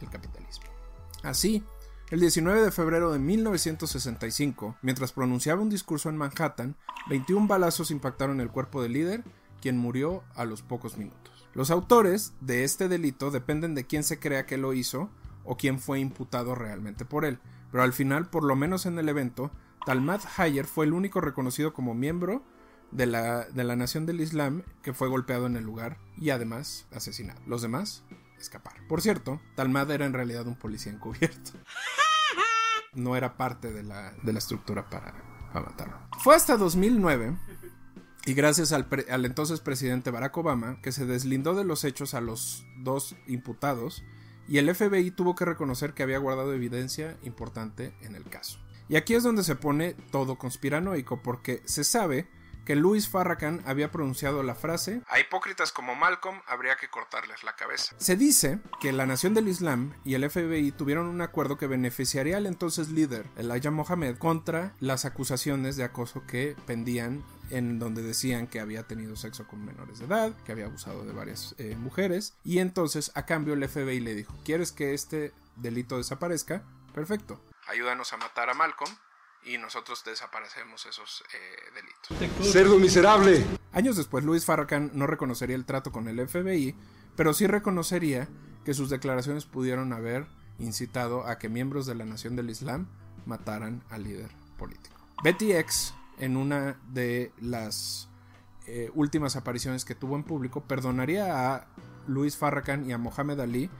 el 0.00 0.10
capitalismo. 0.10 0.66
Así, 1.22 1.64
el 2.10 2.20
19 2.20 2.60
de 2.60 2.70
febrero 2.70 3.10
de 3.10 3.18
1965, 3.18 4.76
mientras 4.82 5.12
pronunciaba 5.12 5.62
un 5.62 5.70
discurso 5.70 6.10
en 6.10 6.16
Manhattan, 6.18 6.76
21 7.08 7.46
balazos 7.46 7.90
impactaron 7.90 8.40
el 8.40 8.50
cuerpo 8.50 8.82
del 8.82 8.92
líder 8.92 9.24
quien 9.62 9.78
murió 9.78 10.24
a 10.34 10.44
los 10.44 10.60
pocos 10.60 10.98
minutos. 10.98 11.48
Los 11.54 11.70
autores 11.70 12.34
de 12.40 12.64
este 12.64 12.88
delito 12.88 13.30
dependen 13.30 13.74
de 13.74 13.86
quién 13.86 14.02
se 14.02 14.18
crea 14.18 14.44
que 14.44 14.58
lo 14.58 14.74
hizo 14.74 15.08
o 15.44 15.56
quién 15.56 15.78
fue 15.78 16.00
imputado 16.00 16.54
realmente 16.54 17.04
por 17.04 17.24
él, 17.24 17.38
pero 17.70 17.84
al 17.84 17.92
final, 17.92 18.28
por 18.28 18.44
lo 18.44 18.56
menos 18.56 18.84
en 18.84 18.98
el 18.98 19.08
evento, 19.08 19.50
Talmat 19.86 20.22
Hayer 20.36 20.66
fue 20.66 20.84
el 20.84 20.92
único 20.92 21.20
reconocido 21.20 21.72
como 21.72 21.94
miembro 21.94 22.42
de 22.90 23.06
la, 23.06 23.44
de 23.46 23.64
la 23.64 23.76
Nación 23.76 24.04
del 24.04 24.20
Islam 24.20 24.62
que 24.82 24.92
fue 24.92 25.08
golpeado 25.08 25.46
en 25.46 25.56
el 25.56 25.64
lugar 25.64 25.98
y 26.18 26.30
además 26.30 26.86
asesinado. 26.92 27.40
Los 27.46 27.62
demás 27.62 28.04
escaparon. 28.38 28.86
Por 28.88 29.00
cierto, 29.00 29.40
Talmad 29.54 29.90
era 29.90 30.04
en 30.04 30.12
realidad 30.12 30.46
un 30.46 30.56
policía 30.56 30.92
encubierto. 30.92 31.52
No 32.94 33.16
era 33.16 33.38
parte 33.38 33.72
de 33.72 33.82
la, 33.82 34.12
de 34.22 34.34
la 34.34 34.38
estructura 34.38 34.90
para, 34.90 35.14
para 35.50 35.64
matarlo. 35.64 35.96
Fue 36.18 36.36
hasta 36.36 36.58
2009 36.58 37.38
y 38.24 38.34
gracias 38.34 38.72
al, 38.72 38.86
al, 39.10 39.24
entonces 39.24 39.60
presidente 39.60 40.10
Barack 40.10 40.36
Obama, 40.36 40.80
que 40.80 40.92
se 40.92 41.06
deslindó 41.06 41.54
de 41.54 41.64
los 41.64 41.84
hechos 41.84 42.14
a 42.14 42.20
los 42.20 42.64
dos 42.78 43.16
imputados, 43.26 44.04
y 44.48 44.58
el 44.58 44.72
FBI 44.74 45.10
tuvo 45.10 45.34
que 45.34 45.44
reconocer 45.44 45.94
que 45.94 46.02
había 46.02 46.18
guardado 46.18 46.52
evidencia 46.52 47.16
importante 47.22 47.94
en 48.02 48.14
el 48.14 48.24
caso. 48.24 48.58
Y 48.88 48.96
aquí 48.96 49.14
es 49.14 49.22
donde 49.22 49.44
se 49.44 49.56
pone 49.56 49.94
todo 50.10 50.36
conspiranoico, 50.36 51.22
porque 51.22 51.62
se 51.64 51.84
sabe 51.84 52.28
que 52.64 52.76
Louis 52.76 53.08
Farrakhan 53.08 53.62
había 53.66 53.90
pronunciado 53.90 54.42
la 54.42 54.54
frase 54.54 55.02
A 55.08 55.20
hipócritas 55.20 55.72
como 55.72 55.94
Malcolm 55.94 56.40
habría 56.46 56.76
que 56.76 56.88
cortarles 56.88 57.42
la 57.44 57.56
cabeza. 57.56 57.94
Se 57.98 58.16
dice 58.16 58.60
que 58.80 58.92
la 58.92 59.06
Nación 59.06 59.34
del 59.34 59.48
Islam 59.48 59.94
y 60.04 60.14
el 60.14 60.28
FBI 60.28 60.72
tuvieron 60.72 61.06
un 61.06 61.20
acuerdo 61.20 61.56
que 61.56 61.66
beneficiaría 61.66 62.36
al 62.36 62.46
entonces 62.46 62.88
líder 62.88 63.26
Elijah 63.36 63.70
Mohammed 63.70 64.18
contra 64.18 64.74
las 64.80 65.04
acusaciones 65.04 65.76
de 65.76 65.84
acoso 65.84 66.24
que 66.26 66.56
pendían 66.66 67.24
en 67.50 67.78
donde 67.78 68.02
decían 68.02 68.46
que 68.46 68.60
había 68.60 68.84
tenido 68.84 69.14
sexo 69.14 69.46
con 69.46 69.64
menores 69.64 69.98
de 69.98 70.06
edad, 70.06 70.34
que 70.44 70.52
había 70.52 70.66
abusado 70.66 71.04
de 71.04 71.12
varias 71.12 71.54
eh, 71.58 71.76
mujeres, 71.76 72.34
y 72.44 72.60
entonces 72.60 73.12
a 73.14 73.26
cambio 73.26 73.52
el 73.54 73.68
FBI 73.68 74.00
le 74.00 74.14
dijo, 74.14 74.34
¿quieres 74.44 74.72
que 74.72 74.94
este 74.94 75.34
delito 75.56 75.98
desaparezca? 75.98 76.62
Perfecto, 76.94 77.42
ayúdanos 77.66 78.12
a 78.14 78.16
matar 78.16 78.48
a 78.48 78.54
Malcolm 78.54 78.90
y 79.44 79.58
nosotros 79.58 80.04
desaparecemos 80.04 80.86
esos 80.86 81.24
eh, 81.34 82.16
delitos. 82.20 82.52
¡Cerdo 82.52 82.78
miserable! 82.78 83.44
Años 83.72 83.96
después, 83.96 84.24
Luis 84.24 84.44
Farrakhan 84.44 84.90
no 84.94 85.06
reconocería 85.06 85.56
el 85.56 85.64
trato 85.64 85.92
con 85.92 86.08
el 86.08 86.28
FBI, 86.28 86.74
pero 87.16 87.34
sí 87.34 87.46
reconocería 87.46 88.28
que 88.64 88.74
sus 88.74 88.90
declaraciones 88.90 89.44
pudieron 89.44 89.92
haber 89.92 90.26
incitado 90.58 91.26
a 91.26 91.38
que 91.38 91.48
miembros 91.48 91.86
de 91.86 91.94
la 91.94 92.04
Nación 92.04 92.36
del 92.36 92.50
Islam 92.50 92.88
mataran 93.26 93.82
al 93.90 94.04
líder 94.04 94.30
político. 94.56 94.96
Betty 95.24 95.52
X 95.52 95.94
en 96.18 96.36
una 96.36 96.78
de 96.88 97.32
las 97.40 98.08
eh, 98.66 98.90
últimas 98.94 99.34
apariciones 99.34 99.84
que 99.84 99.94
tuvo 99.94 100.16
en 100.16 100.22
público, 100.22 100.62
perdonaría 100.62 101.54
a 101.54 101.66
Luis 102.06 102.36
Farrakhan 102.36 102.88
y 102.88 102.92
a 102.92 102.98
Mohammed 102.98 103.40
Ali 103.40 103.70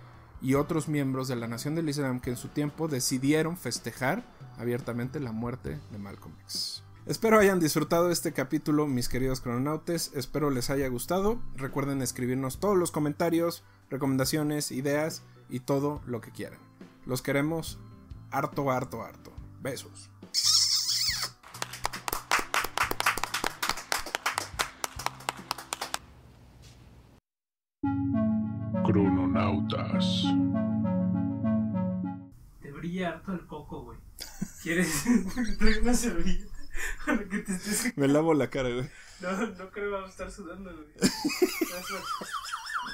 y 0.42 0.54
otros 0.54 0.88
miembros 0.88 1.28
de 1.28 1.36
la 1.36 1.46
Nación 1.46 1.74
del 1.74 1.88
Islam 1.88 2.20
que 2.20 2.30
en 2.30 2.36
su 2.36 2.48
tiempo 2.48 2.88
decidieron 2.88 3.56
festejar 3.56 4.24
abiertamente 4.58 5.20
la 5.20 5.32
muerte 5.32 5.78
de 5.90 5.98
Malcolm 5.98 6.34
X. 6.42 6.82
Espero 7.06 7.38
hayan 7.38 7.58
disfrutado 7.58 8.10
este 8.10 8.32
capítulo, 8.32 8.86
mis 8.86 9.08
queridos 9.08 9.40
crononautes. 9.40 10.12
Espero 10.14 10.50
les 10.50 10.70
haya 10.70 10.86
gustado. 10.88 11.40
Recuerden 11.56 12.00
escribirnos 12.00 12.60
todos 12.60 12.76
los 12.76 12.92
comentarios, 12.92 13.64
recomendaciones, 13.90 14.70
ideas 14.70 15.22
y 15.48 15.60
todo 15.60 16.00
lo 16.06 16.20
que 16.20 16.30
quieran. 16.30 16.60
Los 17.04 17.22
queremos 17.22 17.78
harto, 18.30 18.70
harto, 18.70 19.02
harto. 19.02 19.32
Besos. 19.60 20.11
Crononautas. 28.92 30.24
Te 32.60 32.70
brilla 32.72 33.08
harto 33.08 33.32
el 33.32 33.46
coco, 33.46 33.84
güey. 33.84 33.98
¿Quieres 34.62 35.04
traer 35.58 35.80
una 35.80 35.94
servilleta? 35.94 36.52
Para 37.06 37.26
que 37.26 37.38
te 37.38 37.52
estés... 37.54 37.96
Me 37.96 38.06
lavo 38.06 38.34
la 38.34 38.50
cara, 38.50 38.68
güey. 38.68 38.90
No, 39.20 39.32
no 39.46 39.70
creo 39.70 39.70
que 39.72 39.86
vamos 39.86 40.08
a 40.08 40.10
estar 40.10 40.30
sudando, 40.30 40.74
güey. 40.74 40.88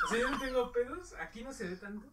O 0.04 0.10
sea, 0.10 0.20
yo 0.20 0.30
no 0.30 0.38
tengo 0.38 0.72
pedos, 0.72 1.14
aquí 1.20 1.42
no 1.42 1.52
se 1.52 1.68
ve 1.68 1.76
tanto. 1.76 2.06